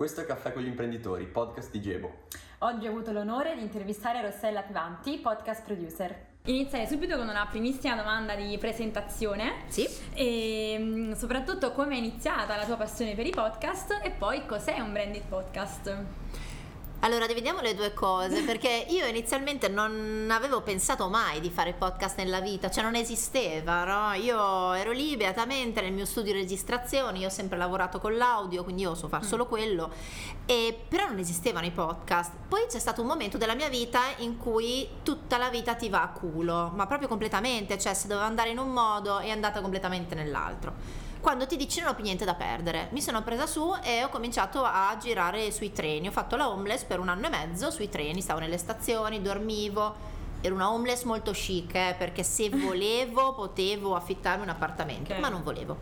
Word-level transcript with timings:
Questo 0.00 0.22
è 0.22 0.24
Caffè 0.24 0.54
con 0.54 0.62
gli 0.62 0.66
imprenditori, 0.66 1.26
podcast 1.26 1.70
di 1.70 1.82
Gebo. 1.82 2.20
Oggi 2.60 2.86
ho 2.86 2.90
avuto 2.90 3.12
l'onore 3.12 3.54
di 3.54 3.60
intervistare 3.60 4.22
Rossella 4.22 4.62
Pivanti, 4.62 5.18
podcast 5.18 5.62
producer. 5.62 6.16
Inizierei 6.46 6.86
subito 6.86 7.18
con 7.18 7.28
una 7.28 7.46
primissima 7.50 7.96
domanda 7.96 8.34
di 8.34 8.56
presentazione. 8.56 9.64
Sì. 9.66 9.86
E 10.14 10.76
mm, 10.78 11.12
soprattutto 11.12 11.72
come 11.72 11.96
è 11.96 11.98
iniziata 11.98 12.56
la 12.56 12.64
tua 12.64 12.76
passione 12.76 13.14
per 13.14 13.26
i 13.26 13.30
podcast 13.30 14.00
e 14.02 14.08
poi 14.08 14.46
cos'è 14.46 14.80
un 14.80 14.90
branded 14.90 15.24
podcast? 15.28 16.04
Allora, 17.02 17.26
dividiamo 17.26 17.62
le 17.62 17.74
due 17.74 17.94
cose 17.94 18.42
perché 18.42 18.84
io 18.90 19.06
inizialmente 19.06 19.68
non 19.68 20.28
avevo 20.30 20.60
pensato 20.60 21.08
mai 21.08 21.40
di 21.40 21.48
fare 21.48 21.72
podcast 21.72 22.18
nella 22.18 22.40
vita, 22.40 22.70
cioè 22.70 22.84
non 22.84 22.94
esisteva, 22.94 23.84
no? 23.84 24.12
Io 24.12 24.74
ero 24.74 24.92
lì 24.92 25.16
beatamente 25.16 25.80
nel 25.80 25.94
mio 25.94 26.04
studio 26.04 26.34
di 26.34 26.40
registrazioni, 26.40 27.20
io 27.20 27.28
ho 27.28 27.30
sempre 27.30 27.56
lavorato 27.56 28.00
con 28.00 28.18
l'audio, 28.18 28.64
quindi 28.64 28.82
io 28.82 28.94
so 28.94 29.08
fare 29.08 29.24
solo 29.24 29.46
mm. 29.46 29.48
quello, 29.48 29.90
e, 30.44 30.78
però 30.88 31.06
non 31.08 31.18
esistevano 31.18 31.64
i 31.64 31.70
podcast. 31.70 32.32
Poi 32.46 32.66
c'è 32.68 32.78
stato 32.78 33.00
un 33.00 33.06
momento 33.06 33.38
della 33.38 33.54
mia 33.54 33.70
vita 33.70 34.02
in 34.18 34.36
cui 34.36 34.86
tutta 35.02 35.38
la 35.38 35.48
vita 35.48 35.74
ti 35.76 35.88
va 35.88 36.02
a 36.02 36.08
culo, 36.08 36.70
ma 36.74 36.86
proprio 36.86 37.08
completamente, 37.08 37.78
cioè 37.78 37.94
se 37.94 38.08
dovevo 38.08 38.26
andare 38.26 38.50
in 38.50 38.58
un 38.58 38.68
modo 38.74 39.20
è 39.20 39.30
andata 39.30 39.62
completamente 39.62 40.14
nell'altro 40.14 41.08
quando 41.20 41.46
ti 41.46 41.56
dici 41.56 41.80
non 41.80 41.90
ho 41.90 41.94
più 41.94 42.04
niente 42.04 42.24
da 42.24 42.34
perdere. 42.34 42.88
Mi 42.92 43.00
sono 43.00 43.22
presa 43.22 43.46
su 43.46 43.74
e 43.82 44.02
ho 44.02 44.08
cominciato 44.08 44.64
a 44.64 44.96
girare 45.00 45.50
sui 45.52 45.72
treni. 45.72 46.08
Ho 46.08 46.12
fatto 46.12 46.36
la 46.36 46.48
homeless 46.48 46.84
per 46.84 46.98
un 46.98 47.08
anno 47.08 47.26
e 47.26 47.30
mezzo 47.30 47.70
sui 47.70 47.88
treni, 47.88 48.20
stavo 48.20 48.40
nelle 48.40 48.58
stazioni, 48.58 49.20
dormivo. 49.22 50.08
Ero 50.40 50.54
una 50.54 50.70
homeless 50.70 51.02
molto 51.02 51.32
chic 51.32 51.74
eh, 51.74 51.94
perché 51.98 52.22
se 52.22 52.48
volevo 52.50 53.34
potevo 53.34 53.94
affittarmi 53.94 54.42
un 54.42 54.48
appartamento, 54.48 55.10
okay. 55.10 55.20
ma 55.20 55.28
non 55.28 55.42
volevo. 55.42 55.76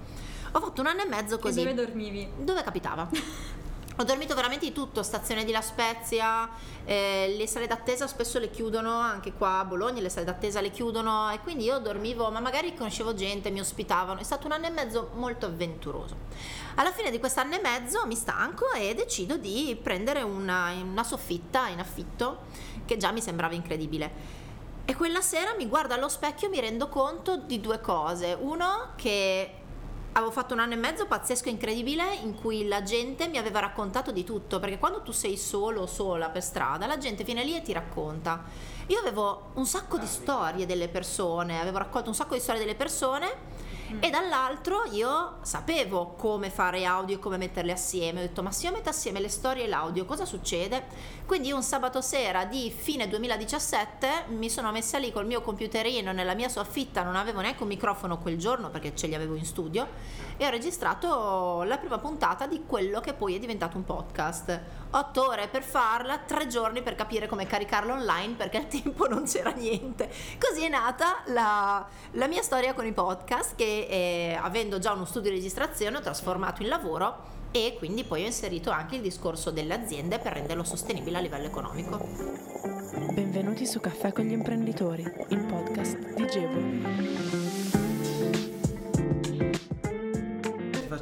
Ho 0.53 0.61
fatto 0.61 0.81
un 0.81 0.89
anno 0.89 1.03
e 1.03 1.07
mezzo 1.07 1.39
così. 1.39 1.61
E 1.61 1.65
dove 1.65 1.87
dormivi? 1.87 2.29
Dove 2.39 2.63
capitava. 2.63 3.09
Ho 4.01 4.05
dormito 4.05 4.37
veramente 4.37 4.65
di 4.65 4.73
tutto, 4.73 5.03
stazione 5.03 5.45
di 5.45 5.51
La 5.51 5.61
Spezia, 5.61 6.49
eh, 6.85 7.35
le 7.37 7.49
sale 7.49 7.67
d'attesa 7.67 8.07
spesso 8.07 8.39
le 8.39 8.49
chiudono, 8.49 8.93
anche 8.93 9.33
qua 9.33 9.59
a 9.59 9.65
Bologna 9.65 10.01
le 10.01 10.09
sale 10.09 10.25
d'attesa 10.25 10.61
le 10.61 10.71
chiudono 10.71 11.33
e 11.33 11.41
quindi 11.41 11.65
io 11.65 11.81
dormivo, 11.81 12.31
ma 12.31 12.39
magari 12.39 12.77
conoscevo 12.77 13.13
gente, 13.15 13.51
mi 13.51 13.59
ospitavano, 13.59 14.21
è 14.21 14.23
stato 14.23 14.47
un 14.47 14.53
anno 14.53 14.67
e 14.67 14.71
mezzo 14.71 15.11
molto 15.15 15.47
avventuroso. 15.47 16.15
Alla 16.77 16.93
fine 16.93 17.11
di 17.11 17.19
quest'anno 17.19 17.57
e 17.57 17.61
mezzo 17.61 18.07
mi 18.07 18.15
stanco 18.15 18.71
e 18.71 18.95
decido 18.95 19.37
di 19.37 19.77
prendere 19.83 20.23
una, 20.23 20.71
una 20.81 21.03
soffitta 21.03 21.67
in 21.67 21.81
affitto 21.81 22.43
che 22.85 22.99
già 22.99 23.11
mi 23.11 23.21
sembrava 23.21 23.55
incredibile. 23.55 24.47
E 24.85 24.95
quella 24.95 25.21
sera 25.21 25.57
mi 25.59 25.67
guardo 25.67 25.95
allo 25.95 26.09
specchio 26.09 26.47
e 26.47 26.51
mi 26.51 26.61
rendo 26.61 26.89
conto 26.89 27.37
di 27.37 27.61
due 27.61 27.81
cose. 27.81 28.37
Uno, 28.39 28.93
che 28.95 29.58
avevo 30.19 30.33
fatto 30.33 30.53
un 30.53 30.61
anno 30.61 30.75
e 30.75 30.77
mezzo 30.77 31.07
pazzesco 31.07 31.49
incredibile 31.49 32.15
in 32.23 32.35
cui 32.35 32.67
la 32.67 32.83
gente 32.83 33.29
mi 33.29 33.39
aveva 33.39 33.61
raccontato 33.61 34.11
di 34.11 34.25
tutto, 34.25 34.59
perché 34.59 34.79
quando 34.79 35.03
tu 35.03 35.13
sei 35.13 35.37
solo 35.37 35.83
o 35.83 35.87
sola 35.87 36.29
per 36.29 36.43
strada, 36.43 36.87
la 36.87 36.99
gente 36.99 37.25
viene 37.25 37.45
lì 37.45 37.57
e 37.57 37.63
ti 37.63 37.73
racconta. 37.73 38.45
Io 38.89 38.99
avevo 38.99 39.51
un 39.55 39.67
sacco 39.67 39.97
di 39.97 40.07
storie 40.07 40.67
delle 40.67 40.89
persone, 40.89 41.61
avevo 41.61 41.79
raccolto 41.79 42.09
un 42.09 42.15
sacco 42.15 42.35
di 42.35 42.41
storie 42.41 42.61
delle 42.61 42.75
persone 42.75 43.67
mm. 43.93 43.99
e 44.03 44.11
dall'altro 44.11 44.85
io 44.91 45.39
sapevo 45.43 46.15
come 46.17 46.51
fare 46.51 46.85
audio 46.85 47.17
e 47.17 47.19
come 47.19 47.37
metterle 47.37 47.73
assieme. 47.73 48.21
Ho 48.21 48.23
detto, 48.23 48.43
ma 48.43 48.51
se 48.51 48.67
io 48.67 48.73
metto 48.73 48.89
assieme 48.89 49.21
le 49.21 49.29
storie 49.29 49.65
e 49.65 49.69
l'audio, 49.69 50.05
cosa 50.05 50.25
succede? 50.25 50.87
Quindi 51.27 51.53
un 51.53 51.63
sabato 51.63 52.01
sera 52.01 52.45
di 52.45 52.73
fine 52.75 53.09
2017 53.09 54.27
mi 54.29 54.49
sono 54.49 54.73
messa 54.73 54.99
lì 54.99 55.13
col 55.13 55.27
mio 55.27 55.43
computerino 55.43 56.13
nella 56.13 56.35
mia 56.35 56.49
soffitta, 56.49 57.03
non 57.03 57.17
avevo 57.17 57.41
neanche 57.41 57.63
un 57.63 57.69
microfono 57.69 58.19
quel 58.19 58.39
giorno 58.39 58.71
perché 58.71 58.95
ce 58.95 59.07
li 59.07 59.15
avevo 59.15 59.35
in 59.35 59.45
studio 59.45 59.87
e 60.37 60.47
ho 60.47 60.51
registrato 60.51 61.63
la 61.65 61.79
prima 61.79 61.99
puntata 61.99 62.47
di 62.47 62.63
quello 62.65 63.01
che 63.01 63.13
poi 63.13 63.35
è 63.35 63.39
diventato 63.39 63.77
un 63.77 63.85
podcast. 63.85 64.61
Otto 64.91 65.29
ore 65.29 65.49
per 65.49 65.63
farla, 65.63 66.19
tre 66.19 66.47
giorni 66.47 66.83
per 66.83 66.95
capire 66.95 67.27
come 67.27 67.47
caricarla 67.47 67.93
online 67.93 68.35
perché 68.35 68.57
al 68.57 68.69
tempo 68.69 69.07
non 69.07 69.25
c'era 69.25 69.51
niente. 69.51 70.09
Così 70.39 70.65
è 70.65 70.69
nata 70.69 71.23
la, 71.27 71.87
la 72.13 72.27
mia 72.27 72.43
storia 72.43 72.73
con 72.73 72.87
i 72.87 72.93
podcast 72.93 73.55
che 73.55 73.87
eh, 73.89 74.39
avendo 74.41 74.79
già 74.79 74.93
uno 74.93 75.05
studio 75.05 75.31
di 75.31 75.37
registrazione 75.37 75.99
ho 75.99 76.01
trasformato 76.01 76.63
in 76.63 76.69
lavoro 76.69 77.37
e 77.51 77.75
quindi 77.79 78.05
poi 78.05 78.23
ho 78.23 78.27
inserito 78.27 78.71
anche 78.71 78.97
il 78.97 79.03
discorso 79.03 79.51
delle 79.51 79.75
aziende 79.75 80.19
per 80.19 80.33
renderlo 80.33 80.65
sostenibile 80.65 81.19
a 81.19 81.21
livello 81.21 81.47
economico. 81.47 82.07
Benvenuti 83.13 83.67
su 83.67 83.81
Caffè 83.81 84.13
con 84.13 84.25
gli 84.25 84.33
imprenditori, 84.33 85.03
il 85.03 85.45
podcast 85.45 86.15
di 86.15 86.27
Gebo. 86.27 87.58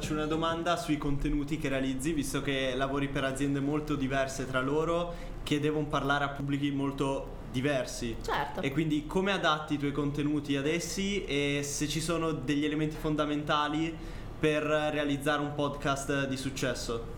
Faccio 0.07 0.13
una 0.13 0.25
domanda 0.25 0.77
sui 0.77 0.97
contenuti 0.97 1.57
che 1.57 1.67
realizzi, 1.67 2.13
visto 2.13 2.41
che 2.41 2.73
lavori 2.75 3.09
per 3.09 3.25
aziende 3.25 3.59
molto 3.59 3.95
diverse 3.95 4.47
tra 4.47 4.61
loro, 4.61 5.13
che 5.43 5.59
devono 5.59 5.85
parlare 5.87 6.23
a 6.23 6.29
pubblici 6.29 6.71
molto 6.71 7.35
diversi. 7.51 8.15
Certo. 8.21 8.61
E 8.61 8.71
quindi 8.71 9.05
come 9.05 9.33
adatti 9.33 9.73
i 9.73 9.77
tuoi 9.77 9.91
contenuti 9.91 10.55
ad 10.55 10.65
essi 10.65 11.25
e 11.25 11.59
se 11.61 11.89
ci 11.89 11.99
sono 11.99 12.31
degli 12.31 12.63
elementi 12.63 12.95
fondamentali 12.95 13.93
per 14.39 14.63
realizzare 14.63 15.41
un 15.41 15.53
podcast 15.53 16.25
di 16.27 16.37
successo? 16.37 17.16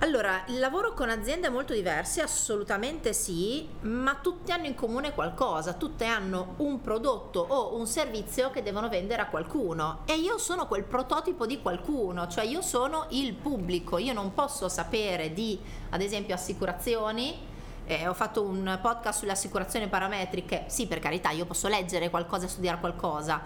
Allora, 0.00 0.42
il 0.48 0.58
lavoro 0.58 0.92
con 0.92 1.08
aziende 1.08 1.48
molto 1.48 1.72
diverse, 1.72 2.20
assolutamente 2.20 3.12
sì, 3.12 3.68
ma 3.82 4.16
tutte 4.16 4.52
hanno 4.52 4.66
in 4.66 4.74
comune 4.74 5.14
qualcosa, 5.14 5.74
tutte 5.74 6.04
hanno 6.04 6.54
un 6.58 6.80
prodotto 6.80 7.38
o 7.40 7.76
un 7.76 7.86
servizio 7.86 8.50
che 8.50 8.62
devono 8.62 8.88
vendere 8.88 9.22
a 9.22 9.28
qualcuno. 9.28 10.00
E 10.04 10.16
io 10.16 10.36
sono 10.36 10.66
quel 10.66 10.82
prototipo 10.82 11.46
di 11.46 11.62
qualcuno, 11.62 12.26
cioè 12.26 12.44
io 12.44 12.60
sono 12.60 13.06
il 13.10 13.34
pubblico, 13.34 13.96
io 13.96 14.12
non 14.12 14.34
posso 14.34 14.68
sapere 14.68 15.32
di, 15.32 15.58
ad 15.90 16.00
esempio, 16.02 16.34
assicurazioni. 16.34 17.52
Eh, 17.86 18.08
ho 18.08 18.14
fatto 18.14 18.42
un 18.42 18.78
podcast 18.82 19.20
sulle 19.20 19.32
assicurazioni 19.32 19.88
parametriche, 19.88 20.64
sì 20.68 20.86
per 20.86 20.98
carità 21.00 21.30
io 21.30 21.44
posso 21.44 21.68
leggere 21.68 22.08
qualcosa, 22.10 22.48
studiare 22.48 22.80
qualcosa, 22.80 23.42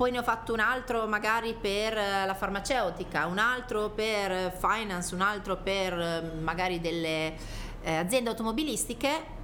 poi 0.00 0.10
ne 0.12 0.20
ho 0.20 0.22
fatto 0.22 0.54
un 0.54 0.60
altro 0.60 1.06
magari 1.06 1.52
per 1.52 1.94
eh, 1.94 2.24
la 2.24 2.32
farmaceutica, 2.32 3.26
un 3.26 3.36
altro 3.36 3.90
per 3.90 4.50
finance, 4.58 5.14
un 5.14 5.20
altro 5.20 5.58
per 5.58 5.92
eh, 5.92 6.22
magari 6.40 6.80
delle 6.80 7.34
eh, 7.82 7.96
aziende 7.96 8.30
automobilistiche. 8.30 9.38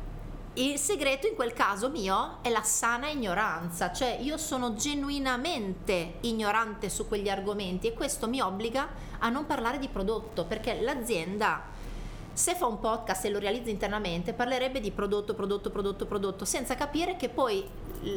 Il 0.55 0.79
segreto 0.79 1.27
in 1.27 1.35
quel 1.35 1.53
caso 1.53 1.91
mio 1.91 2.39
è 2.41 2.49
la 2.49 2.63
sana 2.63 3.09
ignoranza, 3.09 3.93
cioè 3.93 4.17
io 4.19 4.39
sono 4.39 4.73
genuinamente 4.73 6.15
ignorante 6.23 6.89
su 6.89 7.07
quegli 7.07 7.29
argomenti 7.29 7.89
e 7.89 7.93
questo 7.93 8.27
mi 8.27 8.41
obbliga 8.41 8.89
a 9.19 9.29
non 9.29 9.45
parlare 9.45 9.79
di 9.79 9.89
prodotto 9.89 10.47
perché 10.47 10.81
l'azienda 10.81 11.65
se 12.37 12.55
fa 12.55 12.67
un 12.67 12.79
podcast 12.81 13.25
e 13.25 13.31
lo 13.31 13.39
realizza 13.39 13.71
internamente, 13.71 14.35
parlerebbe 14.35 14.79
di 14.79 14.91
prodotto, 14.91 15.33
prodotto, 15.33 15.71
prodotto, 15.71 16.05
prodotto, 16.05 16.45
senza 16.45 16.75
capire 16.75 17.17
che 17.17 17.31
poi 17.31 17.67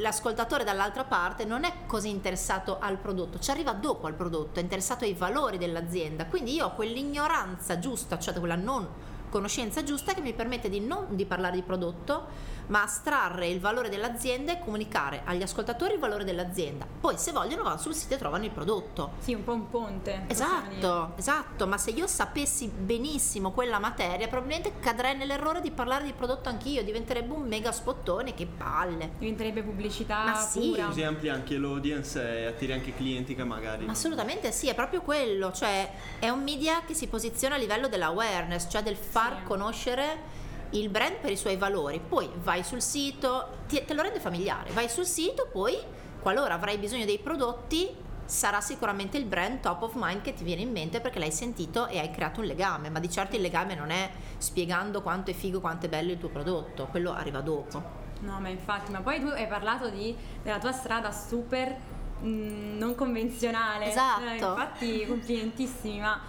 l'ascoltatore 0.01 0.65
dall'altra 0.65 1.05
parte 1.05 1.45
non 1.45 1.63
è 1.63 1.71
così 1.85 2.09
interessato 2.09 2.79
al 2.81 2.97
prodotto, 2.97 3.39
ci 3.39 3.49
arriva 3.49 3.71
dopo 3.71 4.07
al 4.07 4.15
prodotto, 4.15 4.59
è 4.59 4.61
interessato 4.61 5.05
ai 5.05 5.13
valori 5.13 5.57
dell'azienda. 5.57 6.25
Quindi 6.25 6.53
io 6.53 6.65
ho 6.65 6.73
quell'ignoranza 6.73 7.79
giusta, 7.79 8.19
cioè 8.19 8.33
quella 8.33 8.55
non 8.55 8.85
conoscenza 9.29 9.83
giusta 9.83 10.13
che 10.13 10.19
mi 10.21 10.33
permette 10.33 10.67
di 10.67 10.81
non 10.81 11.05
di 11.11 11.25
parlare 11.25 11.55
di 11.55 11.61
prodotto, 11.61 12.25
ma 12.69 12.83
astrarre 12.83 13.47
il 13.47 13.59
valore 13.59 13.89
dell'azienda 13.89 14.53
e 14.53 14.59
comunicare 14.59 15.21
agli 15.25 15.41
ascoltatori 15.41 15.93
il 15.93 15.99
valore 15.99 16.23
dell'azienda. 16.23 16.85
Poi 16.99 17.17
se 17.17 17.31
vogliono 17.31 17.63
vanno 17.63 17.77
sul 17.77 17.93
sito 17.93 18.13
e 18.15 18.17
trovano 18.17 18.45
il 18.45 18.51
prodotto. 18.51 19.11
Sì, 19.19 19.33
un 19.33 19.43
po' 19.43 19.53
un 19.53 19.69
ponte. 19.69 20.23
Esatto, 20.27 21.13
esatto, 21.15 21.67
ma 21.67 21.77
se 21.77 21.91
io 21.91 22.07
sapessi 22.07 22.67
benissimo 22.67 23.51
quella 23.51 23.79
materia, 23.79 24.27
probabilmente 24.27 24.73
cadrei 24.79 25.15
nell'errore 25.15 25.61
di 25.61 25.71
parlare 25.71 26.05
di 26.05 26.13
prodotto 26.13 26.49
anch'io, 26.49 26.83
diventerebbe 26.83 27.33
un 27.33 27.47
mega 27.47 27.71
spottone, 27.71 28.33
che 28.33 28.45
palle. 28.45 29.11
Diventerebbe 29.17 29.63
pubblicità 29.63 30.23
ma 30.25 30.35
sì. 30.35 30.69
pura. 30.69 30.85
Così 30.85 31.03
ampli 31.03 31.29
anche 31.29 31.57
l'audience 31.57 32.39
e 32.39 32.45
attiri 32.45 32.73
anche 32.73 32.93
clienti 32.93 33.35
che 33.35 33.43
magari... 33.43 33.85
Ma 33.85 33.91
assolutamente 33.91 34.51
sì, 34.51 34.67
è 34.67 34.75
proprio 34.75 35.01
quello, 35.01 35.51
cioè 35.51 35.91
è 36.19 36.29
un 36.29 36.43
media 36.43 36.81
che 36.85 36.93
si 36.93 37.07
posiziona 37.07 37.55
a 37.55 37.57
livello 37.57 37.87
dell'awareness, 37.87 38.67
cioè 38.69 38.83
del 38.83 38.95
far 38.95 39.37
sì. 39.37 39.43
conoscere 39.43 40.37
il 40.71 40.89
brand 40.89 41.15
per 41.15 41.31
i 41.31 41.37
suoi 41.37 41.57
valori, 41.57 41.99
poi 41.99 42.29
vai 42.41 42.63
sul 42.63 42.81
sito, 42.81 43.57
ti, 43.67 43.83
te 43.85 43.93
lo 43.93 44.01
rende 44.01 44.19
familiare, 44.19 44.71
vai 44.71 44.89
sul 44.89 45.05
sito, 45.05 45.47
poi 45.51 45.77
qualora 46.21 46.53
avrai 46.53 46.77
bisogno 46.77 47.05
dei 47.05 47.19
prodotti 47.19 48.07
sarà 48.29 48.61
sicuramente 48.61 49.17
il 49.17 49.25
brand 49.25 49.59
top 49.59 49.81
of 49.81 49.93
mind 49.95 50.21
che 50.21 50.35
ti 50.35 50.43
viene 50.43 50.61
in 50.61 50.71
mente 50.71 51.01
perché 51.01 51.17
l'hai 51.17 51.31
sentito 51.31 51.87
e 51.87 51.97
hai 51.97 52.11
creato 52.11 52.41
un 52.41 52.45
legame, 52.45 52.89
ma 52.89 52.99
di 52.99 53.09
certo 53.09 53.35
il 53.35 53.41
legame 53.41 53.73
non 53.73 53.89
è 53.89 54.07
spiegando 54.37 55.01
quanto 55.01 55.31
è 55.31 55.33
figo, 55.33 55.59
quanto 55.59 55.87
è 55.87 55.89
bello 55.89 56.11
il 56.11 56.19
tuo 56.19 56.29
prodotto, 56.29 56.85
quello 56.91 57.11
arriva 57.11 57.41
dopo. 57.41 57.97
No, 58.19 58.39
ma 58.39 58.49
infatti, 58.49 58.91
ma 58.91 58.99
poi 58.99 59.19
tu 59.19 59.27
hai 59.27 59.47
parlato 59.47 59.89
di, 59.89 60.15
della 60.43 60.59
tua 60.59 60.73
strada 60.73 61.11
super 61.11 61.75
mh, 62.21 62.27
mm, 62.27 62.77
non 62.77 62.93
convenzionale. 62.93 63.87
Esatto. 63.87 64.25
Eh, 64.25 64.33
infatti, 64.33 65.05
complimentissimi, 65.07 65.99
ma 65.99 66.21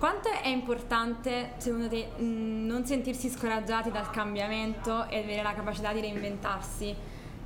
quanto 0.00 0.30
è 0.30 0.48
importante, 0.48 1.52
secondo 1.58 1.86
te, 1.90 2.12
non 2.16 2.86
sentirsi 2.86 3.28
scoraggiati 3.28 3.90
dal 3.90 4.08
cambiamento 4.08 5.06
e 5.08 5.18
avere 5.18 5.42
la 5.42 5.52
capacità 5.52 5.92
di 5.92 6.00
reinventarsi? 6.00 6.96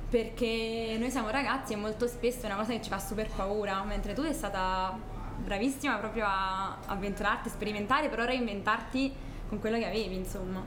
Perché 0.09 0.95
noi 0.97 1.11
siamo 1.11 1.31
ragazzi 1.31 1.73
e 1.73 1.75
molto 1.75 2.07
spesso 2.07 2.43
è 2.43 2.45
una 2.45 2.55
cosa 2.55 2.71
che 2.71 2.81
ci 2.81 2.89
fa 2.89 2.97
super 2.97 3.29
paura, 3.35 3.83
mentre 3.83 4.13
tu 4.13 4.21
è 4.21 4.31
stata 4.31 4.97
bravissima 5.37 5.97
proprio 5.97 6.23
a 6.25 6.77
avventurarti, 6.85 7.49
sperimentare, 7.49 8.07
però 8.07 8.23
reinventarti 8.23 9.13
con 9.49 9.59
quello 9.59 9.77
che 9.77 9.87
avevi, 9.87 10.15
insomma. 10.15 10.63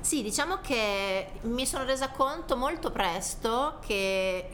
Sì, 0.00 0.20
diciamo 0.20 0.58
che 0.60 1.28
mi 1.42 1.64
sono 1.64 1.84
resa 1.84 2.08
conto 2.08 2.56
molto 2.56 2.90
presto 2.90 3.78
che 3.86 4.48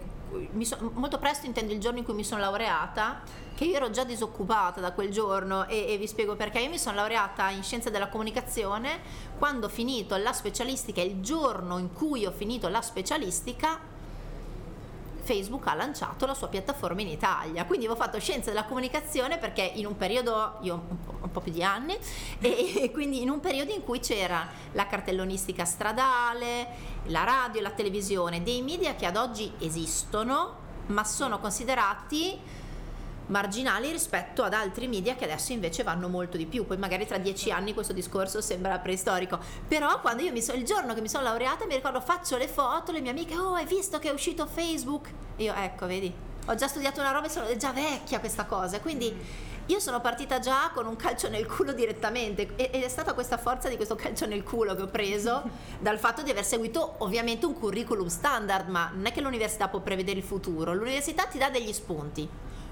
so- 0.65 0.91
molto 0.95 1.19
presto 1.19 1.47
intendo 1.47 1.73
il 1.73 1.81
giorno 1.81 1.99
in 1.99 2.05
cui 2.05 2.15
mi 2.15 2.25
sono 2.25 2.41
laureata 2.41 3.23
che 3.55 3.65
io 3.65 3.77
ero 3.77 3.91
già 3.91 4.05
disoccupata 4.05 4.81
da 4.81 4.93
quel 4.93 5.11
giorno 5.11 5.67
e, 5.67 5.93
e 5.93 5.99
vi 5.99 6.07
spiego 6.07 6.37
perché. 6.37 6.61
Io 6.61 6.71
mi 6.71 6.79
sono 6.79 6.97
laureata 6.97 7.51
in 7.51 7.63
scienze 7.63 7.91
della 7.91 8.09
comunicazione 8.09 9.01
quando 9.39 9.67
ho 9.67 9.69
finito 9.69 10.17
la 10.17 10.33
specialistica 10.33 11.01
il 11.01 11.21
giorno 11.21 11.79
in 11.79 11.93
cui 11.93 12.25
ho 12.25 12.33
finito 12.33 12.69
la 12.69 12.81
specialistica 12.81 13.90
Facebook 15.31 15.65
ha 15.69 15.75
lanciato 15.75 16.27
la 16.27 16.35
sua 16.35 16.49
piattaforma 16.49 17.03
in 17.03 17.07
Italia. 17.07 17.65
Quindi 17.65 17.87
avevo 17.87 18.01
fatto 18.01 18.19
scienze 18.19 18.51
della 18.51 18.65
comunicazione 18.65 19.39
perché 19.39 19.63
in 19.63 19.87
un 19.87 19.97
periodo, 19.97 20.57
io 20.63 20.75
un 20.75 21.01
po', 21.05 21.15
un 21.21 21.31
po 21.31 21.41
più 21.41 21.53
di 21.53 21.63
anni, 21.63 21.97
e, 22.41 22.91
quindi 22.93 23.23
in 23.23 23.31
un 23.31 23.39
periodo 23.39 23.73
in 23.73 23.85
cui 23.85 24.01
c'era 24.01 24.49
la 24.73 24.87
cartellonistica 24.89 25.65
stradale, 25.65 26.67
la 27.05 27.23
radio, 27.23 27.61
la 27.61 27.71
televisione, 27.71 28.43
dei 28.43 28.63
media 28.63 28.97
che 28.97 29.07
ad 29.07 29.17
oggi 29.17 29.53
esistono, 29.61 30.69
ma 30.87 31.05
sono 31.05 31.39
considerati 31.39 32.37
marginali 33.31 33.91
rispetto 33.91 34.43
ad 34.43 34.53
altri 34.53 34.87
media 34.87 35.15
che 35.15 35.25
adesso 35.25 35.53
invece 35.53 35.83
vanno 35.83 36.09
molto 36.09 36.37
di 36.37 36.47
più. 36.47 36.67
Poi 36.67 36.77
magari 36.77 37.07
tra 37.07 37.19
dieci 37.19 37.51
anni 37.51 37.73
questo 37.73 37.93
discorso 37.93 38.41
sembra 38.41 38.79
preistorico. 38.79 39.39
Però 39.67 40.01
quando 40.01 40.23
io 40.23 40.33
mi 40.33 40.43
sono, 40.43 40.59
il 40.59 40.65
giorno 40.65 40.95
che 40.95 41.01
mi 41.01 41.09
sono 41.09 41.25
laureata 41.25 41.67
mi 41.67 41.75
ricordo 41.75 42.01
faccio 42.01 42.37
le 42.37 42.49
foto, 42.49 42.93
le 42.93 43.01
mie 43.01 43.11
amiche, 43.11 43.37
oh 43.37 43.55
hai 43.55 43.67
visto 43.67 43.99
che 43.99 44.11
è 44.11 44.13
uscito 44.13 44.47
Facebook? 44.47 45.09
E 45.37 45.45
io 45.45 45.55
ecco, 45.55 45.87
vedi, 45.87 46.13
ho 46.47 46.55
già 46.55 46.69
studiato 46.69 47.01
una 47.01 47.13
roba 47.13 47.27
e 47.27 47.31
sono 47.31 47.57
già 47.57 47.73
vecchia 47.73 48.21
questa 48.21 48.45
cosa. 48.45 48.81
Quindi 48.81 49.49
io 49.67 49.79
sono 49.79 50.01
partita 50.01 50.41
già 50.41 50.71
con 50.75 50.87
un 50.87 50.97
calcio 50.97 51.29
nel 51.29 51.47
culo 51.47 51.73
direttamente 51.73 52.57
ed 52.57 52.83
è 52.83 52.89
stata 52.89 53.15
questa 53.15 53.39
forza 53.39 53.69
di 53.69 53.77
questo 53.77 53.95
calcio 53.95 54.27
nel 54.27 54.43
culo 54.43 54.75
che 54.75 54.83
ho 54.83 54.89
preso 54.89 55.49
dal 55.79 55.99
fatto 55.99 56.23
di 56.23 56.31
aver 56.31 56.45
seguito 56.45 56.97
ovviamente 56.99 57.47
un 57.47 57.55
curriculum 57.55 58.09
standard, 58.09 58.69
ma 58.69 58.91
non 58.93 59.07
è 59.07 59.13
che 59.13 59.21
l'università 59.21 59.69
può 59.69 59.79
prevedere 59.79 60.19
il 60.19 60.25
futuro, 60.25 60.75
l'università 60.75 61.27
ti 61.27 61.39
dà 61.39 61.51
degli 61.51 61.73
spunti 61.73 62.29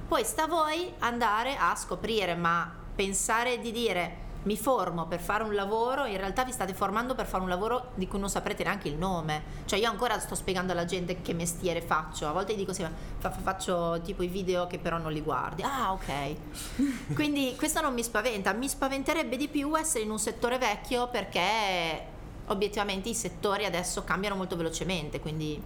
poi 0.09 0.25
sta 0.25 0.45
a 0.45 0.47
voi 0.49 0.91
andare 1.01 1.55
a 1.57 1.77
scoprire, 1.77 2.35
ma 2.35 2.75
pensare 2.95 3.61
di 3.61 3.71
dire 3.71 4.27
mi 4.45 4.57
formo 4.57 5.07
per 5.07 5.21
fare 5.21 5.45
un 5.45 5.55
lavoro, 5.55 6.07
in 6.07 6.17
realtà 6.17 6.45
vi 6.45 6.53
state 6.53 6.73
formando 6.73 7.15
per 7.15 7.27
fare 7.27 7.43
un 7.43 7.51
lavoro 7.51 7.91
di 7.95 8.09
cui 8.09 8.19
non 8.19 8.31
saprete 8.31 8.65
neanche 8.65 8.89
il 8.89 8.97
nome. 8.97 9.43
Cioè 9.67 9.79
io 9.79 9.91
ancora 9.91 10.19
sto 10.19 10.35
spiegando 10.35 10.73
alla 10.73 10.87
gente 10.87 11.21
che 11.21 11.35
mestiere 11.35 11.83
faccio, 11.83 12.27
a 12.27 12.33
volte 12.33 12.55
dico 12.55 12.73
sì, 12.73 12.87
fa, 13.19 13.31
faccio 13.31 14.01
tipo 14.03 14.23
i 14.23 14.29
video 14.29 14.67
che 14.67 14.79
però 14.79 14.97
non 14.97 15.13
li 15.13 15.21
guardi. 15.21 15.63
Ah 15.63 15.93
ok. 15.93 17.13
Quindi 17.13 17.55
questo 17.57 17.83
non 17.83 17.93
mi 17.93 18.03
spaventa, 18.03 18.55
mi 18.55 18.69
spaventerebbe 18.69 19.37
di 19.37 19.49
più 19.49 19.77
essere 19.77 20.05
in 20.05 20.11
un 20.11 20.19
settore 20.19 20.57
vecchio 20.57 21.09
perché 21.09 22.17
obiettivamente 22.47 23.11
i 23.11 23.15
settori 23.15 23.67
adesso 23.67 24.05
cambiano 24.05 24.37
molto 24.37 24.57
velocemente, 24.57 25.21
quindi 25.21 25.63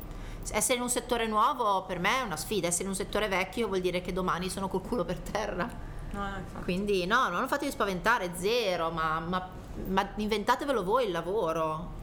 essere 0.51 0.77
in 0.77 0.83
un 0.83 0.91
settore 0.91 1.27
nuovo 1.27 1.85
per 1.85 1.99
me 1.99 2.21
è 2.21 2.23
una 2.23 2.37
sfida, 2.37 2.67
essere 2.67 2.85
in 2.85 2.91
un 2.91 2.97
settore 2.97 3.29
vecchio 3.29 3.69
vuol 3.69 3.81
dire 3.81 4.01
che 4.01 4.13
domani 4.13 4.49
sono 4.49 4.69
col 4.69 4.83
culo 4.83 5.05
per 5.05 5.19
terra. 5.19 5.91
No, 6.13 6.29
Quindi 6.63 7.07
no, 7.07 7.29
non 7.29 7.49
fatevi 7.49 7.71
spaventare, 7.71 8.33
zero, 8.37 8.91
ma, 8.91 9.19
ma, 9.21 9.49
ma 9.89 10.13
inventatevelo 10.17 10.83
voi 10.83 11.07
il 11.07 11.11
lavoro. 11.11 12.01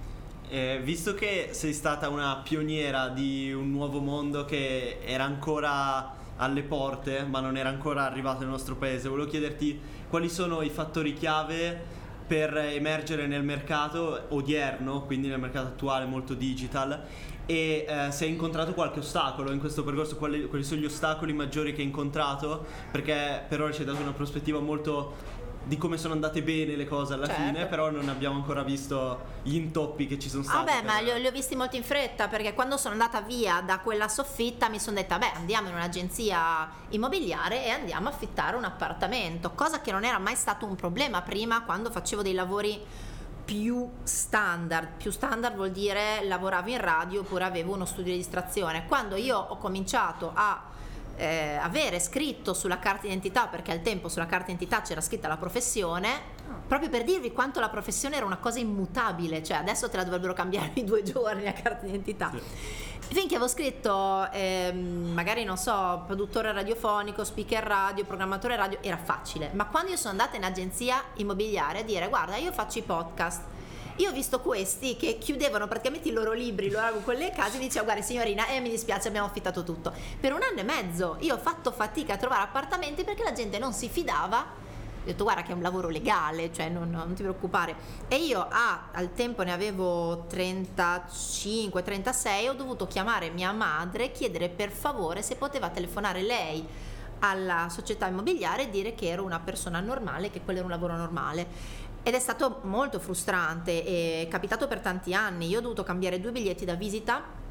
Eh, 0.47 0.80
visto 0.83 1.13
che 1.13 1.50
sei 1.51 1.74
stata 1.74 2.09
una 2.09 2.38
pioniera 2.38 3.09
di 3.09 3.53
un 3.53 3.69
nuovo 3.69 4.00
mondo 4.00 4.45
che 4.45 5.00
era 5.03 5.24
ancora 5.24 6.15
alle 6.38 6.63
porte, 6.63 7.24
ma 7.24 7.39
non 7.39 7.56
era 7.56 7.69
ancora 7.69 8.06
arrivato 8.06 8.39
nel 8.39 8.50
nostro 8.50 8.75
paese, 8.75 9.09
volevo 9.09 9.30
chiederti 9.30 9.80
quali 10.09 10.30
sono 10.30 10.63
i 10.63 10.69
fattori 10.69 11.13
chiave 11.13 11.97
per 12.25 12.56
emergere 12.57 13.27
nel 13.27 13.44
mercato 13.44 14.25
odierno, 14.30 15.01
quindi 15.03 15.27
nel 15.27 15.39
mercato 15.39 15.68
attuale 15.68 16.06
molto 16.06 16.33
digital 16.33 17.03
e 17.50 17.84
eh, 17.88 18.12
se 18.12 18.25
hai 18.25 18.30
incontrato 18.30 18.75
qualche 18.75 19.00
ostacolo 19.00 19.51
in 19.51 19.60
questo 19.60 19.84
percorso, 19.84 20.18
quali, 20.18 20.48
quali, 20.48 20.63
sono 20.63 20.81
gli 20.81 20.86
ostacoli 20.86 21.34
maggiori 21.34 21.74
che 21.74 21.81
hai 21.81 21.88
incontrato, 21.88 22.63
perché 22.92 23.44
per 23.48 23.60
ora 23.60 23.72
ci 23.72 23.80
hai 23.80 23.88
dato 23.88 24.00
una 24.00 24.12
prospettiva 24.12 24.60
molto 24.60 25.16
di 25.63 25.75
come 25.75 25.98
sono 25.98 26.13
andate 26.13 26.44
bene 26.44 26.75
le 26.75 26.86
cose 26.86 27.16
alla 27.16 27.25
certo. 27.25 27.42
fine, 27.42 27.66
però 27.66 27.90
non 27.90 28.07
abbiamo 28.07 28.36
ancora 28.36 28.62
visto 28.62 29.22
gli 29.42 29.56
intoppi 29.56 30.06
che 30.06 30.19
ci 30.19 30.30
sono 30.30 30.44
stati. 30.44 30.63
Vabbè, 30.63 30.84
ma 30.84 31.00
li 31.00 31.10
ho, 31.10 31.18
li 31.18 31.25
ho, 31.25 31.31
visti 31.31 31.56
molto 31.56 31.75
in 31.75 31.84
fretta 31.84 32.28
perché 32.28 32.54
quando 32.54 32.78
sono 32.78 32.94
andata 32.94 33.19
via 33.22 33.63
da 33.66 33.80
quella 33.80 34.07
soffitta 34.07 34.69
mi 34.69 34.78
sono 34.78 34.98
detta, 34.98 35.18
beh, 35.18 35.31
andiamo 35.34 35.69
in 35.69 35.74
un'agenzia 35.74 36.69
immobiliare 36.90 37.66
e 37.66 37.69
andiamo 37.69 38.10
a 38.10 38.12
affittare 38.12 38.57
un 38.57 38.63
appartamento, 38.63 39.54
cosa 39.56 39.81
che 39.81 39.92
non 39.92 40.04
era 40.04 40.19
mai 40.19 40.36
stato 40.36 40.68
un 40.68 40.75
problema 40.75 41.24
prima 41.24 41.63
quando 41.63 41.90
facevo 41.90 42.22
dei 42.22 42.34
lavori 42.34 42.80
più 43.50 43.90
standard. 44.04 44.90
Più 44.98 45.10
standard 45.10 45.56
vuol 45.56 45.72
dire 45.72 46.24
lavoravo 46.25 46.69
in 46.69 46.78
radio 46.78 47.22
oppure 47.22 47.46
avevo 47.46 47.74
uno 47.74 47.86
studio 47.86 48.12
di 48.12 48.19
distrazione. 48.19 48.86
Quando 48.86 49.16
io 49.16 49.40
ho 49.40 49.57
cominciato 49.57 50.30
a 50.36 50.66
eh, 51.16 51.57
avere 51.60 52.00
scritto 52.00 52.54
sulla 52.54 52.78
carta 52.78 53.07
d'identità, 53.07 53.48
perché 53.48 53.72
al 53.72 53.81
tempo 53.81 54.07
sulla 54.07 54.28
carta 54.28 54.51
d'identità 54.51 54.81
c'era 54.81 55.01
scritta 55.01 55.28
la 55.28 55.38
professione, 55.38 56.38
proprio 56.68 56.90
per 56.90 57.04
dirvi 57.04 57.31
quanto 57.31 57.60
la 57.60 57.69
professione 57.69 58.16
era 58.16 58.25
una 58.25 58.38
cosa 58.38 58.60
immutabile, 58.60 59.44
cioè 59.44 59.57
adesso 59.57 59.90
te 59.90 59.98
la 59.98 60.04
dovrebbero 60.04 60.34
cambiare 60.34 60.72
in 60.75 60.86
due 60.86 61.01
giorni 61.04 61.44
la 61.44 61.54
carta 61.54 61.86
d'identità. 61.86 62.31
Sì. 62.31 62.88
Finché 63.12 63.36
avevo 63.36 63.50
scritto, 63.50 64.30
ehm, 64.31 65.12
magari 65.13 65.44
non 65.44 65.57
so, 65.57 66.04
produttore 66.06 66.51
radiofonico, 66.51 67.24
speaker 67.24 67.63
radio, 67.63 68.06
programmatore 68.06 68.56
radio, 68.56 68.78
era 68.81 68.98
facile. 68.98 69.50
Ma 69.54 69.66
quando 69.66 69.90
io 69.90 69.98
sono 69.98 70.12
andata 70.12 70.38
in 70.38 70.44
agenzia 70.44 71.04
immobiliare 71.16 71.80
a 71.80 71.84
dire, 71.84 72.07
guarda, 72.07 72.36
io 72.36 72.51
faccio 72.51 72.78
i 72.78 72.84
podcast, 72.84 73.42
io 73.96 74.10
ho 74.10 74.13
visto 74.13 74.40
questi 74.40 74.96
che 74.96 75.18
chiudevano 75.18 75.68
praticamente 75.68 76.07
i 76.10 76.12
loro 76.12 76.31
libri, 76.31 76.69
loro 76.69 76.92
con 76.94 77.04
quelle 77.04 77.31
case 77.31 77.57
e 77.57 77.60
dicevo 77.60 77.84
guarda 77.84 78.01
signorina, 78.01 78.48
eh 78.48 78.60
mi 78.62 78.69
dispiace 78.69 79.10
abbiamo 79.10 79.28
affittato 79.28 79.63
tutto. 79.63 79.92
Per 80.19 80.31
un 80.31 80.42
anno 80.42 80.60
e 80.60 80.63
mezzo 80.63 81.18
io 81.19 81.36
ho 81.36 81.38
fatto 81.38 81.72
fatica 81.72 82.13
a 82.13 82.18
trovare 82.18 82.44
appartamenti 82.44 83.04
perché 83.04 83.24
la 83.24 83.34
gente 83.34 83.60
non 83.60 83.74
si 83.74 83.90
fidava 83.90 84.46
detto 85.12 85.24
guarda 85.24 85.44
che 85.44 85.52
è 85.52 85.56
un 85.56 85.62
lavoro 85.62 85.90
legale, 85.90 86.52
cioè 86.54 86.70
non, 86.70 86.90
non 86.90 87.14
ti 87.14 87.22
preoccupare. 87.22 87.76
E 88.08 88.18
io 88.18 88.46
ah, 88.50 88.90
al 88.92 89.14
tempo 89.14 89.44
ne 89.44 89.52
avevo 89.52 90.26
35, 90.28 91.84
36, 91.84 92.48
ho 92.48 92.54
dovuto 92.54 92.88
chiamare 92.88 93.30
mia 93.30 93.52
madre 93.52 94.06
e 94.06 94.12
chiedere 94.12 94.50
per 94.50 94.72
favore 94.72 95.22
se 95.22 95.36
poteva 95.36 95.70
telefonare 95.70 96.22
lei 96.22 96.66
alla 97.20 97.68
società 97.70 98.08
immobiliare 98.08 98.64
e 98.64 98.70
dire 98.70 98.96
che 98.96 99.10
ero 99.10 99.24
una 99.24 99.40
persona 99.40 99.80
normale, 99.80 100.30
che 100.30 100.42
quello 100.42 100.60
era 100.60 100.68
un 100.68 100.74
lavoro 100.74 100.96
normale. 100.96 101.48
Ed 102.02 102.14
è 102.14 102.20
stato 102.20 102.62
molto 102.64 103.00
frustrante, 103.00 103.84
è 103.84 104.28
capitato 104.30 104.68
per 104.68 104.80
tanti 104.80 105.13
anni. 105.13 105.48
Io 105.48 105.60
ho 105.60 105.62
dovuto 105.62 105.84
cambiare 105.84 106.20
due 106.20 106.32
biglietti 106.32 106.63
da 106.63 106.75
visita 106.75 107.48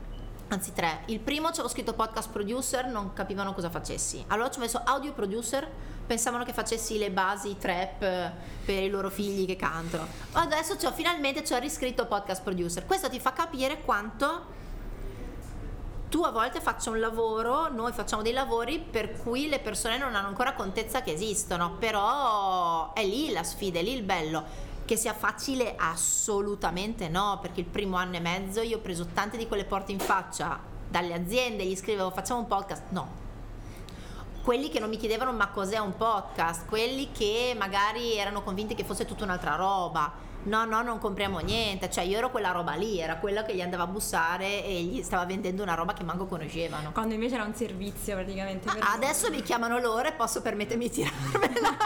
anzi 0.48 0.72
tre. 0.72 1.02
Il 1.06 1.20
primo 1.20 1.48
c'avevo 1.48 1.68
scritto 1.68 1.94
podcast 1.94 2.30
producer, 2.30 2.86
non 2.86 3.12
capivano 3.12 3.54
cosa 3.54 3.70
facessi. 3.70 4.24
Allora 4.28 4.50
ci 4.50 4.58
ho 4.58 4.62
messo 4.62 4.80
audio 4.84 5.12
producer, 5.12 5.68
pensavano 6.06 6.44
che 6.44 6.52
facessi 6.52 6.98
le 6.98 7.10
basi 7.10 7.56
trap 7.58 7.98
per 8.64 8.82
i 8.82 8.88
loro 8.88 9.10
figli 9.10 9.46
che 9.46 9.56
cantano. 9.56 10.06
Adesso 10.32 10.76
c'ho, 10.76 10.92
finalmente 10.92 11.44
ci 11.44 11.52
ho 11.52 11.58
riscritto 11.58 12.06
podcast 12.06 12.42
producer. 12.42 12.86
Questo 12.86 13.08
ti 13.08 13.20
fa 13.20 13.32
capire 13.32 13.80
quanto 13.82 14.56
tu 16.08 16.22
a 16.22 16.30
volte 16.30 16.62
faccia 16.62 16.88
un 16.88 17.00
lavoro, 17.00 17.70
noi 17.70 17.92
facciamo 17.92 18.22
dei 18.22 18.32
lavori 18.32 18.78
per 18.78 19.18
cui 19.18 19.46
le 19.46 19.58
persone 19.58 19.98
non 19.98 20.14
hanno 20.14 20.28
ancora 20.28 20.54
contezza 20.54 21.02
che 21.02 21.12
esistono, 21.12 21.72
però 21.78 22.94
è 22.94 23.04
lì 23.04 23.30
la 23.30 23.42
sfida, 23.42 23.78
è 23.78 23.82
lì 23.82 23.92
il 23.92 24.02
bello 24.02 24.66
che 24.88 24.96
sia 24.96 25.12
facile? 25.12 25.74
Assolutamente 25.76 27.10
no, 27.10 27.38
perché 27.42 27.60
il 27.60 27.66
primo 27.66 27.98
anno 27.98 28.16
e 28.16 28.20
mezzo 28.20 28.62
io 28.62 28.78
ho 28.78 28.80
preso 28.80 29.04
tante 29.12 29.36
di 29.36 29.46
quelle 29.46 29.66
porte 29.66 29.92
in 29.92 29.98
faccia 29.98 30.58
dalle 30.88 31.12
aziende, 31.12 31.66
gli 31.66 31.76
scrivevo 31.76 32.10
facciamo 32.10 32.40
un 32.40 32.46
podcast, 32.46 32.84
no. 32.88 33.26
Quelli 34.42 34.70
che 34.70 34.80
non 34.80 34.88
mi 34.88 34.96
chiedevano 34.96 35.32
ma 35.32 35.48
cos'è 35.48 35.76
un 35.76 35.94
podcast, 35.94 36.64
quelli 36.66 37.12
che 37.12 37.54
magari 37.58 38.16
erano 38.16 38.42
convinti 38.42 38.74
che 38.74 38.82
fosse 38.82 39.04
tutta 39.04 39.24
un'altra 39.24 39.56
roba, 39.56 40.10
no 40.44 40.64
no 40.64 40.80
non 40.80 40.98
compriamo 40.98 41.38
niente, 41.40 41.90
cioè 41.90 42.04
io 42.04 42.16
ero 42.16 42.30
quella 42.30 42.52
roba 42.52 42.72
lì, 42.72 42.98
era 42.98 43.16
quella 43.16 43.42
che 43.42 43.54
gli 43.54 43.60
andava 43.60 43.82
a 43.82 43.88
bussare 43.88 44.64
e 44.64 44.82
gli 44.82 45.02
stava 45.02 45.26
vendendo 45.26 45.62
una 45.62 45.74
roba 45.74 45.92
che 45.92 46.04
manco 46.04 46.24
conoscevano. 46.24 46.92
Quando 46.92 47.12
invece 47.12 47.34
era 47.34 47.44
un 47.44 47.54
servizio 47.54 48.14
praticamente. 48.14 48.70
Ah, 48.70 48.92
adesso 48.92 49.28
mi 49.28 49.42
chiamano 49.42 49.78
loro 49.78 50.08
e 50.08 50.12
posso 50.12 50.40
permettermi 50.40 50.88
di 50.88 50.90
tirarmela, 50.90 51.76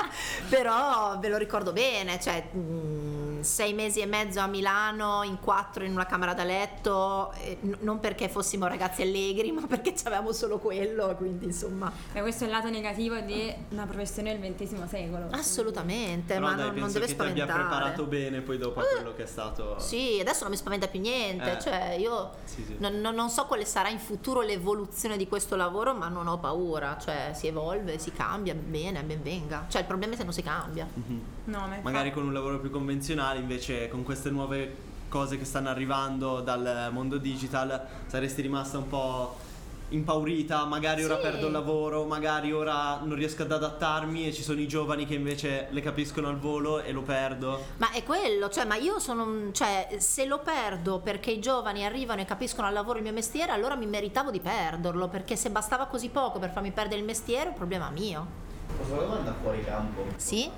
però 0.52 1.18
ve 1.18 1.28
lo 1.28 1.38
ricordo 1.38 1.72
bene, 1.72 2.20
cioè... 2.20 2.44
Mm, 2.54 3.01
sei 3.44 3.72
mesi 3.74 4.00
e 4.00 4.06
mezzo 4.06 4.40
a 4.40 4.46
Milano, 4.46 5.22
in 5.22 5.38
quattro 5.40 5.84
in 5.84 5.92
una 5.92 6.06
camera 6.06 6.34
da 6.34 6.44
letto, 6.44 7.32
eh, 7.32 7.58
n- 7.62 7.76
non 7.80 8.00
perché 8.00 8.28
fossimo 8.28 8.66
ragazzi 8.66 9.02
allegri, 9.02 9.50
ma 9.52 9.66
perché 9.66 9.94
avevamo 10.04 10.32
solo 10.32 10.58
quello, 10.58 11.14
quindi 11.16 11.46
insomma, 11.46 11.90
Beh, 12.12 12.20
questo 12.20 12.44
è 12.44 12.46
il 12.46 12.52
lato 12.52 12.68
negativo 12.70 13.18
di 13.20 13.52
una 13.70 13.86
professione 13.86 14.38
del 14.38 14.54
XX 14.54 14.84
secolo. 14.86 15.26
assolutamente, 15.30 16.34
Però 16.34 16.46
ma 16.48 16.54
dai, 16.54 16.66
non, 16.68 16.76
non 16.78 16.92
deve 16.92 17.06
che 17.06 17.14
ti 17.14 17.20
abbia 17.20 17.44
spaventare. 17.44 17.60
preparato 17.68 18.04
bene 18.04 18.40
poi 18.40 18.58
dopo 18.58 18.80
a 18.80 18.84
quello 18.84 19.14
che 19.14 19.22
è 19.24 19.26
stato. 19.26 19.78
Sì, 19.78 20.18
adesso 20.20 20.42
non 20.42 20.50
mi 20.50 20.56
spaventa 20.56 20.88
più 20.88 21.00
niente, 21.00 21.56
Eh. 21.56 21.60
cioè 21.60 21.96
io 21.98 22.30
Sì, 22.44 22.64
sì. 22.64 22.76
non, 22.78 23.00
non- 23.00 23.30
so 23.32 23.46
quale 23.46 23.64
sarà 23.64 23.88
in 23.88 23.98
futuro 23.98 24.40
l'evoluzione 24.42 25.16
di 25.16 25.26
questo 25.28 25.56
lavoro, 25.56 25.94
ma 25.94 26.08
non 26.08 26.26
ho 26.26 26.38
paura, 26.38 26.98
cioè 27.00 27.30
si 27.34 27.46
evolve, 27.46 27.98
si 27.98 28.12
cambia, 28.12 28.54
bene, 28.54 29.02
ben 29.04 29.22
venga. 29.22 29.64
Cioè 29.68 29.80
il 29.82 29.86
problema 29.86 30.12
è 30.14 30.16
se 30.16 30.24
non 30.24 30.32
si 30.32 30.42
cambia. 30.42 30.86
Mhm. 30.92 31.20
No, 31.44 31.60
ma 31.66 31.78
Magari 31.82 32.12
con 32.12 32.24
un 32.26 32.32
lavoro 32.32 32.58
più 32.60 32.70
convenzionale, 32.70 33.31
invece 33.38 33.88
con 33.88 34.02
queste 34.02 34.30
nuove 34.30 34.90
cose 35.08 35.36
che 35.38 35.44
stanno 35.44 35.68
arrivando 35.68 36.40
dal 36.40 36.88
mondo 36.92 37.18
digital, 37.18 37.80
saresti 38.06 38.40
rimasta 38.42 38.78
un 38.78 38.88
po' 38.88 39.36
impaurita, 39.90 40.64
magari 40.64 41.04
ora 41.04 41.16
Sì. 41.16 41.20
perdo 41.20 41.46
il 41.48 41.52
lavoro, 41.52 42.04
magari 42.04 42.50
ora 42.50 42.98
non 43.04 43.14
riesco 43.14 43.42
ad 43.42 43.52
adattarmi 43.52 44.26
e 44.26 44.32
ci 44.32 44.42
sono 44.42 44.58
i 44.58 44.66
giovani 44.66 45.04
che 45.04 45.12
invece 45.14 45.66
le 45.68 45.82
capiscono 45.82 46.28
al 46.28 46.38
volo 46.38 46.80
e 46.80 46.92
lo 46.92 47.02
perdo. 47.02 47.62
Ma 47.76 47.90
è 47.90 48.02
quello, 48.02 48.48
cioè, 48.48 48.64
ma 48.64 48.76
io 48.76 48.98
sono, 48.98 49.24
un- 49.24 49.50
cioè, 49.52 49.96
se 49.98 50.24
lo 50.24 50.38
perdo 50.38 51.00
perché 51.00 51.30
i 51.30 51.40
giovani 51.40 51.84
arrivano 51.84 52.22
e 52.22 52.24
capiscono 52.24 52.66
al 52.66 52.72
lavoro 52.72 52.96
il 52.96 53.04
mio 53.04 53.12
mestiere, 53.12 53.52
allora 53.52 53.74
mi 53.76 53.84
meritavo 53.84 54.30
di 54.30 54.40
perderlo, 54.40 55.08
perché 55.08 55.36
se 55.36 55.50
bastava 55.50 55.84
così 55.84 56.08
poco 56.08 56.38
per 56.38 56.50
farmi 56.52 56.70
perdere 56.70 56.98
il 57.00 57.04
mestiere, 57.06 57.44
è 57.44 57.48
un 57.48 57.54
problema 57.54 57.90
mio. 57.90 58.26
Posso 58.76 58.92
una 58.92 59.02
domanda 59.02 59.34
fuori 59.40 59.64
campo? 59.64 60.04
Sì? 60.16 60.50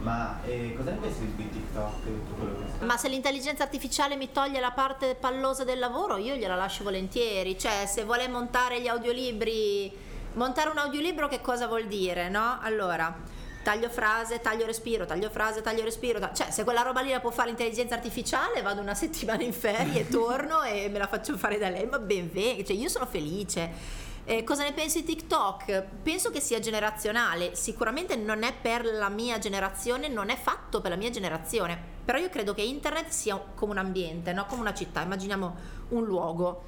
Ma 0.00 0.40
eh, 0.44 0.74
cosa 0.76 0.90
ne 0.90 0.96
pensi 0.96 1.34
di 1.34 1.50
TikTok 1.50 2.06
e 2.06 2.10
tutto 2.10 2.34
quello 2.34 2.56
che 2.78 2.84
Ma 2.84 2.96
se 2.96 3.08
l'intelligenza 3.08 3.62
artificiale 3.62 4.16
mi 4.16 4.30
toglie 4.32 4.60
la 4.60 4.72
parte 4.72 5.14
pallosa 5.14 5.64
del 5.64 5.78
lavoro, 5.78 6.16
io 6.16 6.34
gliela 6.34 6.54
lascio 6.54 6.84
volentieri. 6.84 7.58
Cioè, 7.58 7.86
se 7.86 8.04
vuole 8.04 8.28
montare 8.28 8.80
gli 8.80 8.88
audiolibri, 8.88 9.96
montare 10.34 10.70
un 10.70 10.78
audiolibro 10.78 11.28
che 11.28 11.40
cosa 11.40 11.66
vuol 11.66 11.86
dire, 11.86 12.28
no? 12.28 12.58
Allora, 12.60 13.14
taglio 13.62 13.90
frase, 13.90 14.40
taglio 14.40 14.64
respiro, 14.66 15.04
taglio 15.04 15.30
frase, 15.30 15.60
taglio 15.60 15.84
respiro. 15.84 16.18
Cioè, 16.32 16.50
se 16.50 16.64
quella 16.64 16.82
roba 16.82 17.00
lì 17.00 17.10
la 17.10 17.20
può 17.20 17.30
fare 17.30 17.48
l'intelligenza 17.48 17.94
artificiale, 17.94 18.62
vado 18.62 18.80
una 18.80 18.94
settimana 18.94 19.42
in 19.42 19.52
ferie, 19.52 20.08
torno 20.08 20.62
e 20.62 20.88
me 20.88 20.98
la 20.98 21.06
faccio 21.06 21.36
fare 21.36 21.58
da 21.58 21.68
lei, 21.68 21.86
ma 21.86 21.98
ben 21.98 22.30
venga. 22.32 22.64
Cioè, 22.64 22.76
io 22.76 22.88
sono 22.88 23.06
felice. 23.06 24.06
Eh, 24.30 24.44
cosa 24.44 24.62
ne 24.62 24.74
pensi 24.74 25.04
di 25.04 25.14
TikTok? 25.14 25.84
Penso 26.02 26.30
che 26.30 26.40
sia 26.40 26.58
generazionale, 26.58 27.54
sicuramente 27.54 28.14
non 28.14 28.42
è 28.42 28.52
per 28.52 28.84
la 28.84 29.08
mia 29.08 29.38
generazione, 29.38 30.08
non 30.08 30.28
è 30.28 30.36
fatto 30.36 30.82
per 30.82 30.90
la 30.90 30.98
mia 30.98 31.08
generazione, 31.08 31.80
però 32.04 32.18
io 32.18 32.28
credo 32.28 32.52
che 32.52 32.60
internet 32.60 33.08
sia 33.08 33.42
come 33.54 33.72
un 33.72 33.78
ambiente, 33.78 34.34
no? 34.34 34.44
come 34.44 34.60
una 34.60 34.74
città, 34.74 35.00
immaginiamo 35.00 35.56
un 35.88 36.04
luogo. 36.04 36.62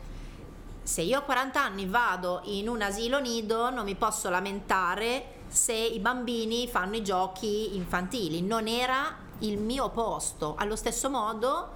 Se 0.84 1.02
io 1.02 1.18
a 1.18 1.20
40 1.20 1.62
anni 1.62 1.84
vado 1.84 2.40
in 2.44 2.66
un 2.66 2.80
asilo 2.80 3.20
nido 3.20 3.68
non 3.68 3.84
mi 3.84 3.94
posso 3.94 4.30
lamentare 4.30 5.42
se 5.48 5.74
i 5.74 5.98
bambini 5.98 6.66
fanno 6.66 6.96
i 6.96 7.04
giochi 7.04 7.76
infantili, 7.76 8.40
non 8.40 8.68
era 8.68 9.18
il 9.40 9.58
mio 9.58 9.90
posto. 9.90 10.54
Allo 10.56 10.76
stesso 10.76 11.10
modo 11.10 11.72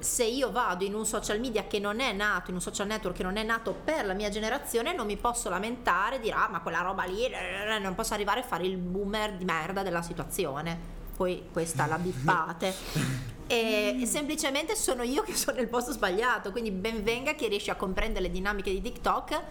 se 0.00 0.24
io 0.24 0.50
vado 0.50 0.84
in 0.84 0.94
un 0.94 1.06
social 1.06 1.38
media 1.40 1.66
che 1.66 1.78
non 1.78 2.00
è 2.00 2.12
nato, 2.12 2.50
in 2.50 2.56
un 2.56 2.62
social 2.62 2.86
network 2.86 3.16
che 3.16 3.22
non 3.22 3.36
è 3.36 3.42
nato 3.42 3.72
per 3.72 4.04
la 4.04 4.14
mia 4.14 4.28
generazione, 4.28 4.94
non 4.94 5.06
mi 5.06 5.16
posso 5.16 5.48
lamentare 5.48 6.16
e 6.16 6.20
dire 6.20 6.34
ah 6.34 6.48
ma 6.50 6.60
quella 6.60 6.80
roba 6.80 7.04
lì, 7.04 7.24
eh, 7.24 7.78
non 7.80 7.94
posso 7.94 8.14
arrivare 8.14 8.40
a 8.40 8.42
fare 8.42 8.66
il 8.66 8.76
boomer 8.76 9.34
di 9.34 9.44
merda 9.44 9.82
della 9.82 10.02
situazione. 10.02 10.98
Poi 11.16 11.48
questa 11.52 11.86
la 11.86 11.98
bippate. 11.98 12.74
E, 13.46 14.02
semplicemente 14.06 14.76
sono 14.76 15.02
io 15.02 15.22
che 15.22 15.34
sono 15.34 15.56
nel 15.56 15.66
posto 15.66 15.90
sbagliato, 15.90 16.52
quindi 16.52 16.70
ben 16.70 17.02
venga 17.02 17.34
chi 17.34 17.48
riesce 17.48 17.72
a 17.72 17.74
comprendere 17.74 18.26
le 18.26 18.30
dinamiche 18.30 18.70
di 18.70 18.80
TikTok 18.80 19.42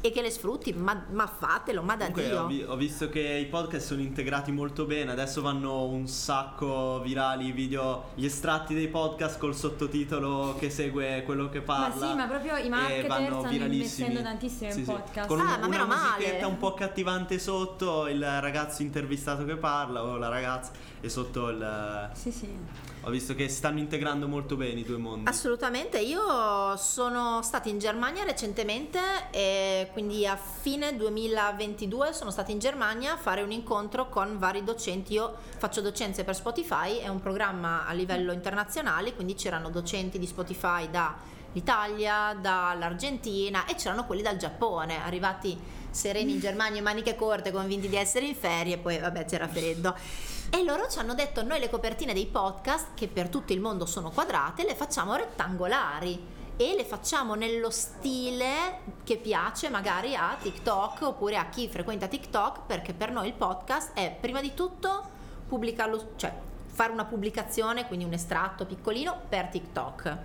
e 0.00 0.12
che 0.12 0.22
le 0.22 0.30
sfrutti, 0.30 0.72
ma, 0.72 1.04
ma 1.10 1.26
fatelo, 1.26 1.82
ma 1.82 1.96
da 1.96 2.06
Comunque 2.10 2.28
Dio. 2.28 2.42
ho, 2.42 2.46
vi- 2.46 2.62
ho 2.62 2.76
visto 2.76 3.08
che 3.08 3.20
i 3.20 3.46
podcast 3.46 3.86
sono 3.86 4.00
integrati 4.00 4.52
molto 4.52 4.84
bene, 4.84 5.10
adesso 5.10 5.42
vanno 5.42 5.84
un 5.86 6.06
sacco 6.06 7.00
virali 7.02 7.46
i 7.48 7.52
video, 7.52 8.10
gli 8.14 8.24
estratti 8.24 8.74
dei 8.74 8.86
podcast 8.88 9.38
col 9.38 9.56
sottotitolo 9.56 10.54
che 10.58 10.70
segue 10.70 11.22
quello 11.24 11.48
che 11.48 11.58
Ma 11.58 11.64
parla. 11.64 12.06
sì, 12.06 12.14
ma 12.14 12.26
proprio 12.26 12.56
i 12.56 12.68
marketer 12.68 13.06
vanno 13.08 13.40
stanno 13.40 13.64
investendo 13.64 14.22
tantissimo 14.22 14.70
in 14.72 14.84
podcast. 14.84 15.26
Con 15.26 15.40
Ah, 15.40 15.42
un- 15.42 15.48
ma 15.48 15.56
una 15.56 15.68
meno 15.68 15.86
male. 15.86 16.00
musichetta 16.18 16.46
un 16.46 16.58
po' 16.58 16.68
accattivante 16.68 17.38
sotto, 17.40 18.06
il 18.06 18.20
ragazzo 18.40 18.82
intervistato 18.82 19.44
che 19.44 19.56
parla 19.56 20.04
o 20.04 20.16
la 20.16 20.28
ragazza 20.28 20.70
e 21.00 21.08
sotto 21.08 21.48
il... 21.48 22.10
Sì, 22.14 22.30
sì. 22.30 22.48
Ho 23.02 23.10
visto 23.10 23.34
che 23.34 23.48
stanno 23.48 23.78
integrando 23.78 24.26
molto 24.26 24.56
bene 24.56 24.80
i 24.80 24.84
due 24.84 24.98
mondi. 24.98 25.28
Assolutamente, 25.30 25.98
io 25.98 26.76
sono 26.76 27.40
stata 27.42 27.68
in 27.68 27.78
Germania 27.78 28.24
recentemente 28.24 28.98
e 29.30 29.88
quindi 29.92 30.26
a 30.26 30.36
fine 30.36 30.96
2022 30.96 32.12
sono 32.12 32.30
stata 32.30 32.50
in 32.50 32.58
Germania 32.58 33.12
a 33.12 33.16
fare 33.16 33.42
un 33.42 33.52
incontro 33.52 34.08
con 34.08 34.38
vari 34.38 34.64
docenti. 34.64 35.12
Io 35.14 35.34
faccio 35.56 35.80
docenze 35.80 36.24
per 36.24 36.34
Spotify, 36.34 36.98
è 36.98 37.08
un 37.08 37.20
programma 37.20 37.86
a 37.86 37.92
livello 37.92 38.32
internazionale, 38.32 39.14
quindi 39.14 39.34
c'erano 39.34 39.70
docenti 39.70 40.18
di 40.18 40.26
Spotify 40.26 40.90
dall'Italia, 40.90 42.36
dall'Argentina 42.38 43.64
e 43.66 43.74
c'erano 43.76 44.04
quelli 44.04 44.22
dal 44.22 44.36
Giappone, 44.36 45.02
arrivati 45.02 45.56
sereni 45.90 46.32
in 46.32 46.40
Germania 46.40 46.78
in 46.78 46.84
maniche 46.84 47.14
corte, 47.14 47.52
convinti 47.52 47.88
di 47.88 47.96
essere 47.96 48.26
in 48.26 48.34
ferie, 48.34 48.76
poi 48.76 48.98
vabbè 48.98 49.24
c'era 49.24 49.48
freddo. 49.48 49.94
E 50.50 50.64
loro 50.64 50.88
ci 50.88 50.98
hanno 50.98 51.14
detto 51.14 51.42
noi 51.42 51.60
le 51.60 51.68
copertine 51.68 52.14
dei 52.14 52.26
podcast, 52.26 52.94
che 52.94 53.06
per 53.06 53.28
tutto 53.28 53.52
il 53.52 53.60
mondo 53.60 53.84
sono 53.84 54.10
quadrate, 54.10 54.64
le 54.64 54.74
facciamo 54.74 55.14
rettangolari 55.14 56.36
e 56.56 56.74
le 56.74 56.84
facciamo 56.84 57.34
nello 57.34 57.70
stile 57.70 58.80
che 59.04 59.18
piace 59.18 59.68
magari 59.68 60.16
a 60.16 60.36
TikTok 60.40 61.02
oppure 61.02 61.36
a 61.36 61.48
chi 61.48 61.68
frequenta 61.68 62.08
TikTok, 62.08 62.62
perché 62.66 62.94
per 62.94 63.12
noi 63.12 63.28
il 63.28 63.34
podcast 63.34 63.92
è 63.92 64.16
prima 64.18 64.40
di 64.40 64.54
tutto 64.54 65.16
pubblicarlo, 65.46 66.12
cioè 66.16 66.32
fare 66.66 66.92
una 66.92 67.04
pubblicazione, 67.04 67.86
quindi 67.86 68.06
un 68.06 68.14
estratto 68.14 68.64
piccolino 68.64 69.20
per 69.28 69.48
TikTok. 69.48 70.18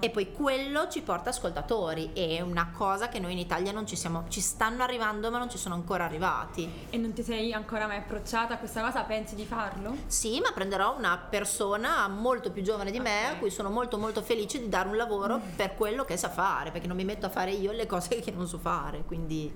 E 0.00 0.10
poi 0.10 0.32
quello 0.32 0.88
ci 0.88 1.00
porta 1.02 1.30
ascoltatori, 1.30 2.10
è 2.12 2.40
una 2.40 2.70
cosa 2.76 3.08
che 3.08 3.18
noi 3.18 3.32
in 3.32 3.38
Italia 3.38 3.72
non 3.72 3.86
ci 3.86 3.96
siamo, 3.96 4.24
ci 4.28 4.40
stanno 4.40 4.82
arrivando 4.82 5.30
ma 5.30 5.38
non 5.38 5.48
ci 5.50 5.58
sono 5.58 5.74
ancora 5.74 6.04
arrivati. 6.04 6.68
E 6.90 6.96
non 6.96 7.12
ti 7.12 7.22
sei 7.22 7.52
ancora 7.52 7.86
mai 7.86 7.98
approcciata 7.98 8.54
a 8.54 8.58
questa 8.58 8.82
cosa? 8.82 9.02
Pensi 9.02 9.34
di 9.34 9.44
farlo? 9.44 9.94
Sì, 10.06 10.40
ma 10.40 10.50
prenderò 10.52 10.96
una 10.96 11.16
persona 11.16 12.08
molto 12.08 12.50
più 12.50 12.62
giovane 12.62 12.90
di 12.90 13.00
me 13.00 13.26
Ok. 13.26 13.32
a 13.32 13.36
cui 13.36 13.50
sono 13.50 13.70
molto 13.70 13.98
molto 13.98 14.22
felice 14.22 14.58
di 14.58 14.68
dare 14.68 14.88
un 14.88 14.96
lavoro 14.96 15.40
per 15.56 15.74
quello 15.74 16.04
che 16.04 16.16
sa 16.16 16.28
fare, 16.28 16.70
perché 16.70 16.86
non 16.86 16.96
mi 16.96 17.04
metto 17.04 17.26
a 17.26 17.30
fare 17.30 17.52
io 17.52 17.72
le 17.72 17.86
cose 17.86 18.20
che 18.20 18.30
non 18.30 18.46
so 18.46 18.58
fare, 18.58 19.04
quindi 19.06 19.52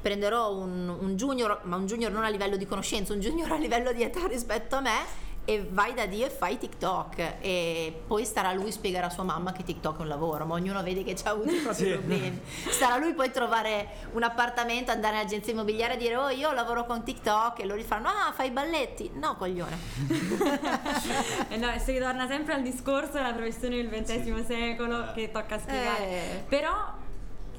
prenderò 0.00 0.54
un, 0.54 0.88
un 0.88 1.16
junior, 1.16 1.60
ma 1.64 1.76
un 1.76 1.86
junior 1.86 2.10
non 2.12 2.24
a 2.24 2.28
livello 2.28 2.56
di 2.56 2.66
conoscenza, 2.66 3.12
un 3.12 3.20
junior 3.20 3.50
a 3.52 3.56
livello 3.56 3.92
di 3.92 4.02
età 4.02 4.26
rispetto 4.26 4.76
a 4.76 4.80
me 4.80 5.26
e 5.48 5.66
vai 5.70 5.94
da 5.94 6.04
Dio 6.04 6.26
e 6.26 6.28
fai 6.28 6.58
TikTok 6.58 7.36
e 7.40 8.02
poi 8.06 8.26
starà 8.26 8.52
lui 8.52 8.70
spiegare 8.70 9.06
a 9.06 9.08
sua 9.08 9.22
mamma 9.22 9.52
che 9.52 9.62
TikTok 9.62 9.96
è 9.96 10.02
un 10.02 10.08
lavoro, 10.08 10.44
ma 10.44 10.52
ognuno 10.52 10.82
vede 10.82 11.02
che 11.04 11.14
c'ha 11.14 11.30
avuto 11.30 11.50
i 11.50 11.56
propri 11.60 11.84
Sì. 11.86 11.90
problemi. 11.92 12.38
Starà 12.68 12.98
lui 12.98 13.14
poi 13.14 13.30
trovare 13.30 13.88
un 14.12 14.22
appartamento, 14.22 14.90
andare 14.90 15.16
all'agenzia 15.16 15.54
immobiliare 15.54 15.94
e 15.94 15.96
dire 15.96 16.16
oh 16.16 16.28
io 16.28 16.52
lavoro 16.52 16.84
con 16.84 17.02
TikTok 17.02 17.60
e 17.60 17.64
loro 17.64 17.80
gli 17.80 17.84
fanno 17.84 18.08
ah 18.08 18.30
fai 18.34 18.48
i 18.48 18.50
balletti. 18.50 19.10
No 19.14 19.36
coglione. 19.36 19.78
E 21.48 21.56
no, 21.56 21.68
si 21.78 21.92
ritorna 21.92 22.26
sempre 22.26 22.52
al 22.52 22.62
discorso 22.62 23.12
della 23.12 23.32
professione 23.32 23.76
del 23.76 23.88
XX 24.02 24.44
secolo 24.44 25.08
Eh. 25.08 25.12
che 25.14 25.30
tocca 25.30 25.58
spiegare. 25.58 26.04
Eh. 26.08 26.44
Però 26.46 26.72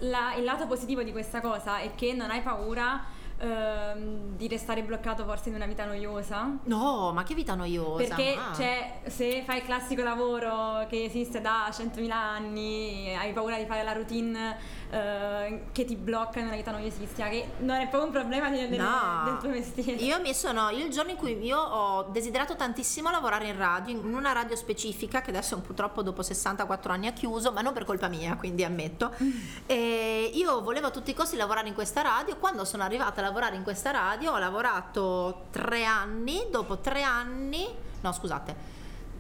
la- 0.01 0.35
il 0.35 0.43
lato 0.43 0.67
positivo 0.67 1.01
di 1.01 1.11
questa 1.11 1.41
cosa 1.41 1.79
è 1.79 1.95
che 1.95 2.13
non 2.13 2.29
hai 2.29 2.41
paura 2.41 3.03
ehm, 3.39 4.35
di 4.35 4.47
restare 4.47 4.83
bloccato 4.83 5.23
forse 5.25 5.49
in 5.49 5.55
una 5.55 5.65
vita 5.65 5.85
noiosa. 5.85 6.57
No, 6.63 7.11
ma 7.13 7.23
che 7.23 7.33
vita 7.33 7.55
noiosa. 7.55 8.15
Perché 8.15 8.35
ma- 8.35 8.53
cioè, 8.53 8.99
se 9.07 9.43
fai 9.45 9.57
il 9.57 9.63
classico 9.63 10.03
lavoro 10.03 10.85
che 10.87 11.03
esiste 11.03 11.41
da 11.41 11.69
100.000 11.71 12.11
anni, 12.11 13.15
hai 13.15 13.33
paura 13.33 13.57
di 13.57 13.65
fare 13.65 13.83
la 13.83 13.93
routine 13.93 14.57
eh, 14.91 15.63
che 15.71 15.85
ti 15.85 15.95
blocca 15.95 16.39
una 16.41 16.55
vita 16.55 16.71
noiosissima, 16.71 17.27
che 17.29 17.49
non 17.59 17.75
è 17.77 17.87
proprio 17.87 18.05
un 18.05 18.11
problema 18.11 18.49
del, 18.49 18.69
del- 18.69 18.79
No. 18.79 19.21
del 19.25 19.37
tuo 19.37 19.49
mestiere. 19.49 20.01
Io 20.03 20.19
mi 20.21 20.33
sono, 20.33 20.69
io 20.69 20.85
il 20.85 20.91
giorno 20.91 21.11
in 21.11 21.17
cui 21.17 21.37
io 21.43 21.59
ho 21.59 22.03
desiderato 22.11 22.55
tantissimo 22.55 23.09
lavorare 23.11 23.47
in 23.47 23.57
radio, 23.57 23.95
in 23.99 24.13
una 24.13 24.31
radio 24.31 24.55
specifica 24.55 25.21
che 25.21 25.29
adesso 25.29 25.57
purtroppo 25.59 26.01
dopo 26.01 26.21
64 26.21 26.91
anni 26.93 27.07
ha 27.07 27.11
chiuso, 27.13 27.51
ma 27.51 27.61
non 27.61 27.73
per 27.73 27.85
colpa 27.85 28.07
mia, 28.07 28.35
quindi 28.35 28.63
ammetto. 28.63 29.11
E 29.65 30.31
io 30.33 30.61
volevo 30.61 30.87
a 30.87 30.91
tutti 30.91 31.11
i 31.11 31.13
costi 31.13 31.35
lavorare 31.35 31.67
in 31.67 31.73
questa 31.73 32.01
radio. 32.01 32.35
Quando 32.37 32.65
sono 32.65 32.83
arrivata 32.83 33.21
a 33.21 33.23
lavorare 33.23 33.55
in 33.55 33.63
questa 33.63 33.91
radio 33.91 34.31
ho 34.33 34.37
lavorato 34.37 35.45
tre 35.51 35.83
anni, 35.85 36.47
dopo 36.49 36.77
tre 36.79 37.03
anni, 37.03 37.67
no 38.01 38.11
scusate, 38.11 38.77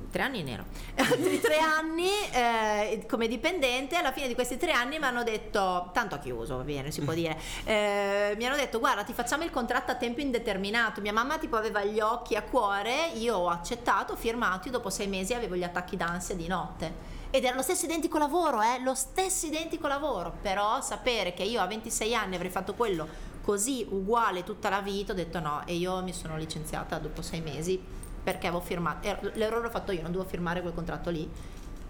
tre 0.09 0.23
anni 0.23 0.43
nero, 0.43 0.65
altri 0.95 1.39
tre 1.39 1.57
anni 1.59 2.09
eh, 2.31 3.05
come 3.07 3.27
dipendente, 3.27 3.95
alla 3.95 4.11
fine 4.11 4.27
di 4.27 4.33
questi 4.33 4.57
tre 4.57 4.71
anni 4.71 4.99
mi 4.99 5.05
hanno 5.05 5.23
detto, 5.23 5.89
tanto 5.93 6.15
ha 6.15 6.19
chiuso, 6.19 6.57
va 6.57 6.63
bene, 6.63 6.91
si 6.91 7.01
può 7.01 7.13
dire, 7.13 7.37
eh, 7.63 8.33
mi 8.37 8.45
hanno 8.45 8.55
detto 8.55 8.79
guarda 8.79 9.03
ti 9.03 9.13
facciamo 9.13 9.43
il 9.43 9.51
contratto 9.51 9.91
a 9.91 9.95
tempo 9.95 10.21
indeterminato, 10.21 11.01
mia 11.01 11.13
mamma 11.13 11.37
tipo 11.37 11.55
aveva 11.55 11.83
gli 11.83 11.99
occhi 11.99 12.35
a 12.35 12.43
cuore, 12.43 13.11
io 13.15 13.35
ho 13.35 13.49
accettato, 13.49 14.13
ho 14.13 14.15
firmato 14.15 14.69
dopo 14.69 14.89
sei 14.89 15.07
mesi 15.07 15.33
avevo 15.33 15.55
gli 15.55 15.63
attacchi 15.63 15.95
d'ansia 15.95 16.35
di 16.35 16.47
notte. 16.47 17.17
Ed 17.31 17.43
era 17.43 17.55
lo 17.55 17.61
stesso 17.61 17.85
identico 17.85 18.17
lavoro, 18.17 18.59
eh, 18.61 18.81
lo 18.81 18.95
stesso 18.95 19.45
identico 19.45 19.87
lavoro, 19.87 20.33
però 20.41 20.81
sapere 20.81 21.33
che 21.33 21.43
io 21.43 21.61
a 21.61 21.67
26 21.67 22.15
anni 22.15 22.35
avrei 22.35 22.49
fatto 22.49 22.73
quello 22.73 23.07
così 23.43 23.85
uguale 23.89 24.43
tutta 24.43 24.69
la 24.69 24.81
vita, 24.81 25.11
ho 25.11 25.15
detto 25.15 25.39
no. 25.39 25.61
E 25.65 25.75
io 25.75 26.01
mi 26.01 26.13
sono 26.13 26.37
licenziata 26.37 26.97
dopo 26.97 27.21
sei 27.21 27.41
mesi 27.41 27.81
perché 28.23 28.47
avevo 28.47 28.61
firmato, 28.61 29.07
er- 29.07 29.31
l'errore 29.35 29.63
l'ho 29.63 29.69
fatto 29.69 29.91
io, 29.91 30.01
non 30.01 30.11
dovevo 30.11 30.29
firmare 30.29 30.61
quel 30.61 30.73
contratto 30.73 31.09
lì 31.09 31.29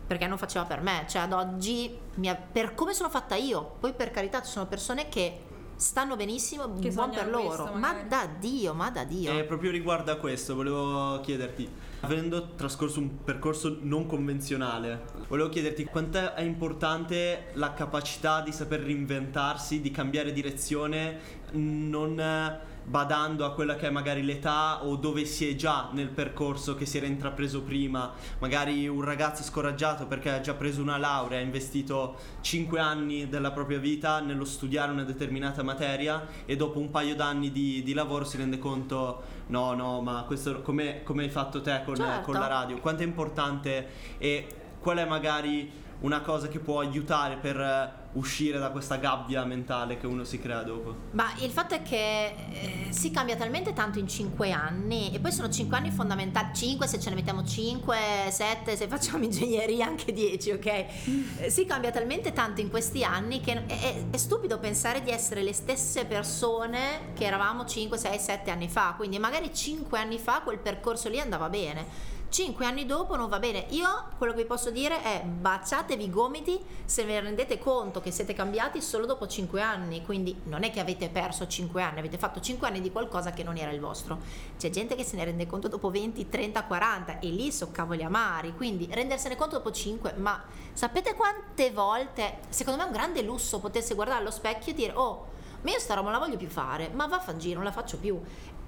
perché 0.09 0.25
non 0.25 0.39
faceva 0.39 0.65
per 0.65 0.81
me, 0.81 1.05
cioè 1.07 1.21
ad 1.21 1.33
oggi 1.33 1.95
ha- 2.25 2.36
per 2.36 2.74
come 2.74 2.93
sono 2.93 3.09
fatta 3.09 3.36
io, 3.36 3.75
poi 3.79 3.93
per 3.93 4.09
carità 4.09 4.41
ci 4.41 4.50
sono 4.50 4.65
persone 4.65 5.07
che 5.07 5.41
stanno 5.75 6.15
benissimo, 6.15 6.77
Che 6.79 6.89
buon 6.89 7.12
per 7.12 7.29
loro, 7.29 7.63
questo, 7.63 7.77
ma 7.77 7.93
da 8.07 8.27
Dio, 8.38 8.74
ma 8.74 8.89
da 8.89 9.05
Dio. 9.05 9.31
E 9.31 9.43
proprio 9.45 9.71
riguardo 9.71 10.12
a 10.12 10.15
questo, 10.15 10.53
volevo 10.53 11.21
chiederti, 11.21 11.69
avendo 12.01 12.55
trascorso 12.55 13.00
un 13.00 13.24
percorso 13.24 13.77
non 13.81 14.05
convenzionale, 14.05 15.05
volevo 15.27 15.48
chiederti 15.48 15.86
quanto 15.86 16.36
è 16.36 16.41
importante 16.41 17.51
la 17.53 17.74
capacità 17.74 18.41
di 18.41 18.51
saper 18.51 18.81
reinventarsi, 18.81 19.79
di 19.79 19.91
cambiare 19.91 20.33
direzione, 20.33 21.19
non 21.51 22.19
eh, 22.19 22.59
badando 22.83 23.45
a 23.45 23.53
quella 23.53 23.75
che 23.75 23.88
è 23.88 23.89
magari 23.89 24.24
l'età 24.24 24.83
o 24.86 24.95
dove 24.95 25.25
si 25.25 25.48
è 25.48 25.55
già 25.55 25.89
nel 25.91 26.09
percorso 26.09 26.75
che 26.75 26.86
si 26.86 26.98
era 26.98 27.05
intrapreso 27.05 27.62
prima. 27.62 28.12
Magari 28.39 28.88
un 28.88 29.01
ragazzo 29.01 29.43
scoraggiato 29.43 30.07
perché 30.07 30.31
ha 30.31 30.41
già 30.41 30.53
preso 30.53 30.81
una 30.81 30.98
laurea, 30.98 31.39
ha 31.39 31.41
investito 31.41 32.15
5 32.41 32.79
anni 32.79 33.29
della 33.29 33.51
propria 33.51 33.79
vita 33.79 34.19
nello 34.19 34.45
studiare 34.45 34.91
una 34.91 35.03
determinata 35.03 35.63
materia 35.63 36.25
e 36.45 36.55
dopo 36.55 36.79
un 36.79 36.89
paio 36.89 37.15
d'anni 37.15 37.51
di, 37.51 37.83
di 37.83 37.93
lavoro 37.93 38.25
si 38.25 38.38
rende 38.38 38.57
conto 38.57 39.21
no, 39.48 39.74
no, 39.74 40.01
ma 40.01 40.24
questo 40.25 40.62
come, 40.62 41.03
come 41.03 41.24
hai 41.24 41.29
fatto 41.29 41.62
te 41.62 41.81
con, 41.86 41.95
Certo. 41.95 42.21
con 42.21 42.33
la 42.33 42.48
radio? 42.48 42.77
Quanto 42.79 43.03
è 43.03 43.05
importante 43.05 43.88
e 44.17 44.48
qual 44.79 44.98
è 44.98 45.05
magari 45.05 45.88
una 46.01 46.21
cosa 46.21 46.47
che 46.47 46.59
può 46.59 46.79
aiutare 46.79 47.35
per 47.35 47.59
eh, 47.59 47.91
uscire 48.13 48.57
da 48.57 48.69
questa 48.69 48.95
gabbia 48.95 49.43
mentale 49.43 49.97
che 49.97 50.07
uno 50.07 50.23
si 50.23 50.39
crea 50.39 50.63
dopo? 50.63 50.95
Ma 51.11 51.31
il 51.39 51.51
fatto 51.51 51.75
è 51.75 51.81
che 51.81 52.25
eh, 52.27 52.87
si 52.89 53.11
cambia 53.11 53.35
talmente 53.35 53.73
tanto 53.73 53.99
in 53.99 54.07
5 54.07 54.51
anni 54.51 55.13
e 55.13 55.19
poi 55.19 55.31
sono 55.33 55.49
5 55.49 55.75
anni 55.75 55.91
fondamentali, 55.91 56.53
5 56.55 56.87
se 56.87 56.99
ce 56.99 57.09
ne 57.09 57.15
mettiamo 57.15 57.43
5, 57.43 57.97
7 58.29 58.77
se 58.77 58.87
facciamo 58.87 59.23
ingegneria 59.25 59.87
anche 59.87 60.13
10, 60.13 60.51
ok? 60.51 60.65
Eh, 60.65 61.49
Si 61.49 61.65
cambia 61.65 61.91
talmente 61.91 62.31
tanto 62.31 62.61
in 62.61 62.69
questi 62.69 63.03
anni 63.03 63.41
che 63.41 63.65
è, 63.65 64.05
è- 64.09 64.17
stupido 64.17 64.57
pensare 64.57 65.01
di 65.01 65.11
essere 65.11 65.43
le 65.43 65.53
stesse 65.53 66.05
persone 66.05 67.11
che 67.13 67.25
eravamo 67.25 67.65
5, 67.65 67.97
6, 67.97 68.17
7 68.19 68.51
anni 68.51 68.69
fa, 68.69 68.93
quindi 68.95 69.19
magari 69.19 69.53
5 69.53 69.99
anni 69.99 70.17
fa 70.17 70.41
quel 70.43 70.59
percorso 70.59 71.09
lì 71.09 71.19
andava 71.19 71.49
bene. 71.49 72.17
Cinque 72.29 72.67
anni 72.67 72.86
dopo 72.86 73.15
non 73.15 73.27
va 73.27 73.39
bene. 73.39 73.65
Io 73.69 73.88
quello 74.19 74.33
che 74.33 74.43
vi 74.43 74.48
posso 74.48 74.69
dire 74.69 75.01
è 75.01 75.24
baciatevi 75.24 76.03
i 76.03 76.09
gomiti 76.12 76.59
se 76.86 77.03
vi 77.03 77.19
rendete 77.19 77.57
conto 77.57 78.01
che 78.01 78.12
siete 78.12 78.33
cambiati 78.33 78.83
solo 78.83 79.07
dopo 79.07 79.25
cinque 79.25 79.62
anni. 79.62 80.05
Quindi 80.05 80.39
non 80.43 80.62
è 80.62 80.69
che 80.69 80.79
avete 80.79 81.09
perso 81.09 81.48
cinque 81.48 81.81
anni, 81.81 81.98
avete 81.98 82.19
fatto 82.19 82.39
cinque 82.39 82.67
anni 82.67 82.81
di 82.81 82.91
qualcosa 82.91 83.31
che 83.31 83.41
non 83.41 83.57
era 83.57 83.71
il 83.71 83.79
vostro. 83.79 84.19
C'è 84.59 84.69
gente 84.69 84.93
che 84.93 85.03
se 85.03 85.15
ne 85.15 85.25
rende 85.25 85.48
conto 85.48 85.67
dopo 85.67 85.89
20, 85.89 86.29
30, 86.29 86.65
40 86.65 87.19
e 87.19 87.27
lì 87.29 87.51
so 87.51 87.71
cavoli 87.71 88.03
amari. 88.03 88.53
Quindi 88.55 88.88
rendersene 88.91 89.36
conto 89.36 89.55
dopo 89.57 89.71
cinque, 89.71 90.13
ma 90.13 90.39
sapete 90.71 91.15
quante 91.15 91.71
volte, 91.71 92.41
secondo 92.50 92.77
me 92.77 92.86
è 92.86 92.91
un 92.91 92.93
grande 92.93 93.24
lusso 93.24 93.59
potersi 93.59 93.95
guardare 93.95 94.19
allo 94.19 94.31
specchio 94.31 94.71
e 94.71 94.75
dire 94.75 94.93
oh, 94.93 95.38
ma 95.62 95.71
io 95.71 95.79
sta 95.79 95.93
roba 95.93 96.09
non 96.09 96.19
la 96.19 96.25
voglio 96.25 96.38
più 96.38 96.48
fare, 96.48 96.89
ma 96.93 97.07
vaffanculo, 97.07 97.55
non 97.55 97.63
la 97.63 97.71
faccio 97.71 97.98
più. 97.98 98.21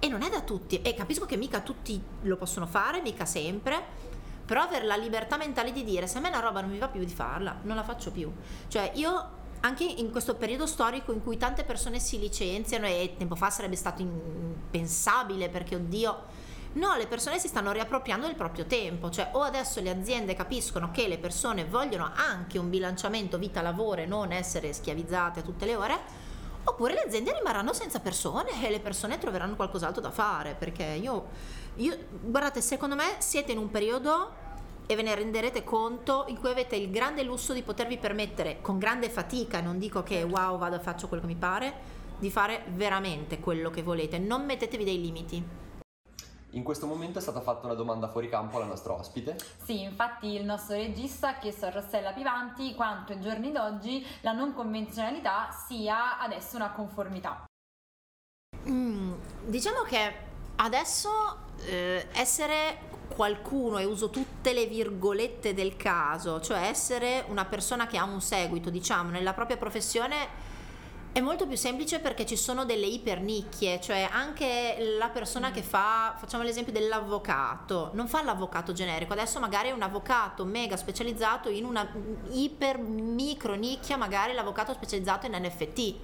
E 0.04 0.08
non 0.08 0.24
è 0.24 0.30
da 0.30 0.42
tutti, 0.42 0.82
e 0.82 0.96
capisco 0.96 1.28
che 1.28 1.38
mica 1.38 1.62
tutti 1.62 2.02
lo 2.24 2.36
possono 2.36 2.66
fare, 2.66 3.02
mica 3.02 3.26
sempre, 3.26 3.80
però 4.44 4.64
avere 4.64 4.86
la 4.86 4.96
libertà 4.96 5.38
mentale 5.38 5.72
di 5.72 5.84
dire 5.84 6.08
se 6.08 6.18
a 6.18 6.22
me 6.22 6.30
una 6.30 6.40
roba 6.40 6.60
non 6.60 6.72
mi 6.72 6.80
va 6.80 6.88
più 6.88 7.06
di 7.06 7.14
farla, 7.14 7.60
non 7.62 7.76
la 7.76 7.84
faccio 7.84 8.12
più. 8.12 8.32
Cioè 8.68 8.94
io 8.96 9.40
anche 9.60 9.84
in 9.84 10.10
questo 10.10 10.34
periodo 10.36 10.66
storico 10.66 11.12
in 11.12 11.22
cui 11.22 11.38
tante 11.38 11.64
persone 11.64 12.00
si 12.00 12.18
licenziano 12.18 12.88
e 12.88 13.14
tempo 13.16 13.36
fa 13.36 13.52
sarebbe 13.52 13.76
stato 13.76 14.02
impensabile 14.02 15.50
perché 15.50 15.76
oddio 15.76 16.50
No, 16.74 16.96
le 16.96 17.06
persone 17.06 17.38
si 17.38 17.50
stanno 17.50 17.74
riappropriando 17.74 18.28
del 18.28 18.36
proprio 18.36 18.66
tempo, 18.66 19.10
cioè 19.10 19.32
o 19.34 19.42
adesso 19.42 19.82
le 19.82 19.90
aziende 19.90 20.36
capiscono 20.36 20.90
che 20.90 21.10
le 21.10 21.18
persone 21.18 21.66
vogliono 21.66 22.10
anche 22.16 22.58
un 22.58 22.70
bilanciamento 22.70 23.38
vita-lavoro 23.38 24.00
e 24.00 24.06
non 24.06 24.32
essere 24.32 24.72
schiavizzate 24.72 25.42
a 25.42 25.44
tutte 25.44 25.66
le 25.66 25.76
ore, 25.76 26.00
oppure 26.64 26.94
le 26.94 27.04
aziende 27.04 27.34
rimarranno 27.34 27.74
senza 27.74 28.00
persone 28.00 28.66
e 28.66 28.70
le 28.70 28.80
persone 28.80 29.18
troveranno 29.18 29.56
qualcos'altro 29.56 30.02
da 30.02 30.12
fare, 30.12 30.56
perché 30.58 30.84
io, 30.84 31.28
io 31.76 31.98
guardate, 32.22 32.62
secondo 32.62 32.96
me 32.96 33.16
siete 33.18 33.52
in 33.52 33.58
un 33.58 33.70
periodo 33.70 34.40
e 34.86 34.96
ve 34.96 35.02
ne 35.04 35.16
renderete 35.16 35.64
conto 35.64 36.26
in 36.28 36.40
cui 36.40 36.50
avete 36.50 36.76
il 36.76 36.90
grande 36.92 37.24
lusso 37.24 37.54
di 37.54 37.62
potervi 37.62 37.98
permettere 37.98 38.60
con 38.62 38.78
grande 38.78 39.10
fatica, 39.10 39.62
non 39.62 39.78
dico 39.78 40.04
che 40.04 40.24
wow 40.24 40.58
vado 40.58 40.80
faccio 40.80 41.08
quello 41.08 41.22
che 41.22 41.30
mi 41.30 41.38
pare, 41.38 41.74
di 42.20 42.30
fare 42.30 42.64
veramente 42.74 43.40
quello 43.40 43.70
che 43.70 43.84
volete, 43.84 44.20
non 44.20 44.46
mettetevi 44.46 44.84
dei 44.84 45.02
limiti. 45.02 45.61
In 46.54 46.64
questo 46.64 46.86
momento 46.86 47.20
è 47.20 47.22
stata 47.22 47.40
fatta 47.40 47.66
una 47.66 47.76
domanda 47.76 48.10
fuori 48.10 48.28
campo 48.28 48.58
alla 48.58 48.66
nostra 48.66 48.94
ospite. 48.94 49.38
Sì, 49.64 49.82
infatti 49.82 50.34
il 50.34 50.44
nostro 50.44 50.76
regista 50.76 51.30
ha 51.30 51.34
chiesto 51.36 51.66
a 51.66 51.70
Rossella 51.70 52.12
Pivanti 52.12 52.76
quanto 52.76 53.14
ai 53.14 53.22
giorni 53.22 53.52
d'oggi 53.52 54.06
la 54.22 54.34
non 54.34 54.54
convenzionalità 54.54 55.50
sia 55.68 56.20
adesso 56.20 56.58
una 56.58 56.72
conformità. 56.72 57.46
Mm, 58.68 59.14
diciamo 59.46 59.82
che 59.84 60.14
adesso 60.58 61.10
eh, 61.66 62.08
essere 62.12 62.90
qualcuno, 63.16 63.78
e 63.78 63.86
uso 63.86 64.10
tutte 64.10 64.52
le 64.54 64.66
virgolette 64.66 65.54
del 65.54 65.78
caso, 65.78 66.42
cioè 66.42 66.64
essere 66.64 67.26
una 67.28 67.46
persona 67.46 67.88
che 67.88 67.98
ha 67.98 68.04
un 68.04 68.22
seguito, 68.22 68.70
diciamo, 68.70 69.10
nella 69.10 69.34
propria 69.34 69.58
professione 69.58 70.50
è 71.14 71.20
molto 71.20 71.46
più 71.46 71.58
semplice 71.58 72.00
perché 72.00 72.26
ci 72.26 72.38
sono 72.38 72.64
delle 72.64 72.86
ipernicchie, 72.86 73.82
cioè 73.82 74.08
anche 74.10 74.96
la 74.98 75.10
persona 75.10 75.52
che 75.52 75.62
fa, 75.62 76.16
facciamo 76.18 76.44
l'esempio 76.44 76.72
dell'avvocato, 76.72 77.90
non 77.94 78.08
fa 78.08 78.24
l'avvocato 78.24 78.72
generico, 78.72 79.12
adesso 79.12 79.38
magari 79.40 79.70
è 79.70 79.72
un 79.74 79.82
avvocato 79.82 80.46
mega 80.46 80.78
specializzato 80.78 81.50
in 81.50 81.66
una 81.66 81.86
iper 82.30 82.78
micro 82.78 83.56
nicchia, 83.56 83.98
magari 83.98 84.32
l'avvocato 84.32 84.72
specializzato 84.72 85.26
in 85.26 85.34
NFT. 85.34 85.96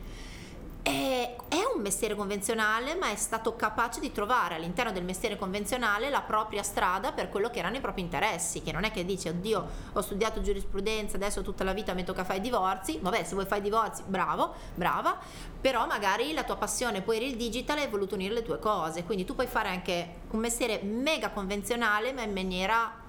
È, 0.88 1.36
è 1.50 1.58
un 1.76 1.82
mestiere 1.82 2.16
convenzionale, 2.16 2.96
ma 2.96 3.12
è 3.12 3.16
stato 3.18 3.58
capace 3.58 4.00
di 4.00 4.14
trovare 4.14 4.56
all'interno 4.56 4.94
del 4.94 5.04
mestiere 5.04 5.36
convenzionale 5.36 6.10
la 6.10 6.22
propria 6.22 6.64
strada 6.64 7.12
per 7.12 7.28
quello 7.28 7.50
che 7.50 7.60
erano 7.60 7.76
i 7.76 7.82
propri 7.82 8.00
interessi. 8.00 8.62
Che 8.62 8.72
non 8.72 8.86
è 8.86 8.92
che 8.92 9.04
dici, 9.04 9.28
oddio, 9.28 9.68
ho 9.92 10.02
studiato 10.02 10.40
giurisprudenza, 10.40 11.18
adesso 11.18 11.42
tutta 11.42 11.66
la 11.66 11.74
vita 11.74 11.94
mi 11.94 12.06
tocca 12.06 12.24
fare 12.24 12.38
i 12.38 12.42
divorzi. 12.42 13.00
Vabbè, 13.02 13.26
se 13.26 13.34
vuoi 13.34 13.46
fare 13.46 13.60
i 13.60 13.64
divorzi, 13.64 14.04
bravo, 14.06 14.54
brava. 14.76 15.20
Però 15.60 15.86
magari 15.86 16.32
la 16.32 16.46
tua 16.46 16.56
passione 16.56 17.02
poi 17.02 17.18
era 17.18 17.26
il 17.26 17.36
digital 17.36 17.80
e 17.80 17.82
hai 17.82 17.90
voluto 17.90 18.16
unire 18.16 18.34
le 18.34 18.44
tue 18.44 18.58
cose. 18.58 19.04
Quindi 19.04 19.26
tu 19.26 19.36
puoi 19.36 19.48
fare 19.48 19.68
anche 19.68 20.20
un 20.32 20.40
mestiere 20.40 20.82
mega 20.84 21.32
convenzionale, 21.32 22.14
ma 22.14 22.22
in 22.22 22.32
maniera 22.32 23.06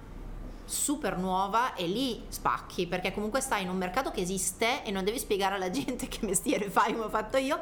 super 0.69 1.17
nuova 1.17 1.73
e 1.73 1.87
lì 1.87 2.21
spacchi 2.27 2.85
perché 2.85 3.11
comunque 3.11 3.41
stai 3.41 3.63
in 3.63 3.69
un 3.69 3.77
mercato 3.77 4.11
che 4.11 4.21
esiste 4.21 4.83
e 4.83 4.91
non 4.91 5.03
devi 5.03 5.17
spiegare 5.17 5.55
alla 5.55 5.69
gente 5.71 6.07
che 6.07 6.19
mestiere 6.25 6.69
fai 6.69 6.93
come 6.93 7.05
ho 7.05 7.09
fatto 7.09 7.37
io 7.37 7.59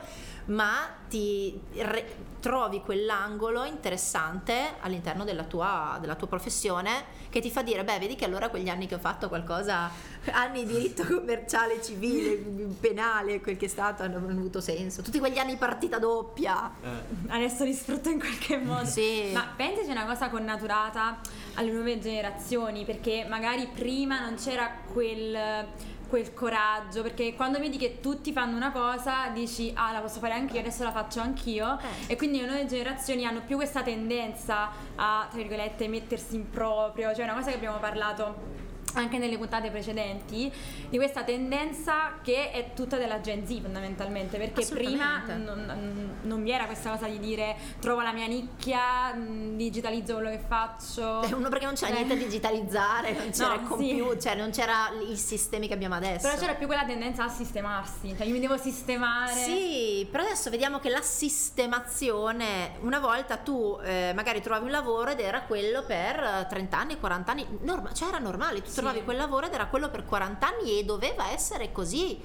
ma 0.47 0.87
ti 1.09 1.59
re- 1.75 2.25
trovi 2.39 2.81
quell'angolo 2.81 3.63
interessante 3.65 4.75
all'interno 4.79 5.23
della 5.23 5.43
tua, 5.43 5.97
della 5.99 6.15
tua 6.15 6.27
professione 6.27 7.15
che 7.29 7.41
ti 7.41 7.49
fa 7.49 7.61
dire 7.63 7.83
beh 7.83 7.99
vedi 7.99 8.15
che 8.15 8.25
allora 8.25 8.49
quegli 8.49 8.69
anni 8.69 8.87
che 8.87 8.95
ho 8.95 8.99
fatto 8.99 9.27
qualcosa 9.27 9.89
anni 10.31 10.65
di 10.65 10.73
diritto 10.73 11.03
commerciale 11.05 11.81
civile 11.83 12.35
penale 12.79 13.41
quel 13.41 13.57
che 13.57 13.65
è 13.65 13.69
stato 13.69 14.03
hanno 14.03 14.17
avuto 14.17 14.61
senso 14.61 15.01
tutti 15.01 15.19
quegli 15.19 15.37
anni 15.37 15.57
partita 15.57 15.97
doppia 15.99 16.71
Eh, 16.81 16.87
Adesso 17.29 17.63
li 17.63 17.73
sfrutto 17.73 18.09
in 18.09 18.19
qualche 18.19 18.57
modo. 18.57 18.85
Sì. 18.85 19.31
Ma 19.33 19.51
pensaci 19.55 19.89
una 19.89 20.05
cosa 20.05 20.29
connaturata 20.29 21.19
alle 21.55 21.71
nuove 21.71 21.99
generazioni, 21.99 22.85
perché 22.85 23.25
magari 23.27 23.67
prima 23.73 24.19
non 24.21 24.35
c'era 24.35 24.69
quel, 24.93 25.65
quel 26.07 26.33
coraggio, 26.33 27.01
perché 27.01 27.33
quando 27.35 27.59
vedi 27.59 27.77
che 27.77 27.99
tutti 27.99 28.31
fanno 28.31 28.55
una 28.55 28.71
cosa 28.71 29.29
dici 29.33 29.71
ah 29.75 29.91
la 29.91 29.99
posso 29.99 30.19
fare 30.19 30.33
anch'io, 30.33 30.59
adesso 30.59 30.83
la 30.83 30.91
faccio 30.91 31.19
anch'io 31.21 31.77
Eh. 31.79 32.13
e 32.13 32.15
quindi 32.15 32.39
le 32.39 32.47
nuove 32.47 32.65
generazioni 32.65 33.25
hanno 33.25 33.41
più 33.45 33.55
questa 33.57 33.83
tendenza 33.83 34.69
a, 34.95 35.27
tra 35.29 35.37
virgolette, 35.37 35.87
mettersi 35.87 36.35
in 36.35 36.49
proprio, 36.49 37.13
cioè 37.13 37.23
una 37.23 37.33
cosa 37.33 37.49
che 37.49 37.55
abbiamo 37.55 37.77
parlato 37.77 38.65
anche 38.99 39.17
nelle 39.17 39.37
puntate 39.37 39.69
precedenti 39.69 40.51
di 40.89 40.97
questa 40.97 41.23
tendenza 41.23 42.19
che 42.21 42.51
è 42.51 42.73
tutta 42.73 42.97
della 42.97 43.19
Gen 43.21 43.45
Z 43.45 43.61
fondamentalmente 43.61 44.37
perché 44.37 44.65
prima 44.65 45.23
non, 45.27 46.17
non 46.23 46.43
vi 46.43 46.51
era 46.51 46.65
questa 46.65 46.91
cosa 46.91 47.07
di 47.07 47.19
dire 47.19 47.55
trovo 47.79 48.01
la 48.01 48.11
mia 48.13 48.27
nicchia 48.27 49.13
mh, 49.13 49.55
digitalizzo 49.57 50.13
quello 50.15 50.29
che 50.29 50.39
faccio 50.45 51.21
Eh, 51.23 51.33
Uno 51.33 51.49
perché 51.49 51.65
non 51.65 51.75
c'era 51.75 51.91
Eh. 51.91 52.03
niente 52.03 52.15
da 52.17 52.23
digitalizzare, 52.23 53.11
non 53.13 53.29
c'era 53.31 53.47
No, 53.49 53.53
il 53.55 53.59
sì. 53.61 53.67
computer, 53.67 54.21
cioè 54.21 54.35
non 54.35 54.51
c'era 54.51 54.89
i 55.09 55.15
sistemi 55.17 55.67
che 55.67 55.73
abbiamo 55.73 55.95
adesso. 55.95 56.27
però 56.27 56.39
c'era 56.39 56.53
più 56.55 56.65
quella 56.67 56.85
tendenza 56.85 57.23
a 57.25 57.29
sistemarsi 57.29 58.13
cioè 58.17 58.25
io 58.25 58.33
mi 58.33 58.39
devo 58.39 58.57
sistemare 58.57 59.33
Sì, 59.33 60.07
però 60.11 60.23
adesso 60.23 60.49
vediamo 60.49 60.79
che 60.79 60.89
la 60.89 61.01
sistemazione, 61.01 62.73
una 62.81 62.99
volta 62.99 63.37
tu 63.37 63.77
eh, 63.83 64.11
magari 64.15 64.41
trovavi 64.41 64.65
un 64.65 64.71
lavoro 64.71 65.11
ed 65.11 65.19
era 65.19 65.41
quello 65.41 65.83
per 65.83 66.19
eh, 66.19 66.47
30 66.49 66.77
anni, 66.77 66.97
40 66.99 67.31
anni, 67.31 67.45
norma- 67.61 67.93
cioè 67.93 68.09
era 68.09 68.17
normale, 68.19 68.61
tu 68.61 68.69
Sì. 68.69 68.75
Trovavi 68.87 69.03
quel 69.03 69.17
lavoro 69.17 69.47
ed 69.47 69.53
era 69.53 69.67
quello 69.67 69.89
per 69.89 70.05
40 70.05 70.47
anni 70.47 70.79
e 70.79 70.85
doveva 70.85 71.29
essere 71.31 71.71
così. 71.71 72.19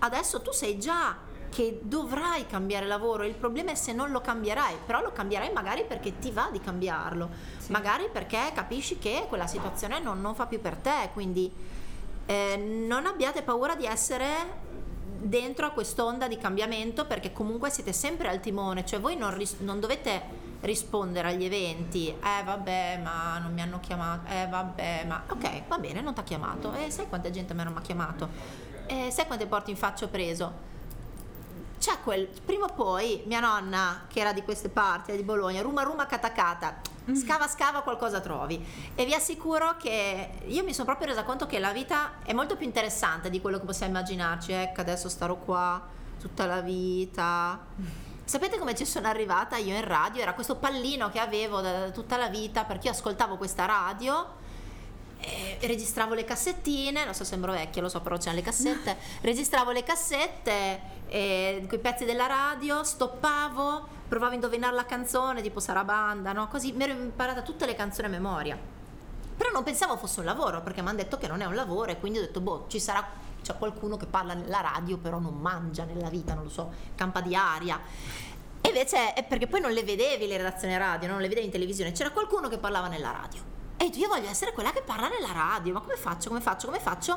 Adesso 0.00 0.42
tu 0.42 0.50
sai 0.52 0.78
già 0.78 1.16
che 1.48 1.80
dovrai 1.82 2.46
cambiare 2.46 2.86
lavoro, 2.86 3.24
il 3.24 3.34
problema 3.34 3.70
è 3.70 3.74
se 3.74 3.92
non 3.92 4.10
lo 4.10 4.20
cambierai, 4.20 4.76
però 4.84 5.00
lo 5.00 5.12
cambierai 5.12 5.50
magari 5.52 5.84
perché 5.84 6.18
ti 6.18 6.30
va 6.30 6.48
di 6.52 6.60
cambiarlo, 6.60 7.30
Sì. 7.58 7.70
magari 7.72 8.08
perché 8.12 8.50
capisci 8.54 8.98
che 8.98 9.24
quella 9.28 9.46
situazione 9.46 9.98
non, 9.98 10.20
non 10.20 10.34
fa 10.34 10.46
più 10.46 10.60
per 10.60 10.76
te, 10.76 11.08
quindi 11.14 11.50
eh, 12.26 12.56
non 12.56 13.06
abbiate 13.06 13.42
paura 13.42 13.74
di 13.76 13.86
essere 13.86 14.66
dentro 15.20 15.66
a 15.66 15.70
quest'onda 15.70 16.28
di 16.28 16.36
cambiamento 16.36 17.06
perché 17.06 17.32
comunque 17.32 17.70
siete 17.70 17.92
sempre 17.94 18.28
al 18.28 18.40
timone, 18.40 18.84
cioè 18.84 19.00
voi 19.00 19.16
non, 19.16 19.34
ris- 19.34 19.58
non 19.60 19.80
dovete 19.80 20.46
rispondere 20.60 21.28
agli 21.28 21.44
eventi, 21.44 22.08
eh 22.08 22.42
vabbè 22.44 23.00
ma 23.02 23.38
non 23.38 23.52
mi 23.52 23.60
hanno 23.60 23.80
chiamato, 23.80 24.30
eh 24.30 24.46
vabbè 24.48 25.04
ma 25.06 25.22
ok 25.28 25.68
va 25.68 25.78
bene 25.78 26.00
non 26.00 26.14
ti 26.14 26.20
ha 26.20 26.22
chiamato, 26.24 26.72
e 26.74 26.90
sai 26.90 27.08
quanta 27.08 27.30
gente 27.30 27.52
a 27.52 27.56
me 27.56 27.64
non 27.64 27.72
mi 27.72 27.78
ha 27.78 27.82
chiamato, 27.82 28.28
eh, 28.86 29.10
sai 29.10 29.26
quante 29.26 29.46
porte 29.46 29.70
in 29.70 29.76
faccia 29.76 30.06
ho 30.06 30.08
preso, 30.08 30.66
c'è 31.78 31.98
quel 32.02 32.28
prima 32.44 32.64
o 32.64 32.72
poi 32.74 33.22
mia 33.26 33.40
nonna 33.40 34.06
che 34.08 34.20
era 34.20 34.32
di 34.32 34.42
queste 34.42 34.68
parti 34.68 35.14
di 35.14 35.22
Bologna 35.22 35.62
ruma 35.62 35.82
ruma 35.82 36.06
catacata 36.06 36.96
scava 37.14 37.46
scava 37.46 37.82
qualcosa 37.82 38.20
trovi. 38.20 38.64
E 38.94 39.04
vi 39.04 39.14
assicuro 39.14 39.76
che 39.78 40.30
io 40.46 40.64
mi 40.64 40.72
sono 40.72 40.84
proprio 40.84 41.08
resa 41.08 41.24
conto 41.24 41.46
che 41.46 41.58
la 41.58 41.72
vita 41.72 42.22
è 42.22 42.32
molto 42.32 42.56
più 42.56 42.66
interessante 42.66 43.30
di 43.30 43.40
quello 43.40 43.58
che 43.58 43.64
possiamo 43.64 43.92
immaginarci. 43.92 44.52
Ecco 44.52 44.80
adesso 44.80 45.08
starò 45.08 45.36
qua 45.36 45.80
tutta 46.18 46.46
la 46.46 46.60
vita 46.60 47.58
sapete 48.28 48.58
come 48.58 48.74
ci 48.74 48.84
sono 48.84 49.08
arrivata 49.08 49.56
io 49.56 49.74
in 49.74 49.84
radio 49.84 50.20
era 50.20 50.34
questo 50.34 50.56
pallino 50.56 51.08
che 51.08 51.18
avevo 51.18 51.62
da 51.62 51.78
da 51.86 51.90
tutta 51.90 52.18
la 52.18 52.28
vita 52.28 52.64
perché 52.64 52.88
io 52.88 52.92
ascoltavo 52.92 53.38
questa 53.38 53.64
radio 53.64 54.36
e 55.20 55.58
registravo 55.66 56.14
le 56.14 56.24
cassettine, 56.24 57.04
non 57.04 57.12
so 57.12 57.24
sembro 57.24 57.52
vecchia, 57.52 57.82
lo 57.82 57.88
so, 57.88 58.00
però 58.00 58.16
c'erano 58.16 58.36
le 58.36 58.42
cassette. 58.42 58.96
registravo 59.22 59.72
le 59.72 59.82
cassette, 59.82 60.80
eh, 61.08 61.64
quei 61.66 61.80
pezzi 61.80 62.04
della 62.04 62.26
radio, 62.26 62.84
stoppavo, 62.84 63.86
provavo 64.06 64.32
a 64.32 64.34
indovinare 64.34 64.74
la 64.74 64.86
canzone, 64.86 65.42
tipo 65.42 65.58
Sarabanda, 65.58 66.32
no? 66.32 66.46
Così 66.46 66.72
mi 66.72 66.84
ero 66.84 66.92
imparata 66.92 67.42
tutte 67.42 67.66
le 67.66 67.74
canzoni 67.74 68.06
a 68.06 68.10
memoria. 68.10 68.56
Però 69.36 69.50
non 69.50 69.64
pensavo 69.64 69.96
fosse 69.96 70.20
un 70.20 70.26
lavoro, 70.26 70.62
perché 70.62 70.82
mi 70.82 70.88
hanno 70.88 70.98
detto 70.98 71.18
che 71.18 71.26
non 71.26 71.40
è 71.40 71.46
un 71.46 71.54
lavoro 71.54 71.90
e 71.90 71.98
quindi 71.98 72.18
ho 72.18 72.22
detto, 72.22 72.40
boh, 72.40 72.66
ci 72.68 72.78
sarà 72.78 73.04
c'è 73.42 73.56
qualcuno 73.56 73.96
che 73.96 74.06
parla 74.06 74.34
nella 74.34 74.60
radio, 74.60 74.98
però 74.98 75.18
non 75.18 75.34
mangia 75.34 75.84
nella 75.84 76.08
vita, 76.08 76.34
non 76.34 76.44
lo 76.44 76.50
so, 76.50 76.72
campa 76.94 77.20
di 77.20 77.34
aria. 77.34 77.80
E 78.60 78.68
invece 78.68 79.12
è 79.14 79.24
perché 79.24 79.46
poi 79.46 79.60
non 79.60 79.72
le 79.72 79.82
vedevi 79.82 80.26
le 80.26 80.36
redazioni 80.36 80.76
radio, 80.76 81.08
non 81.08 81.20
le 81.20 81.28
vedevi 81.28 81.46
in 81.46 81.52
televisione, 81.52 81.92
c'era 81.92 82.10
qualcuno 82.10 82.48
che 82.48 82.58
parlava 82.58 82.88
nella 82.88 83.10
radio. 83.10 83.56
E 83.76 83.86
io 83.94 84.08
voglio 84.08 84.28
essere 84.28 84.52
quella 84.52 84.72
che 84.72 84.82
parla 84.82 85.08
nella 85.08 85.32
radio, 85.32 85.72
ma 85.72 85.80
come 85.80 85.96
faccio, 85.96 86.28
come 86.28 86.40
faccio, 86.40 86.66
come 86.66 86.80
faccio? 86.80 87.12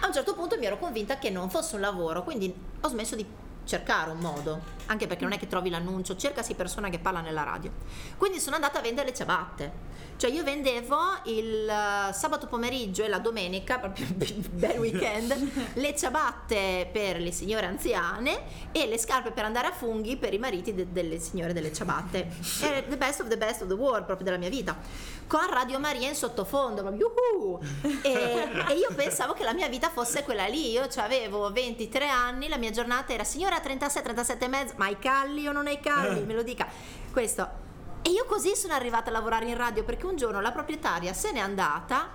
A 0.00 0.06
un 0.06 0.12
certo 0.12 0.34
punto 0.34 0.58
mi 0.58 0.66
ero 0.66 0.76
convinta 0.78 1.18
che 1.18 1.30
non 1.30 1.48
fosse 1.50 1.76
un 1.76 1.82
lavoro, 1.82 2.24
quindi 2.24 2.52
ho 2.80 2.88
smesso 2.88 3.14
di 3.14 3.24
cercare 3.70 4.10
un 4.10 4.18
modo, 4.18 4.60
anche 4.86 5.06
perché 5.06 5.22
non 5.22 5.32
è 5.32 5.38
che 5.38 5.46
trovi 5.46 5.70
l'annuncio, 5.70 6.16
cercasi 6.16 6.54
persona 6.54 6.88
che 6.88 6.98
parla 6.98 7.20
nella 7.20 7.44
radio. 7.44 7.70
Quindi 8.16 8.40
sono 8.40 8.56
andata 8.56 8.80
a 8.80 8.82
vendere 8.82 9.10
le 9.10 9.14
ciabatte. 9.14 9.98
Cioè 10.16 10.30
io 10.30 10.42
vendevo 10.42 10.98
il 11.26 11.66
eh, 11.66 12.12
sabato 12.12 12.46
pomeriggio 12.46 13.04
e 13.04 13.08
la 13.08 13.20
domenica, 13.20 13.78
proprio 13.78 14.06
bel 14.12 14.78
weekend, 14.78 15.72
le 15.74 15.96
ciabatte 15.96 16.90
per 16.92 17.20
le 17.20 17.30
signore 17.30 17.66
anziane 17.66 18.42
e 18.72 18.86
le 18.86 18.98
scarpe 18.98 19.30
per 19.30 19.44
andare 19.44 19.68
a 19.68 19.72
funghi 19.72 20.16
per 20.16 20.34
i 20.34 20.38
mariti 20.38 20.74
de- 20.74 20.92
delle 20.92 21.18
signore 21.20 21.52
delle 21.52 21.72
ciabatte. 21.72 22.28
È 22.60 22.84
the 22.88 22.96
best 22.96 23.20
of 23.20 23.28
the 23.28 23.38
best 23.38 23.62
of 23.62 23.68
the 23.68 23.74
world 23.74 24.04
proprio 24.04 24.26
della 24.26 24.36
mia 24.36 24.50
vita. 24.50 24.76
Con 25.26 25.48
Radio 25.48 25.78
Maria 25.78 26.08
in 26.08 26.16
sottofondo, 26.16 26.82
yuhu! 26.90 27.60
E, 28.02 28.48
e 28.68 28.74
io 28.74 28.88
pensavo 28.94 29.32
che 29.32 29.44
la 29.44 29.54
mia 29.54 29.68
vita 29.68 29.88
fosse 29.88 30.24
quella 30.24 30.46
lì. 30.46 30.72
Io 30.72 30.88
cioè, 30.88 31.04
avevo 31.04 31.50
23 31.52 32.08
anni, 32.08 32.48
la 32.48 32.58
mia 32.58 32.70
giornata 32.70 33.12
era 33.12 33.22
signora 33.22 33.59
36, 33.60 34.02
37 34.02 34.44
e 34.44 34.48
mezzo, 34.48 34.74
ma 34.76 34.86
hai 34.86 34.98
calli 34.98 35.46
o 35.46 35.52
non 35.52 35.66
hai 35.66 35.80
calli? 35.80 36.22
Me 36.24 36.34
lo 36.34 36.42
dica. 36.42 36.66
Questo. 37.12 37.68
E 38.02 38.10
io 38.10 38.24
così 38.24 38.56
sono 38.56 38.72
arrivata 38.72 39.10
a 39.10 39.12
lavorare 39.12 39.46
in 39.46 39.56
radio 39.56 39.84
perché 39.84 40.06
un 40.06 40.16
giorno 40.16 40.40
la 40.40 40.52
proprietaria 40.52 41.12
se 41.12 41.32
n'è 41.32 41.38
andata, 41.38 42.08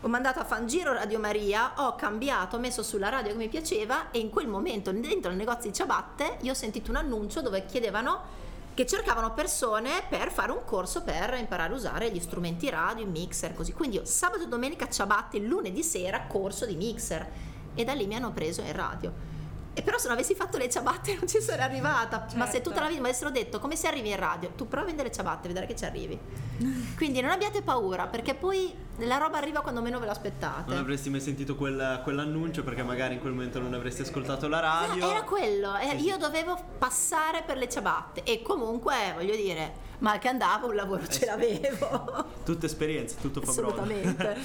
ho 0.00 0.08
mandato 0.08 0.38
a 0.38 0.44
fan 0.44 0.66
giro 0.66 0.92
Radio 0.92 1.18
Maria, 1.18 1.72
ho 1.76 1.94
cambiato, 1.94 2.56
ho 2.56 2.58
messo 2.58 2.82
sulla 2.82 3.08
radio 3.08 3.32
che 3.32 3.38
mi 3.38 3.48
piaceva 3.48 4.10
e 4.10 4.18
in 4.18 4.30
quel 4.30 4.46
momento 4.46 4.92
dentro 4.92 5.30
il 5.30 5.36
negozio 5.36 5.70
di 5.70 5.76
ciabatte 5.76 6.38
io 6.40 6.52
ho 6.52 6.54
sentito 6.54 6.90
un 6.90 6.96
annuncio 6.96 7.42
dove 7.42 7.66
chiedevano 7.66 8.44
che 8.72 8.86
cercavano 8.86 9.32
persone 9.32 10.02
per 10.08 10.30
fare 10.30 10.52
un 10.52 10.62
corso 10.64 11.02
per 11.02 11.34
imparare 11.38 11.72
a 11.72 11.76
usare 11.76 12.10
gli 12.10 12.20
strumenti 12.20 12.68
radio, 12.68 13.04
i 13.04 13.08
mixer, 13.08 13.54
così. 13.54 13.72
Quindi 13.72 13.96
io 13.96 14.04
sabato 14.04 14.42
e 14.42 14.48
domenica 14.48 14.88
ciabatte, 14.88 15.38
lunedì 15.38 15.82
sera 15.82 16.26
corso 16.26 16.66
di 16.66 16.76
mixer 16.76 17.26
e 17.74 17.84
da 17.84 17.94
lì 17.94 18.06
mi 18.06 18.16
hanno 18.16 18.32
preso 18.32 18.60
in 18.60 18.72
radio. 18.72 19.35
E 19.78 19.82
però 19.82 19.98
se 19.98 20.06
non 20.08 20.16
avessi 20.16 20.34
fatto 20.34 20.56
le 20.56 20.70
ciabatte 20.70 21.14
non 21.16 21.28
ci 21.28 21.38
sarei 21.38 21.66
arrivata. 21.66 22.24
Ma 22.36 22.46
se 22.46 22.52
Certo. 22.52 22.70
tutta 22.70 22.80
la 22.80 22.88
vita 22.88 23.02
mi 23.02 23.08
avessero 23.08 23.30
detto 23.30 23.58
come 23.58 23.76
si 23.76 23.86
arrivi 23.86 24.08
in 24.08 24.16
radio, 24.16 24.48
tu 24.56 24.66
prova 24.66 24.84
a 24.84 24.86
vendere 24.86 25.12
ciabatte, 25.12 25.48
vedrai 25.48 25.66
che 25.66 25.76
ci 25.76 25.84
arrivi. 25.84 26.18
Quindi 26.96 27.20
non 27.20 27.30
abbiate 27.30 27.60
paura, 27.60 28.06
perché 28.06 28.34
poi 28.34 28.74
la 29.00 29.18
roba 29.18 29.36
arriva 29.36 29.60
quando 29.60 29.82
meno 29.82 29.98
ve 30.00 30.06
l'aspettate. 30.06 30.70
Non 30.70 30.78
avresti 30.78 31.10
mai 31.10 31.20
sentito 31.20 31.56
quel- 31.56 32.00
quell'annuncio 32.02 32.62
perché 32.64 32.82
magari 32.82 33.14
in 33.14 33.20
quel 33.20 33.34
momento 33.34 33.60
non 33.60 33.74
avresti 33.74 34.00
ascoltato 34.00 34.48
la 34.48 34.60
radio. 34.60 35.10
Era 35.10 35.22
quello, 35.24 35.76
eh, 35.76 35.90
Sì, 35.90 35.98
sì. 35.98 36.04
io 36.06 36.16
dovevo 36.16 36.58
passare 36.78 37.42
per 37.42 37.58
le 37.58 37.68
ciabatte 37.68 38.22
e 38.22 38.40
comunque 38.40 39.12
voglio 39.14 39.36
dire, 39.36 39.74
mal 39.98 40.18
che 40.18 40.28
andavo 40.28 40.68
un 40.68 40.74
lavoro 40.74 41.02
Eh 41.02 41.10
ce 41.10 41.26
l'avevo. 41.26 42.24
Tutte 42.44 42.66
esperienze, 42.66 43.16
tutto 43.20 43.40
fa. 43.40 43.50
Assolutamente. 43.50 44.36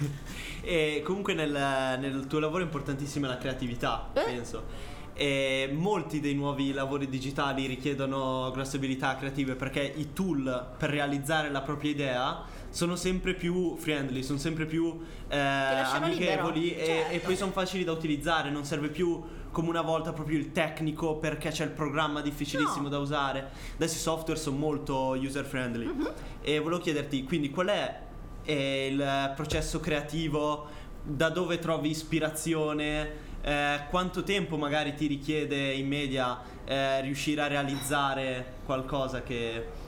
e 0.62 1.02
comunque 1.04 1.34
nel, 1.34 1.50
nel 1.50 2.26
tuo 2.26 2.38
lavoro 2.38 2.62
è 2.62 2.64
importantissima 2.64 3.26
la 3.28 3.38
creatività, 3.38 4.10
Eh. 4.12 4.22
penso. 4.22 4.90
E 5.14 5.68
molti 5.70 6.20
dei 6.20 6.34
nuovi 6.34 6.72
lavori 6.72 7.06
digitali 7.06 7.66
richiedono 7.66 8.50
grosse 8.50 8.76
abilità 8.76 9.14
creative 9.16 9.56
perché 9.56 9.82
i 9.82 10.14
tool 10.14 10.70
per 10.78 10.88
realizzare 10.88 11.50
la 11.50 11.60
propria 11.60 11.90
idea 11.90 12.44
sono 12.70 12.96
sempre 12.96 13.34
più 13.34 13.76
friendly, 13.76 14.22
sono 14.22 14.38
sempre 14.38 14.64
più 14.64 14.98
eh, 15.28 15.36
amichevoli 15.36 16.74
e, 16.74 16.84
certo. 16.86 17.12
e 17.12 17.18
poi 17.18 17.36
sono 17.36 17.52
facili 17.52 17.84
da 17.84 17.92
utilizzare, 17.92 18.48
non 18.50 18.64
serve 18.64 18.88
più 18.88 19.22
come 19.52 19.68
una 19.68 19.82
volta 19.82 20.12
proprio 20.12 20.38
il 20.38 20.50
tecnico 20.50 21.16
perché 21.16 21.50
c'è 21.50 21.64
il 21.64 21.70
programma 21.70 22.20
difficilissimo 22.22 22.84
No. 22.84 22.88
da 22.88 22.98
usare. 22.98 23.50
Adesso 23.74 23.94
i 23.94 23.98
software 24.00 24.40
sono 24.40 24.56
molto 24.56 25.10
user 25.18 25.44
friendly. 25.44 25.86
Mhm. 25.86 26.12
E 26.40 26.58
volevo 26.58 26.80
chiederti, 26.80 27.22
quindi 27.24 27.50
qual 27.50 27.68
è 27.68 28.00
eh, 28.44 28.88
il 28.90 29.32
processo 29.36 29.78
creativo? 29.78 30.66
Da 31.04 31.28
dove 31.28 31.58
trovi 31.58 31.90
ispirazione? 31.90 33.30
Eh, 33.42 33.80
quanto 33.90 34.22
tempo 34.22 34.56
magari 34.56 34.94
ti 34.94 35.06
richiede 35.06 35.72
in 35.72 35.86
media 35.86 36.40
eh, 36.64 37.00
riuscire 37.02 37.42
a 37.42 37.46
realizzare 37.46 38.54
qualcosa 38.64 39.22
che... 39.22 39.80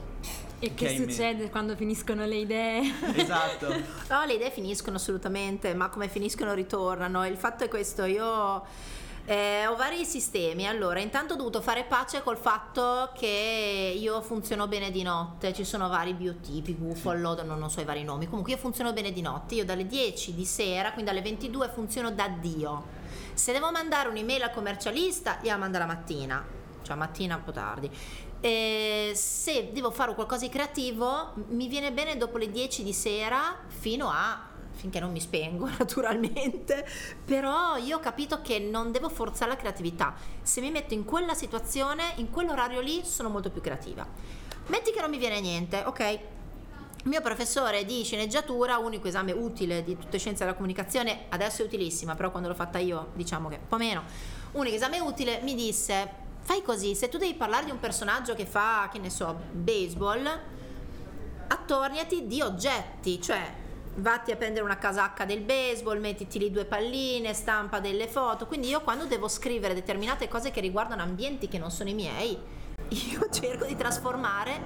E 0.59 0.73
che 0.73 0.85
che 0.87 0.95
succede 0.95 1.49
quando 1.49 1.75
finiscono 1.75 2.25
le 2.25 2.37
idee? 2.37 2.81
Esatto. 3.15 3.67
No, 4.09 4.23
le 4.25 4.33
idee 4.33 4.51
finiscono 4.51 4.95
assolutamente, 4.97 5.73
ma 5.73 5.89
come 5.89 6.07
finiscono 6.07 6.53
ritornano. 6.53 7.25
Il 7.25 7.35
fatto 7.37 7.63
è 7.65 7.67
questo, 7.67 8.03
io 8.05 8.63
eh, 9.25 9.65
ho 9.65 9.75
vari 9.75 10.05
sistemi. 10.05 10.67
Allora, 10.67 10.99
intanto 10.99 11.33
ho 11.33 11.37
dovuto 11.37 11.61
fare 11.61 11.83
pace 11.83 12.21
col 12.21 12.37
fatto 12.37 13.11
che 13.15 13.95
io 13.97 14.21
funziono 14.21 14.67
bene 14.67 14.91
di 14.91 15.01
notte. 15.01 15.51
Ci 15.51 15.63
sono 15.63 15.87
vari 15.87 16.13
biotipi, 16.13 16.73
Buffalo, 16.73 17.41
non, 17.43 17.57
non 17.57 17.71
so 17.71 17.81
i 17.81 17.85
vari 17.85 18.03
nomi. 18.03 18.27
Comunque 18.27 18.53
io 18.53 18.57
funziono 18.57 18.93
bene 18.93 19.11
di 19.11 19.21
notte. 19.21 19.55
Io 19.55 19.65
dalle 19.65 19.87
10 19.87 20.35
di 20.35 20.45
sera, 20.45 20.91
quindi 20.93 21.09
alle 21.09 21.21
22 21.21 21.69
funziono 21.69 22.11
da 22.11 22.27
Dio. 22.27 22.83
Se 23.33 23.51
devo 23.51 23.71
mandare 23.71 24.09
un'email 24.09 24.43
al 24.43 24.51
commercialista, 24.51 25.39
io 25.41 25.51
la 25.51 25.57
mando 25.57 25.77
la 25.79 25.85
mattina, 25.85 26.45
cioè 26.83 26.95
mattina 26.95 27.35
un 27.35 27.43
po' 27.43 27.51
tardi. 27.51 27.89
E 28.39 29.11
se 29.15 29.71
devo 29.73 29.89
fare 29.89 30.13
qualcosa 30.13 30.45
di 30.45 30.51
creativo, 30.51 31.33
mi 31.49 31.67
viene 31.67 31.91
bene 31.91 32.15
dopo 32.15 32.37
le 32.37 32.51
10 32.51 32.83
di 32.83 32.93
sera 32.93 33.57
fino 33.67 34.07
a 34.11 34.53
finché 34.75 34.99
non 34.99 35.11
mi 35.11 35.19
spengo 35.19 35.67
naturalmente, 35.77 36.87
però 37.23 37.77
io 37.77 37.97
ho 37.97 37.99
capito 37.99 38.41
che 38.41 38.59
non 38.59 38.91
devo 38.91 39.09
forzare 39.09 39.51
la 39.51 39.57
creatività. 39.57 40.13
Se 40.41 40.61
mi 40.61 40.71
metto 40.71 40.93
in 40.93 41.05
quella 41.05 41.33
situazione, 41.33 42.13
in 42.17 42.29
quell'orario 42.29 42.81
lì, 42.81 43.01
sono 43.03 43.29
molto 43.29 43.49
più 43.49 43.61
creativa. 43.61 44.07
Metti 44.67 44.91
che 44.91 45.01
non 45.01 45.09
mi 45.09 45.17
viene 45.17 45.39
niente, 45.41 45.83
ok? 45.85 45.99
Il 47.03 47.11
mio 47.11 47.21
professore 47.21 47.85
di 47.85 48.03
sceneggiatura, 48.03 48.77
unico 48.77 49.07
esame 49.07 49.31
utile 49.31 49.83
di 49.83 49.95
tutte 49.95 50.17
scienze 50.17 50.43
della 50.43 50.55
comunicazione, 50.55 51.25
adesso 51.29 51.61
è 51.61 51.65
utilissima, 51.65 52.15
però 52.15 52.31
quando 52.31 52.49
l'ho 52.49 52.55
fatta 52.55 52.79
io 52.79 53.11
diciamo 53.13 53.47
che 53.47 53.59
un 53.61 53.67
po' 53.67 53.77
meno, 53.77 54.03
unico 54.53 54.75
esame 54.75 54.99
utile, 54.99 55.39
mi 55.43 55.53
disse, 55.53 56.09
fai 56.41 56.63
così, 56.63 56.95
se 56.95 57.07
tu 57.09 57.17
devi 57.17 57.35
parlare 57.35 57.65
di 57.65 57.71
un 57.71 57.79
personaggio 57.79 58.33
che 58.33 58.47
fa, 58.47 58.89
che 58.91 58.97
ne 58.97 59.11
so, 59.11 59.39
baseball, 59.51 60.27
attorniati 61.47 62.25
di 62.25 62.41
oggetti, 62.41 63.21
cioè 63.21 63.63
vatti 63.95 64.31
a 64.31 64.35
prendere 64.35 64.65
una 64.65 64.77
casacca 64.77 65.25
del 65.25 65.41
baseball, 65.41 65.99
mettiti 65.99 66.39
lì 66.39 66.51
due 66.51 66.65
palline, 66.65 67.33
stampa 67.33 67.79
delle 67.79 68.07
foto. 68.07 68.47
Quindi 68.47 68.67
io 68.67 68.81
quando 68.81 69.05
devo 69.05 69.27
scrivere 69.27 69.73
determinate 69.73 70.27
cose 70.27 70.51
che 70.51 70.61
riguardano 70.61 71.01
ambienti 71.01 71.47
che 71.47 71.57
non 71.57 71.71
sono 71.71 71.89
i 71.89 71.93
miei, 71.93 72.37
io 72.89 73.29
cerco 73.29 73.65
di 73.65 73.75
trasformare 73.75 74.61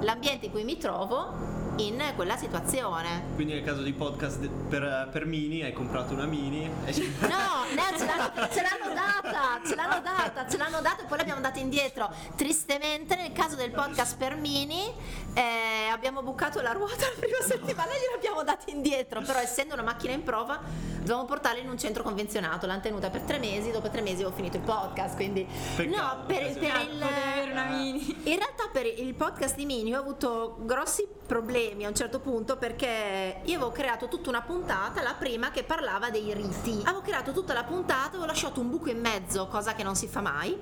l'ambiente 0.00 0.46
in 0.46 0.52
cui 0.52 0.64
mi 0.64 0.76
trovo 0.78 1.58
in 1.76 2.02
quella 2.14 2.36
situazione. 2.36 3.24
Quindi 3.34 3.54
nel 3.54 3.64
caso 3.64 3.82
di 3.82 3.92
podcast 3.92 4.48
per, 4.68 5.08
per 5.10 5.24
Mini 5.26 5.62
hai 5.62 5.72
comprato 5.72 6.12
una 6.12 6.26
Mini 6.26 6.68
e 6.84 7.12
No, 7.20 7.59
no, 7.74 7.98
ce 7.98 8.04
l'hanno, 8.04 8.48
ce 8.50 8.62
l'hanno 8.62 8.94
data, 8.94 9.60
ce 9.66 9.74
l'hanno 9.74 10.00
data, 10.00 10.48
ce 10.48 10.56
l'hanno 10.56 10.80
data 10.80 11.02
e 11.02 11.04
poi 11.06 11.18
l'abbiamo 11.18 11.40
data 11.40 11.58
indietro. 11.58 12.10
Tristemente 12.36 13.16
nel 13.16 13.32
caso 13.32 13.56
del 13.56 13.70
podcast 13.70 14.16
per 14.16 14.36
Mini 14.36 14.92
eh, 15.34 15.88
abbiamo 15.90 16.22
bucato 16.22 16.60
la 16.60 16.72
ruota 16.72 17.06
la 17.06 17.18
prima 17.18 17.40
settimana 17.40 17.90
e 17.92 17.98
gliel'abbiamo 18.00 18.42
data 18.42 18.70
indietro, 18.70 19.20
però 19.22 19.38
essendo 19.38 19.74
una 19.74 19.82
macchina 19.82 20.12
in 20.12 20.22
prova 20.22 20.60
dovevamo 21.00 21.24
portarla 21.24 21.60
in 21.60 21.68
un 21.68 21.78
centro 21.78 22.02
convenzionato, 22.02 22.66
l'hanno 22.66 22.80
tenuta 22.80 23.10
per 23.10 23.22
tre 23.22 23.38
mesi, 23.38 23.70
dopo 23.70 23.88
tre 23.88 24.02
mesi 24.02 24.22
ho 24.22 24.30
finito 24.30 24.56
il 24.56 24.62
podcast, 24.62 25.16
quindi... 25.16 25.46
Peccato, 25.76 25.96
no, 25.96 26.24
per, 26.26 26.52
per 26.58 26.88
il... 26.90 27.02
avere 27.02 27.50
una 27.50 27.64
mini. 27.64 28.16
In 28.24 28.36
realtà 28.36 28.68
per 28.70 28.86
il 28.86 29.14
podcast 29.14 29.56
di 29.56 29.64
Mini 29.64 29.94
ho 29.94 29.98
avuto 29.98 30.58
grossi 30.60 31.06
problemi 31.26 31.84
a 31.84 31.88
un 31.88 31.94
certo 31.94 32.20
punto 32.20 32.56
perché 32.56 33.40
io 33.44 33.56
avevo 33.56 33.70
creato 33.70 34.08
tutta 34.08 34.28
una 34.28 34.42
puntata, 34.42 35.00
la 35.02 35.14
prima 35.14 35.50
che 35.50 35.62
parlava 35.62 36.10
dei 36.10 36.34
riti. 36.34 36.80
Avevo 36.84 37.02
creato 37.02 37.32
tutta 37.32 37.54
la 37.54 37.59
puntata, 37.64 38.08
avevo 38.08 38.24
lasciato 38.26 38.60
un 38.60 38.70
buco 38.70 38.90
in 38.90 39.00
mezzo, 39.00 39.46
cosa 39.48 39.74
che 39.74 39.82
non 39.82 39.94
si 39.96 40.06
fa 40.08 40.20
mai. 40.20 40.58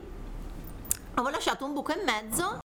Avevo 1.15 1.31
lasciato 1.31 1.65
un 1.65 1.73
buco 1.73 1.93
in 1.93 2.03
mezzo 2.05 2.59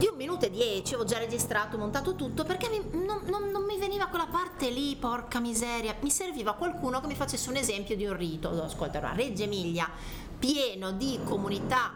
di 0.00 0.06
un 0.08 0.16
minuto 0.16 0.46
e 0.46 0.50
dieci, 0.50 0.94
avevo 0.94 1.08
già 1.08 1.18
registrato, 1.18 1.76
montato 1.76 2.14
tutto 2.14 2.44
perché 2.44 2.68
mi- 2.68 3.04
non, 3.04 3.22
non- 3.26 3.50
non 3.50 3.64
mi 3.64 3.78
veniva 3.78 4.06
quella 4.06 4.26
parte 4.28 4.70
lì, 4.70 4.94
porca 4.96 5.40
miseria. 5.40 5.96
Mi 6.00 6.10
serviva 6.10 6.54
qualcuno 6.54 7.00
che 7.00 7.08
mi 7.08 7.16
facesse 7.16 7.48
un 7.48 7.56
esempio 7.56 7.96
di 7.96 8.06
un 8.06 8.16
rito. 8.16 8.50
Ascolta, 8.62 8.98
allora, 8.98 9.14
Reggio 9.14 9.42
Emilia, 9.42 9.90
pieno 10.38 10.92
di 10.92 11.18
comunità 11.24 11.92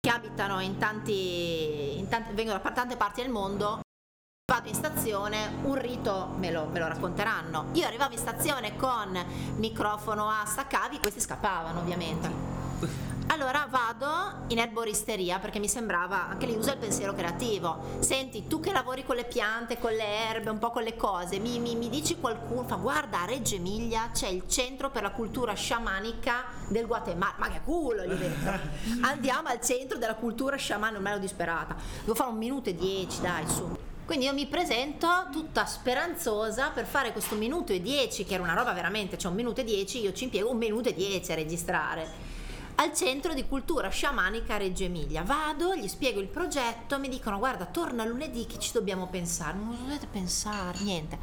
che 0.00 0.10
abitano 0.10 0.60
in 0.60 0.78
tanti, 0.78 1.98
in 1.98 2.08
tanti- 2.08 2.32
vengono 2.32 2.58
da 2.62 2.70
tante 2.72 2.96
parti 2.96 3.20
del 3.20 3.30
mondo. 3.30 3.81
Vado 4.52 4.68
in 4.68 4.74
stazione, 4.74 5.50
un 5.62 5.76
rito 5.76 6.34
me 6.36 6.50
lo, 6.50 6.66
me 6.66 6.78
lo 6.78 6.86
racconteranno. 6.86 7.68
Io 7.72 7.86
arrivavo 7.86 8.12
in 8.12 8.18
stazione 8.18 8.76
con 8.76 9.18
microfono 9.56 10.28
a 10.28 10.44
staccavi, 10.44 10.98
questi 10.98 11.20
scappavano 11.20 11.78
ovviamente. 11.80 12.28
Allora 13.28 13.66
vado 13.70 14.44
in 14.48 14.58
erboristeria 14.58 15.38
perché 15.38 15.58
mi 15.58 15.68
sembrava, 15.68 16.28
anche 16.28 16.44
lì 16.44 16.54
usa 16.54 16.72
il 16.72 16.78
pensiero 16.78 17.14
creativo. 17.14 17.96
Senti, 18.00 18.46
tu 18.46 18.60
che 18.60 18.72
lavori 18.72 19.06
con 19.06 19.16
le 19.16 19.24
piante, 19.24 19.78
con 19.78 19.92
le 19.92 20.28
erbe, 20.28 20.50
un 20.50 20.58
po' 20.58 20.68
con 20.68 20.82
le 20.82 20.96
cose, 20.96 21.38
mi, 21.38 21.58
mi- 21.58 21.74
mi 21.74 21.88
dici 21.88 22.20
qualcuno, 22.20 22.64
fa 22.64 22.74
guarda 22.74 23.22
a 23.22 23.24
Reggio 23.24 23.54
Emilia 23.54 24.10
c'è 24.12 24.28
il 24.28 24.46
centro 24.48 24.90
per 24.90 25.00
la 25.00 25.12
cultura 25.12 25.54
sciamanica 25.54 26.44
del 26.68 26.84
Guatemala. 26.86 27.36
Ma 27.38 27.48
che 27.48 27.62
culo, 27.64 28.04
gli 28.04 28.12
detto. 28.12 28.50
Andiamo 29.00 29.48
al 29.48 29.62
centro 29.62 29.96
della 29.96 30.16
cultura 30.16 30.56
sciamanica, 30.56 30.98
non 30.98 31.02
me 31.02 31.14
l'ho 31.14 31.20
disperata. 31.22 31.74
Devo 32.00 32.14
fare 32.14 32.28
un 32.28 32.36
minuto 32.36 32.68
e 32.68 32.74
dieci, 32.74 33.22
dai, 33.22 33.48
su. 33.48 33.90
Quindi 34.12 34.28
io 34.28 34.36
mi 34.36 34.46
presento 34.46 35.08
tutta 35.32 35.64
speranzosa 35.64 36.68
per 36.68 36.84
fare 36.84 37.12
questo 37.12 37.34
minuto 37.34 37.72
e 37.72 37.80
dieci, 37.80 38.26
che 38.26 38.34
era 38.34 38.42
una 38.42 38.52
roba 38.52 38.74
veramente, 38.74 39.16
cioè 39.16 39.30
un 39.30 39.38
minuto 39.38 39.62
e 39.62 39.64
dieci, 39.64 40.02
io 40.02 40.12
ci 40.12 40.24
impiego 40.24 40.50
un 40.50 40.58
minuto 40.58 40.90
e 40.90 40.94
dieci 40.94 41.32
a 41.32 41.34
registrare 41.34 42.06
al 42.74 42.92
centro 42.92 43.32
di 43.32 43.48
cultura 43.48 43.88
sciamanica 43.88 44.58
Reggio 44.58 44.84
Emilia. 44.84 45.22
Vado, 45.22 45.74
gli 45.74 45.88
spiego 45.88 46.20
il 46.20 46.26
progetto, 46.26 46.98
mi 46.98 47.08
dicono 47.08 47.38
guarda 47.38 47.64
torna 47.64 48.04
lunedì 48.04 48.44
che 48.44 48.58
ci 48.58 48.72
dobbiamo 48.74 49.06
pensare. 49.06 49.56
Non 49.56 49.78
dovete 49.82 50.06
pensare, 50.06 50.76
niente. 50.80 51.18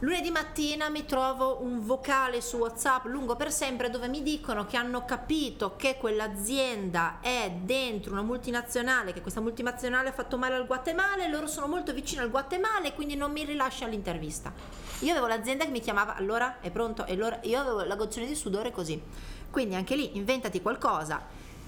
Lunedì 0.00 0.30
mattina 0.30 0.88
mi 0.90 1.04
trovo 1.04 1.60
un 1.60 1.84
vocale 1.84 2.40
su 2.40 2.58
WhatsApp 2.58 3.06
lungo 3.06 3.34
per 3.34 3.50
sempre 3.50 3.90
dove 3.90 4.06
mi 4.06 4.22
dicono 4.22 4.64
che 4.64 4.76
hanno 4.76 5.04
capito 5.04 5.74
che 5.74 5.96
quell'azienda 5.98 7.18
è 7.20 7.50
dentro 7.50 8.12
una 8.12 8.22
multinazionale, 8.22 9.12
che 9.12 9.20
questa 9.20 9.40
multinazionale 9.40 10.10
ha 10.10 10.12
fatto 10.12 10.38
male 10.38 10.54
al 10.54 10.68
Guatemala 10.68 11.24
e 11.24 11.28
loro 11.28 11.48
sono 11.48 11.66
molto 11.66 11.92
vicini 11.92 12.20
al 12.20 12.30
Guatemala 12.30 12.86
e 12.86 12.94
quindi 12.94 13.16
non 13.16 13.32
mi 13.32 13.44
rilasciano 13.44 13.90
l'intervista. 13.90 14.52
Io 15.00 15.10
avevo 15.10 15.26
l'azienda 15.26 15.64
che 15.64 15.72
mi 15.72 15.80
chiamava 15.80 16.14
allora 16.14 16.60
è 16.60 16.70
pronto 16.70 17.04
e 17.04 17.14
allora 17.14 17.40
io 17.42 17.58
avevo 17.58 17.82
la 17.82 17.96
goccione 17.96 18.26
di 18.26 18.36
sudore 18.36 18.70
così. 18.70 19.02
Quindi 19.50 19.74
anche 19.74 19.96
lì 19.96 20.16
inventati 20.16 20.62
qualcosa. 20.62 21.20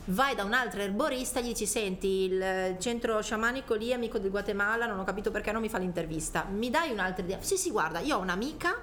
Vai 0.06 0.34
da 0.34 0.44
un 0.44 0.54
altro 0.54 0.80
erborista, 0.80 1.40
gli 1.40 1.48
dici: 1.48 1.66
Senti, 1.66 2.24
il 2.24 2.76
centro 2.78 3.20
sciamanico 3.22 3.74
lì, 3.74 3.92
amico 3.92 4.18
del 4.18 4.30
Guatemala, 4.30 4.86
non 4.86 4.98
ho 4.98 5.04
capito 5.04 5.30
perché 5.30 5.52
non 5.52 5.60
mi 5.60 5.68
fa 5.68 5.78
l'intervista. 5.78 6.46
Mi 6.50 6.70
dai 6.70 6.90
un'altra 6.90 7.22
idea? 7.22 7.38
Sì, 7.40 7.56
sì, 7.56 7.70
guarda, 7.70 8.00
io 8.00 8.16
ho 8.16 8.20
un'amica 8.20 8.76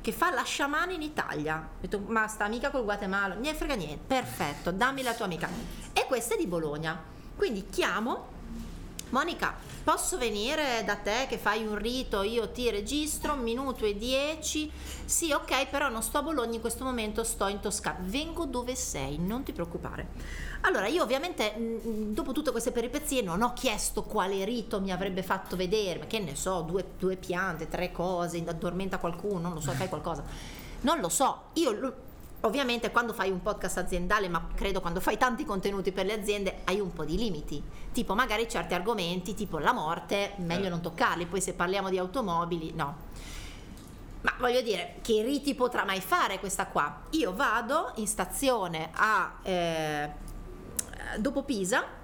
che 0.00 0.12
fa 0.12 0.30
la 0.32 0.42
sciamana 0.42 0.92
in 0.92 1.02
Italia. 1.02 1.56
Ho 1.56 1.80
detto, 1.80 2.00
ma 2.06 2.26
sta 2.26 2.44
amica 2.44 2.70
col 2.70 2.84
Guatemala? 2.84 3.34
Ne 3.34 3.54
frega 3.54 3.74
niente. 3.74 4.04
Perfetto, 4.06 4.70
dammi 4.70 5.02
la 5.02 5.14
tua 5.14 5.24
amica. 5.24 5.48
E 5.92 6.04
questa 6.06 6.34
è 6.34 6.36
di 6.36 6.46
Bologna. 6.46 7.00
Quindi 7.36 7.66
chiamo 7.68 8.36
Monica, 9.10 9.56
posso 9.84 10.18
venire 10.18 10.82
da 10.84 10.96
te 10.96 11.26
che 11.30 11.38
fai 11.38 11.64
un 11.64 11.76
rito, 11.76 12.20
io 12.20 12.50
ti 12.50 12.68
registro, 12.68 13.32
un 13.32 13.40
minuto 13.40 13.86
e 13.86 13.96
dieci. 13.96 14.70
Sì, 15.06 15.32
ok, 15.32 15.68
però 15.68 15.88
non 15.88 16.02
sto 16.02 16.18
a 16.18 16.22
Bologna 16.22 16.56
in 16.56 16.60
questo 16.60 16.84
momento, 16.84 17.24
sto 17.24 17.46
in 17.46 17.60
Toscana. 17.60 18.00
Vengo 18.02 18.44
dove 18.44 18.74
sei, 18.74 19.16
non 19.18 19.44
ti 19.44 19.52
preoccupare. 19.52 20.08
Allora, 20.62 20.88
io 20.88 21.02
ovviamente 21.02 21.52
mh, 21.56 22.12
dopo 22.12 22.32
tutte 22.32 22.50
queste 22.50 22.70
peripezie 22.70 23.22
non 23.22 23.40
ho 23.40 23.54
chiesto 23.54 24.02
quale 24.02 24.44
rito 24.44 24.78
mi 24.78 24.92
avrebbe 24.92 25.22
fatto 25.22 25.56
vedere, 25.56 26.00
ma 26.00 26.06
che 26.06 26.18
ne 26.18 26.36
so, 26.36 26.60
due, 26.60 26.84
due 26.98 27.16
piante, 27.16 27.66
tre 27.66 27.90
cose, 27.90 28.44
addormenta 28.46 28.98
qualcuno, 28.98 29.38
non 29.38 29.54
lo 29.54 29.60
so, 29.60 29.72
fai 29.72 29.88
qualcosa. 29.88 30.22
Non 30.80 31.00
lo 31.00 31.08
so, 31.08 31.44
io 31.54 31.94
Ovviamente 32.42 32.92
quando 32.92 33.12
fai 33.12 33.30
un 33.30 33.42
podcast 33.42 33.78
aziendale, 33.78 34.28
ma 34.28 34.46
credo 34.54 34.80
quando 34.80 35.00
fai 35.00 35.16
tanti 35.16 35.44
contenuti 35.44 35.90
per 35.90 36.06
le 36.06 36.12
aziende, 36.12 36.60
hai 36.64 36.78
un 36.78 36.92
po' 36.92 37.04
di 37.04 37.16
limiti. 37.16 37.60
Tipo 37.92 38.14
magari 38.14 38.48
certi 38.48 38.74
argomenti, 38.74 39.34
tipo 39.34 39.58
la 39.58 39.72
morte, 39.72 40.34
meglio 40.36 40.68
non 40.68 40.80
toccarli, 40.80 41.26
poi 41.26 41.40
se 41.40 41.54
parliamo 41.54 41.90
di 41.90 41.98
automobili, 41.98 42.72
no. 42.74 43.06
Ma 44.20 44.34
voglio 44.38 44.62
dire, 44.62 44.96
che 45.02 45.22
riti 45.22 45.54
potrà 45.54 45.84
mai 45.84 46.00
fare 46.00 46.38
questa 46.38 46.66
qua? 46.66 47.02
Io 47.10 47.34
vado 47.34 47.92
in 47.96 48.06
stazione 48.06 48.90
a 48.92 49.34
eh, 49.42 50.10
dopo 51.18 51.42
Pisa 51.42 51.97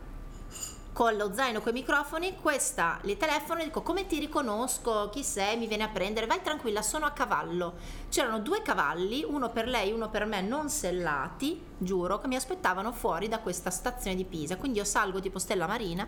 con 0.95 1.17
lo 1.17 1.35
zaino 1.35 1.61
con 1.61 1.73
i 1.73 1.81
microfoni, 1.81 2.37
questa 2.41 3.01
le 3.03 3.17
telefono 3.17 3.61
e 3.61 3.65
dico 3.65 3.83
come 3.83 4.07
ti 4.07 4.21
riconosco, 4.21 5.11
chi 5.11 5.25
sei, 5.25 5.57
mi 5.57 5.67
viene 5.67 5.83
a 5.83 5.89
prendere, 5.89 6.27
vai 6.27 6.41
tranquilla, 6.41 6.83
sono 6.83 7.05
a 7.05 7.11
cavallo. 7.11 7.75
C'erano 8.09 8.39
due 8.39 8.63
cavalli, 8.63 9.25
uno 9.27 9.51
per 9.51 9.67
lei, 9.67 9.91
uno 9.91 10.09
per 10.09 10.25
me, 10.25 10.41
non 10.41 10.71
sellati, 10.71 11.61
giuro, 11.77 12.21
che 12.21 12.29
mi 12.29 12.37
aspettavano 12.37 12.93
fuori 12.93 13.27
da 13.27 13.41
questa 13.41 13.71
stazione 13.71 14.15
di 14.15 14.25
Pisa. 14.25 14.57
Quindi 14.57 14.79
io 14.79 14.85
salgo 14.85 15.19
tipo 15.19 15.41
Stella 15.41 15.67
Marina, 15.67 16.07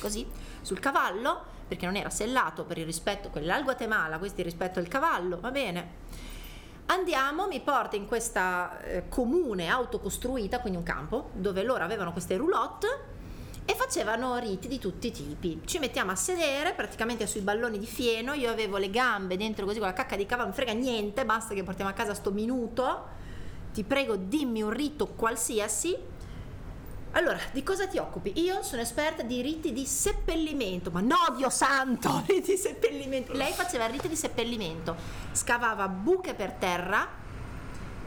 così, 0.00 0.26
sul 0.62 0.80
cavallo, 0.80 1.42
perché 1.68 1.84
non 1.84 1.96
era 1.96 2.08
sellato 2.08 2.64
per 2.64 2.78
il 2.78 2.86
rispetto, 2.86 3.28
quello 3.28 3.52
al 3.52 3.64
Guatemala, 3.64 4.16
questo 4.16 4.40
il 4.40 4.46
rispetto 4.46 4.80
del 4.80 4.88
cavallo, 4.88 5.40
va 5.40 5.50
bene. 5.50 5.90
Andiamo, 6.86 7.48
mi 7.48 7.60
porta 7.60 7.96
in 7.96 8.06
questa 8.06 8.80
eh, 8.80 9.08
comune 9.10 9.68
autocostruita, 9.68 10.60
quindi 10.60 10.78
un 10.78 10.84
campo, 10.84 11.28
dove 11.34 11.62
loro 11.62 11.84
avevano 11.84 12.12
queste 12.12 12.38
roulotte 12.38 13.20
e 13.72 13.74
facevano 13.74 14.36
riti 14.36 14.68
di 14.68 14.78
tutti 14.78 15.06
i 15.06 15.10
tipi. 15.10 15.62
Ci 15.64 15.78
mettiamo 15.78 16.10
a 16.10 16.14
sedere 16.14 16.74
praticamente 16.74 17.26
sui 17.26 17.40
balloni 17.40 17.78
di 17.78 17.86
fieno, 17.86 18.34
io 18.34 18.50
avevo 18.50 18.76
le 18.76 18.90
gambe 18.90 19.38
dentro 19.38 19.64
così 19.64 19.78
con 19.78 19.88
la 19.88 19.94
cacca 19.94 20.14
di 20.14 20.26
cavallo, 20.26 20.48
non 20.48 20.54
frega 20.54 20.72
niente, 20.72 21.24
basta 21.24 21.54
che 21.54 21.62
portiamo 21.62 21.90
a 21.90 21.94
casa 21.94 22.12
sto 22.12 22.30
minuto. 22.30 23.20
Ti 23.72 23.82
prego, 23.84 24.16
dimmi 24.16 24.60
un 24.60 24.70
rito 24.70 25.06
qualsiasi. 25.06 25.96
Allora, 27.12 27.38
di 27.52 27.62
cosa 27.62 27.86
ti 27.86 27.96
occupi? 27.96 28.32
Io 28.42 28.62
sono 28.62 28.82
esperta 28.82 29.22
di 29.22 29.40
riti 29.40 29.72
di 29.72 29.86
seppellimento, 29.86 30.90
ma 30.90 31.00
no, 31.00 31.34
Dio 31.34 31.48
santo, 31.48 32.24
riti 32.28 32.52
di 32.52 32.58
seppellimento. 32.58 33.32
Lei 33.32 33.52
faceva 33.52 33.86
riti 33.86 34.06
di 34.06 34.16
seppellimento, 34.16 34.94
scavava 35.32 35.88
buche 35.88 36.34
per 36.34 36.52
terra, 36.52 37.08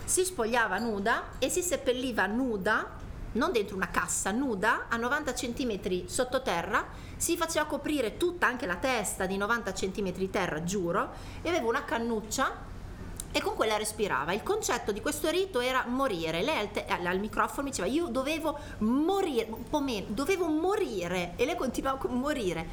si 0.04 0.23
spogliava 0.23 0.78
nuda 0.78 1.30
e 1.39 1.49
si 1.49 1.63
seppelliva 1.63 2.28
nuda, 2.28 3.04
non 3.36 3.52
dentro 3.52 3.76
una 3.76 3.89
cassa, 3.89 4.32
nuda, 4.32 4.86
a 4.89 4.98
90 4.98 5.34
cm 5.34 6.06
sottoterra, 6.06 6.86
si 7.17 7.38
faceva 7.38 7.65
coprire 7.65 8.17
tutta 8.17 8.48
anche 8.48 8.65
la 8.65 8.76
testa 8.76 9.26
di 9.26 9.38
90 9.38 9.71
cm 9.71 10.30
terra, 10.30 10.63
giuro, 10.63 11.12
e 11.41 11.50
aveva 11.50 11.67
una 11.67 11.84
cannuccia 11.84 12.74
e 13.32 13.41
con 13.41 13.56
quella 13.56 13.76
respirava. 13.76 14.32
Il 14.32 14.43
concetto 14.43 14.91
di 14.93 15.02
questo 15.02 15.30
rito 15.30 15.60
era 15.60 15.84
morire. 15.88 16.41
Lei 16.41 16.58
al, 16.58 16.71
te- 16.71 16.86
al 16.86 17.19
microfono 17.19 17.63
mi 17.63 17.69
diceva 17.71 17.88
io 17.88 18.08
dovevo 18.08 18.58
morire, 18.80 19.48
un 19.50 19.63
po' 19.69 19.82
meno, 19.82 20.06
dovevo 20.10 20.48
morire 20.48 21.34
e 21.36 21.45
lei 21.45 21.56
continuava 21.56 21.98
con 21.98 22.13
morire. 22.17 22.65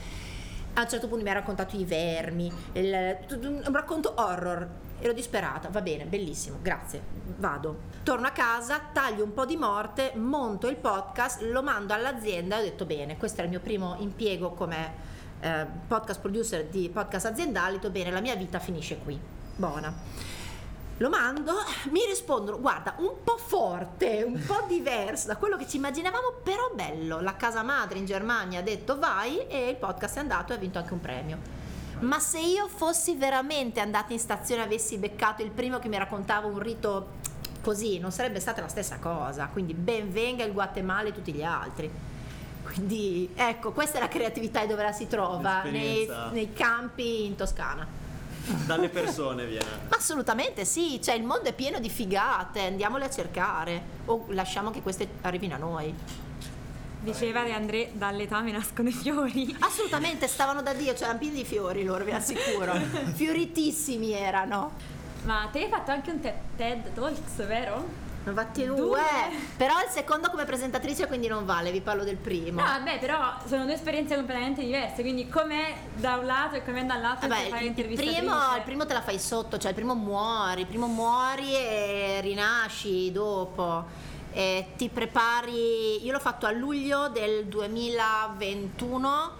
A 0.74 0.82
un 0.82 0.88
certo 0.88 1.08
punto 1.08 1.24
mi 1.24 1.30
ha 1.30 1.34
raccontato 1.34 1.76
i 1.76 1.84
vermi, 1.84 2.50
il- 2.74 3.18
un 3.30 3.72
racconto 3.72 4.14
horror. 4.16 4.68
Ero 5.04 5.12
disperata, 5.12 5.68
va 5.68 5.80
bene, 5.80 6.04
bellissimo, 6.04 6.58
grazie, 6.62 7.02
vado. 7.38 7.90
Torno 8.04 8.28
a 8.28 8.30
casa, 8.30 8.80
taglio 8.92 9.24
un 9.24 9.34
po' 9.34 9.44
di 9.44 9.56
morte, 9.56 10.12
monto 10.14 10.68
il 10.68 10.76
podcast, 10.76 11.40
lo 11.40 11.60
mando 11.60 11.92
all'azienda 11.92 12.56
e 12.56 12.60
ho 12.60 12.62
detto 12.62 12.84
bene, 12.84 13.16
questo 13.16 13.40
è 13.40 13.44
il 13.44 13.50
mio 13.50 13.58
primo 13.58 13.96
impiego 13.98 14.52
come 14.52 14.94
eh, 15.40 15.66
podcast 15.88 16.20
producer 16.20 16.66
di 16.66 16.88
podcast 16.88 17.26
aziendali, 17.26 17.74
ho 17.74 17.78
detto 17.78 17.90
bene, 17.90 18.12
la 18.12 18.20
mia 18.20 18.36
vita 18.36 18.60
finisce 18.60 18.98
qui. 18.98 19.18
Buona. 19.56 19.92
Lo 20.98 21.08
mando, 21.08 21.52
mi 21.90 22.06
rispondono, 22.06 22.60
guarda, 22.60 22.94
un 22.98 23.24
po' 23.24 23.38
forte, 23.38 24.22
un 24.24 24.40
po' 24.46 24.66
diverso 24.68 25.26
da 25.26 25.36
quello 25.36 25.56
che 25.56 25.66
ci 25.66 25.78
immaginavamo, 25.78 26.34
però 26.44 26.70
bello. 26.72 27.20
La 27.20 27.34
casa 27.34 27.64
madre 27.64 27.98
in 27.98 28.06
Germania 28.06 28.60
ha 28.60 28.62
detto 28.62 28.96
vai 28.96 29.48
e 29.48 29.70
il 29.70 29.76
podcast 29.76 30.18
è 30.18 30.20
andato 30.20 30.52
e 30.52 30.54
ha 30.54 30.58
vinto 30.60 30.78
anche 30.78 30.92
un 30.92 31.00
premio. 31.00 31.61
Ma 32.02 32.18
se 32.18 32.40
io 32.40 32.68
fossi 32.68 33.14
veramente 33.14 33.80
andata 33.80 34.12
in 34.12 34.18
stazione 34.18 34.62
e 34.62 34.64
avessi 34.64 34.98
beccato 34.98 35.42
il 35.42 35.50
primo 35.50 35.78
che 35.78 35.88
mi 35.88 35.96
raccontava 35.96 36.46
un 36.46 36.58
rito 36.58 37.20
così, 37.62 37.98
non 37.98 38.10
sarebbe 38.10 38.40
stata 38.40 38.60
la 38.60 38.68
stessa 38.68 38.98
cosa. 38.98 39.46
Quindi 39.46 39.72
ben 39.72 40.12
venga 40.12 40.44
il 40.44 40.52
Guatemala 40.52 41.08
e 41.08 41.12
tutti 41.12 41.32
gli 41.32 41.44
altri. 41.44 41.90
Quindi 42.64 43.30
ecco, 43.34 43.72
questa 43.72 43.98
è 43.98 44.00
la 44.00 44.08
creatività 44.08 44.62
e 44.62 44.66
dove 44.66 44.82
la 44.82 44.92
si 44.92 45.06
trova 45.06 45.62
nei, 45.62 46.08
nei 46.32 46.52
campi 46.52 47.26
in 47.26 47.36
Toscana. 47.36 47.86
Dalle 48.66 48.88
persone 48.88 49.46
viene. 49.46 49.66
Ma 49.88 49.96
assolutamente 49.96 50.64
sì, 50.64 51.00
cioè 51.00 51.14
il 51.14 51.22
mondo 51.22 51.48
è 51.48 51.52
pieno 51.52 51.78
di 51.78 51.88
figate, 51.88 52.66
andiamole 52.66 53.04
a 53.04 53.10
cercare 53.10 53.80
o 54.06 54.26
lasciamo 54.30 54.70
che 54.70 54.82
queste 54.82 55.08
arrivino 55.20 55.54
a 55.54 55.58
noi. 55.58 55.94
Diceva 57.02 57.42
De 57.42 57.52
André, 57.52 57.90
dall'età 57.94 58.40
mi 58.42 58.52
nascono 58.52 58.88
i 58.88 58.92
fiori. 58.92 59.54
Assolutamente, 59.58 60.28
stavano 60.28 60.62
da 60.62 60.72
Dio, 60.72 60.92
c'erano 60.92 61.18
pieni 61.18 61.34
di 61.34 61.44
fiori 61.44 61.82
loro, 61.82 62.04
vi 62.04 62.12
assicuro. 62.12 62.74
Fioritissimi 63.14 64.12
erano. 64.12 64.70
Ma 65.24 65.48
te 65.50 65.64
hai 65.64 65.68
fatto 65.68 65.90
anche 65.90 66.10
un 66.12 66.20
TED, 66.20 66.34
TED 66.56 66.92
Talks, 66.94 67.44
vero? 67.44 68.00
Ne 68.24 68.32
fatti 68.32 68.64
due. 68.64 68.76
Due. 68.76 69.02
Però 69.56 69.80
il 69.80 69.90
secondo 69.90 70.30
come 70.30 70.44
presentatrice 70.44 71.08
quindi 71.08 71.26
non 71.26 71.44
vale, 71.44 71.72
vi 71.72 71.80
parlo 71.80 72.04
del 72.04 72.16
primo. 72.16 72.60
No, 72.60 72.66
vabbè, 72.66 73.00
però 73.00 73.34
sono 73.46 73.64
due 73.64 73.74
esperienze 73.74 74.14
completamente 74.14 74.62
diverse, 74.62 75.02
quindi 75.02 75.28
com'è 75.28 75.74
da 75.94 76.18
un 76.18 76.26
lato 76.26 76.54
e 76.54 76.64
com'è 76.64 76.84
dall'altro 76.84 77.26
Vabbè, 77.26 77.48
fai 77.48 77.66
il, 77.66 77.76
il 77.76 77.96
primo, 77.96 78.32
il 78.56 78.62
primo 78.64 78.86
te 78.86 78.92
la 78.92 79.02
fai 79.02 79.18
sotto, 79.18 79.58
cioè 79.58 79.70
il 79.70 79.76
primo 79.76 79.96
muori, 79.96 80.60
il 80.60 80.66
primo 80.68 80.86
muori 80.86 81.52
e 81.56 82.20
rinasci 82.20 83.10
dopo. 83.10 84.10
E 84.34 84.68
ti 84.76 84.88
prepari, 84.88 86.02
io 86.04 86.12
l'ho 86.12 86.18
fatto 86.18 86.46
a 86.46 86.50
luglio 86.52 87.08
del 87.10 87.44
2021, 87.46 89.30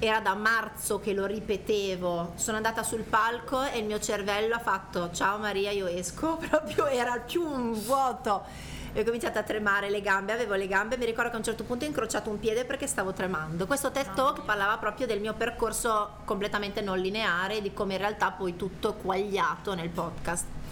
era 0.00 0.18
da 0.18 0.34
marzo 0.34 0.98
che 0.98 1.12
lo 1.12 1.24
ripetevo, 1.24 2.32
sono 2.34 2.56
andata 2.56 2.82
sul 2.82 3.02
palco 3.02 3.62
e 3.62 3.78
il 3.78 3.84
mio 3.84 4.00
cervello 4.00 4.56
ha 4.56 4.58
fatto 4.58 5.10
ciao 5.12 5.38
Maria 5.38 5.70
io 5.70 5.86
esco, 5.86 6.36
proprio 6.50 6.86
era 6.86 7.18
più 7.20 7.42
un 7.42 7.72
vuoto. 7.72 8.72
E 8.92 9.00
ho 9.00 9.04
cominciato 9.04 9.38
a 9.38 9.42
tremare 9.42 9.90
le 9.90 10.00
gambe, 10.00 10.32
avevo 10.32 10.54
le 10.54 10.68
gambe, 10.68 10.96
mi 10.96 11.04
ricordo 11.04 11.30
che 11.30 11.36
a 11.36 11.38
un 11.38 11.44
certo 11.44 11.64
punto 11.64 11.84
ho 11.84 11.88
incrociato 11.88 12.30
un 12.30 12.38
piede 12.38 12.64
perché 12.64 12.86
stavo 12.86 13.12
tremando. 13.12 13.66
Questo 13.66 13.90
TED 13.90 14.14
Talk 14.14 14.42
parlava 14.42 14.78
proprio 14.78 15.06
del 15.06 15.20
mio 15.20 15.34
percorso 15.34 16.18
completamente 16.24 16.80
non 16.80 16.98
lineare, 16.98 17.60
di 17.60 17.72
come 17.72 17.94
in 17.94 18.00
realtà 18.00 18.30
poi 18.30 18.56
tutto 18.56 18.90
è 18.90 19.02
quagliato 19.02 19.74
nel 19.74 19.90
podcast. 19.90 20.63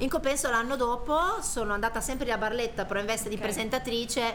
In 0.00 0.08
compenso 0.08 0.48
l'anno 0.48 0.76
dopo 0.76 1.14
sono 1.42 1.74
andata 1.74 2.00
sempre 2.00 2.32
a 2.32 2.38
Barletta, 2.38 2.86
però 2.86 3.00
in 3.00 3.06
veste 3.06 3.28
di 3.28 3.34
Ok. 3.34 3.42
presentatrice 3.42 4.34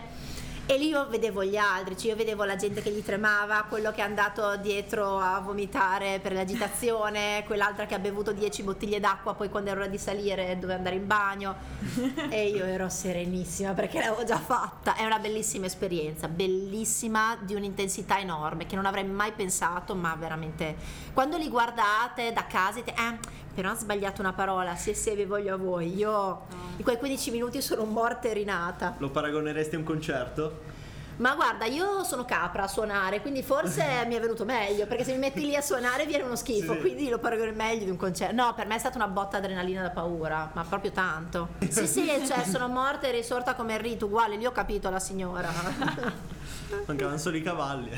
e 0.68 0.78
lì 0.78 0.90
io 0.90 1.08
vedevo 1.10 1.44
gli 1.44 1.58
altri, 1.58 1.98
cioè 1.98 2.12
io 2.12 2.16
vedevo 2.16 2.44
la 2.44 2.56
gente 2.56 2.82
che 2.84 2.92
gli 2.92 3.04
tremava, 3.04 3.66
quello 3.68 3.92
che 3.92 4.02
è 4.02 4.04
andato 4.04 4.58
dietro 4.58 5.20
a 5.20 5.40
vomitare 5.40 6.20
per 6.20 6.34
l'agitazione, 6.34 7.44
quell'altra 7.48 7.86
che 7.88 7.96
ha 7.96 8.00
bevuto 8.00 8.32
10 8.32 8.62
bottiglie 8.64 9.00
d'acqua, 9.00 9.34
poi 9.34 9.50
quando 9.50 9.72
era 9.72 9.82
ora 9.82 9.90
di 9.90 9.98
salire 9.98 10.56
doveva 10.60 10.78
andare 10.78 10.96
in 10.96 11.08
bagno 11.08 11.56
e 12.30 12.48
io 12.48 12.64
ero 12.66 12.88
serenissima 12.90 13.74
perché 13.74 14.00
l'avevo 14.00 14.24
già 14.24 14.40
fatta. 14.40 14.96
È 14.96 15.04
una 15.04 15.20
bellissima 15.20 15.66
esperienza, 15.66 16.28
bellissima 16.28 17.38
di 17.42 17.56
un'intensità 17.56 18.20
enorme 18.20 18.68
che 18.68 18.76
non 18.76 18.86
avrei 18.86 19.06
mai 19.06 19.32
pensato, 19.34 19.96
ma 19.96 20.16
veramente 20.16 20.76
quando 21.14 21.38
li 21.38 21.48
guardate 21.48 22.34
da 22.34 22.46
casa 22.46 22.80
dite, 22.80 22.92
eh, 22.92 23.44
però 23.56 23.70
ha 23.72 23.76
sbagliato 23.76 24.20
una 24.22 24.34
parola, 24.34 24.76
sì 24.76 24.94
sì 24.94 25.16
vi 25.16 25.24
voglio 25.24 25.54
a 25.54 25.58
voi. 25.58 25.96
Io 25.96 26.42
in 26.76 26.84
quei 26.84 26.98
15 26.98 27.32
minuti 27.32 27.62
sono 27.62 27.86
morta 27.86 28.28
e 28.28 28.34
rinata. 28.34 28.96
Lo 28.98 29.10
paragoneresti 29.10 29.76
a 29.76 29.78
un 29.78 29.86
concerto? 29.86 30.74
Ma 31.18 31.34
guarda, 31.34 31.64
io 31.64 32.04
sono 32.04 32.26
capra 32.26 32.64
a 32.64 32.68
suonare, 32.68 33.22
quindi 33.22 33.42
forse 33.42 33.86
mi 34.06 34.16
è 34.16 34.20
venuto 34.20 34.44
meglio, 34.44 34.86
perché 34.86 35.06
se 35.06 35.14
mi 35.14 35.20
metti 35.20 35.40
lì 35.40 35.56
a 35.56 35.62
suonare 35.62 36.06
viene 36.06 36.24
uno 36.24 36.36
schifo, 36.36 36.74
Sì. 36.74 36.80
quindi 36.82 37.08
lo 37.08 37.20
paragono 37.20 37.54
meglio 37.54 37.86
di 37.86 37.90
un 37.90 37.96
concerto. 37.96 38.36
No, 38.36 38.54
per 38.54 38.68
me 38.68 38.76
è 38.76 38.80
stata 38.80 38.98
una 38.98 39.08
botta 39.08 39.38
adrenalina 39.38 39.82
da 39.82 39.92
paura, 39.92 40.52
ma 40.54 40.66
proprio 40.68 40.92
tanto. 40.92 41.48
Sì, 41.70 41.88
sì, 41.88 42.06
cioè 42.28 42.44
sono 42.44 42.68
morta 42.68 43.08
e 43.08 43.12
risorta 43.12 43.56
come 43.56 43.76
il 43.76 43.80
rito, 43.80 44.08
uguale, 44.08 44.36
lì 44.36 44.46
ho 44.46 44.52
capito 44.52 44.90
la 44.90 45.00
signora. 45.00 45.50
Mancavano 46.86 47.18
solo 47.18 47.38
i 47.38 47.42
cavalli. 47.42 47.92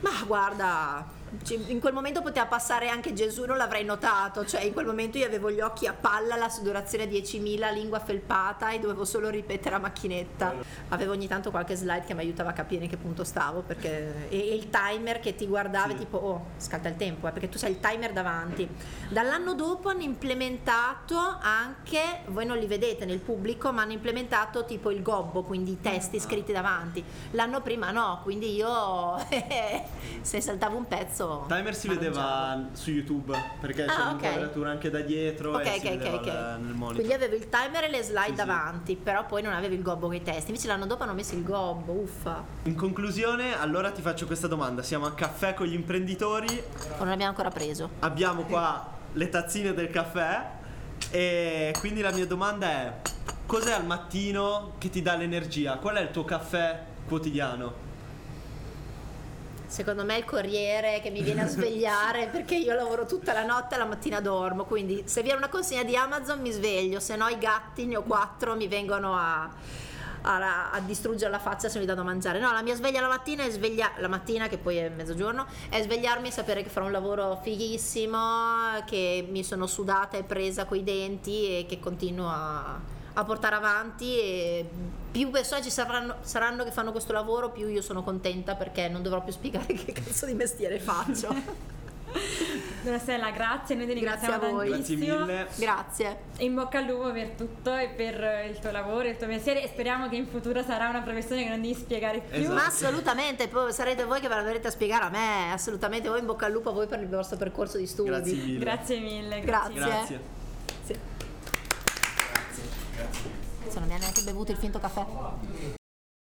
Ma 0.00 0.10
guarda, 0.24 1.04
in 1.68 1.80
quel 1.80 1.92
momento 1.92 2.22
poteva 2.22 2.46
passare 2.46 2.88
anche 2.88 3.12
Gesù, 3.12 3.44
non 3.44 3.56
l'avrei 3.56 3.84
notato, 3.84 4.44
cioè 4.44 4.62
in 4.62 4.72
quel 4.72 4.86
momento 4.86 5.18
io 5.18 5.26
avevo 5.26 5.50
gli 5.50 5.60
occhi 5.60 5.86
a 5.86 5.92
palla, 5.92 6.36
la 6.36 6.48
sudorazione 6.48 7.04
a 7.04 7.06
10.000, 7.06 7.72
lingua 7.72 8.00
felpata 8.00 8.70
e 8.70 8.78
dovevo 8.78 9.04
solo 9.04 9.28
ripetere 9.28 9.74
a 9.74 9.78
macchinetta. 9.78 10.54
Avevo 10.88 11.12
ogni 11.12 11.26
tanto 11.28 11.50
qualche 11.50 11.74
slide 11.74 12.04
che 12.04 12.14
mi 12.14 12.20
aiutava 12.20 12.50
a 12.50 12.52
capire 12.52 12.84
in 12.84 12.90
che 12.90 12.96
punto 12.96 13.24
stavo 13.24 13.60
perché, 13.62 14.28
e, 14.28 14.54
il 14.54 14.70
timer 14.70 15.20
che 15.20 15.34
ti 15.34 15.46
guardava 15.46 15.92
Sì. 15.92 15.98
tipo, 15.98 16.18
oh, 16.18 16.46
scatta 16.56 16.88
il 16.88 16.96
tempo, 16.96 17.28
eh, 17.28 17.32
perché 17.32 17.48
tu 17.48 17.58
sai 17.58 17.70
il 17.72 17.80
timer 17.80 18.12
davanti. 18.12 18.68
Dall'anno 19.08 19.54
dopo 19.54 19.88
hanno 19.88 20.02
implementato 20.02 21.16
anche, 21.40 22.20
voi 22.26 22.46
non 22.46 22.58
li 22.58 22.66
vedete 22.66 23.04
nel 23.04 23.18
pubblico, 23.20 23.72
ma 23.72 23.82
hanno 23.82 23.92
implementato 23.92 24.64
tipo 24.64 24.90
il 24.90 25.02
gobbo, 25.02 25.42
quindi 25.42 25.72
i 25.72 25.80
testi 25.80 26.20
scritti 26.20 26.52
davanti. 26.52 27.02
L'anno 27.32 27.60
prima 27.60 27.90
no, 27.90 28.20
quindi 28.22 28.54
io 28.54 29.16
se 30.22 30.40
saltavo 30.40 30.76
un 30.76 30.86
pezzo... 30.86 31.23
Timer 31.48 31.74
si 31.74 31.88
vedeva 31.88 32.58
su 32.72 32.90
YouTube 32.90 33.32
perché 33.60 33.84
c'è 33.84 33.92
Ah, 33.92 34.10
ok. 34.12 34.20
l'inquadratura 34.22 34.70
anche 34.70 34.90
da 34.90 35.00
dietro 35.00 35.54
Ok, 35.54 35.66
e 35.66 35.78
si 35.80 35.86
ok, 35.86 35.92
ok, 35.92 35.98
vedeva 35.98 36.16
ok. 36.16 36.26
al- 36.28 36.60
nel 36.60 36.74
monitor. 36.74 36.94
Quindi 36.94 37.12
avevo 37.12 37.34
il 37.36 37.48
timer 37.48 37.84
e 37.84 37.90
le 37.90 38.02
slide 38.02 38.22
Sì, 38.24 38.30
sì. 38.30 38.34
davanti, 38.34 38.96
però 38.96 39.26
poi 39.26 39.42
non 39.42 39.52
avevo 39.52 39.74
il 39.74 39.82
gobbo 39.82 40.06
con 40.06 40.14
i 40.14 40.22
testi. 40.22 40.50
Invece 40.50 40.66
l'anno 40.68 40.86
dopo 40.86 41.02
hanno 41.02 41.14
messo 41.14 41.34
il 41.34 41.42
gobbo, 41.42 41.92
uffa. 41.92 42.44
In 42.64 42.74
conclusione, 42.74 43.58
allora 43.58 43.90
ti 43.90 44.02
faccio 44.02 44.26
questa 44.26 44.46
domanda. 44.46 44.82
Siamo 44.82 45.06
a 45.06 45.12
caffè 45.14 45.54
con 45.54 45.66
gli 45.66 45.74
imprenditori, 45.74 46.48
O 46.48 46.98
non 46.98 47.08
l'abbiamo 47.08 47.30
ancora 47.30 47.50
preso. 47.50 47.90
abbiamo 48.00 48.42
qua 48.42 48.92
le 49.12 49.28
tazzine 49.28 49.72
del 49.74 49.90
caffè 49.90 50.50
e 51.10 51.74
quindi 51.78 52.00
la 52.00 52.10
mia 52.12 52.26
domanda 52.26 52.66
è 52.68 52.92
cos'è 53.46 53.72
al 53.72 53.84
mattino 53.86 54.72
che 54.78 54.90
ti 54.90 55.02
dà 55.02 55.14
l'energia? 55.16 55.76
Qual 55.76 55.96
è 55.96 56.00
il 56.00 56.10
tuo 56.10 56.24
caffè 56.24 56.80
quotidiano? 57.06 57.92
Secondo 59.74 60.04
me 60.04 60.14
è 60.14 60.18
il 60.18 60.24
corriere 60.24 61.00
che 61.00 61.10
mi 61.10 61.20
viene 61.20 61.42
a 61.42 61.48
svegliare 61.48 62.28
perché 62.30 62.54
io 62.54 62.74
lavoro 62.74 63.06
tutta 63.06 63.32
la 63.32 63.44
notte 63.44 63.74
e 63.74 63.78
la 63.78 63.84
mattina 63.84 64.20
dormo. 64.20 64.66
Quindi 64.66 65.02
se 65.06 65.20
viene 65.22 65.38
una 65.38 65.48
consegna 65.48 65.82
di 65.82 65.96
Amazon 65.96 66.40
mi 66.40 66.52
sveglio, 66.52 67.00
se 67.00 67.16
no 67.16 67.26
i 67.26 67.36
gatti, 67.38 67.84
ne 67.84 67.96
ho 67.96 68.02
quattro, 68.04 68.54
mi 68.54 68.68
vengono 68.68 69.16
a, 69.16 69.50
a- 70.22 70.70
a 70.70 70.78
distruggere 70.78 71.28
la 71.28 71.40
faccia 71.40 71.68
se 71.68 71.80
mi 71.80 71.86
danno 71.86 72.02
da 72.02 72.06
mangiare. 72.06 72.38
No, 72.38 72.52
la 72.52 72.62
mia 72.62 72.76
sveglia 72.76 73.00
la 73.00 73.08
mattina 73.08 73.42
è 73.42 73.50
sveglia 73.50 73.90
la 73.96 74.06
mattina, 74.06 74.46
che 74.46 74.58
poi 74.58 74.76
è 74.76 74.88
mezzogiorno, 74.90 75.44
è 75.68 75.82
svegliarmi 75.82 76.28
e 76.28 76.30
sapere 76.30 76.62
che 76.62 76.68
farò 76.68 76.86
un 76.86 76.92
lavoro 76.92 77.40
fighissimo, 77.42 78.80
che 78.86 79.26
mi 79.28 79.42
sono 79.42 79.66
sudata 79.66 80.16
e 80.16 80.22
presa 80.22 80.66
coi 80.66 80.84
denti 80.84 81.48
e 81.48 81.66
che 81.68 81.80
continuo 81.80 82.28
a, 82.28 82.78
a 83.14 83.24
portare 83.24 83.54
avanti 83.54 84.18
e 84.18 84.68
più 85.10 85.30
persone 85.30 85.62
ci 85.62 85.70
saranno, 85.70 86.16
saranno 86.22 86.64
che 86.64 86.72
fanno 86.72 86.90
questo 86.90 87.12
lavoro, 87.12 87.50
più 87.50 87.68
io 87.68 87.82
sono 87.82 88.02
contenta 88.02 88.54
perché 88.54 88.88
non 88.88 89.02
dovrò 89.02 89.22
più 89.22 89.32
spiegare 89.32 89.72
che 89.74 89.92
cazzo 89.92 90.26
di 90.26 90.34
mestiere 90.34 90.78
faccio. 90.78 91.72
Donna 92.82 92.98
Stella, 92.98 93.30
grazie, 93.30 93.74
noi 93.74 93.86
ti 93.86 93.98
Grazie 93.98 94.28
ringraziamo 94.28 94.46
a 94.46 94.50
voi. 94.50 94.68
Grazie 94.68 94.96
tantissimo. 94.96 95.18
mille. 95.20 95.46
Grazie. 95.56 96.18
In 96.38 96.54
bocca 96.54 96.78
al 96.78 96.84
lupo 96.84 97.10
per 97.12 97.28
tutto 97.30 97.74
e 97.74 97.88
per 97.88 98.46
il 98.48 98.58
tuo 98.58 98.70
lavoro, 98.70 99.08
il 99.08 99.16
tuo 99.16 99.26
mestiere 99.26 99.62
e 99.64 99.68
speriamo 99.68 100.08
che 100.08 100.16
in 100.16 100.26
futuro 100.26 100.62
sarà 100.62 100.88
una 100.88 101.00
professione 101.00 101.44
che 101.44 101.48
non 101.48 101.60
devi 101.62 101.74
spiegare 101.74 102.20
più. 102.20 102.40
Esatto. 102.40 102.54
Ma 102.54 102.66
assolutamente, 102.66 103.48
poi 103.48 103.72
sarete 103.72 104.04
voi 104.04 104.20
che 104.20 104.28
ve 104.28 104.34
la 104.34 104.42
dovrete 104.42 104.68
a 104.68 104.70
spiegare 104.70 105.04
a 105.04 105.08
me, 105.08 105.52
assolutamente 105.52 106.08
voi 106.08 106.20
in 106.20 106.26
bocca 106.26 106.46
al 106.46 106.52
lupo 106.52 106.68
a 106.70 106.72
voi 106.72 106.86
per 106.86 107.00
il 107.00 107.08
vostro 107.08 107.36
percorso 107.36 107.78
di 107.78 107.86
studi. 107.86 108.10
Grazie 108.10 108.34
mille. 108.34 108.58
Grazie 108.58 109.00
mille. 109.00 109.40
Grazie. 109.40 109.74
Grazie. 109.74 110.33
Non 113.78 113.88
mi 113.88 113.94
ha 113.94 113.98
neanche 113.98 114.22
bevuto 114.22 114.52
il 114.52 114.58
finto 114.58 114.78
caffè. 114.78 115.83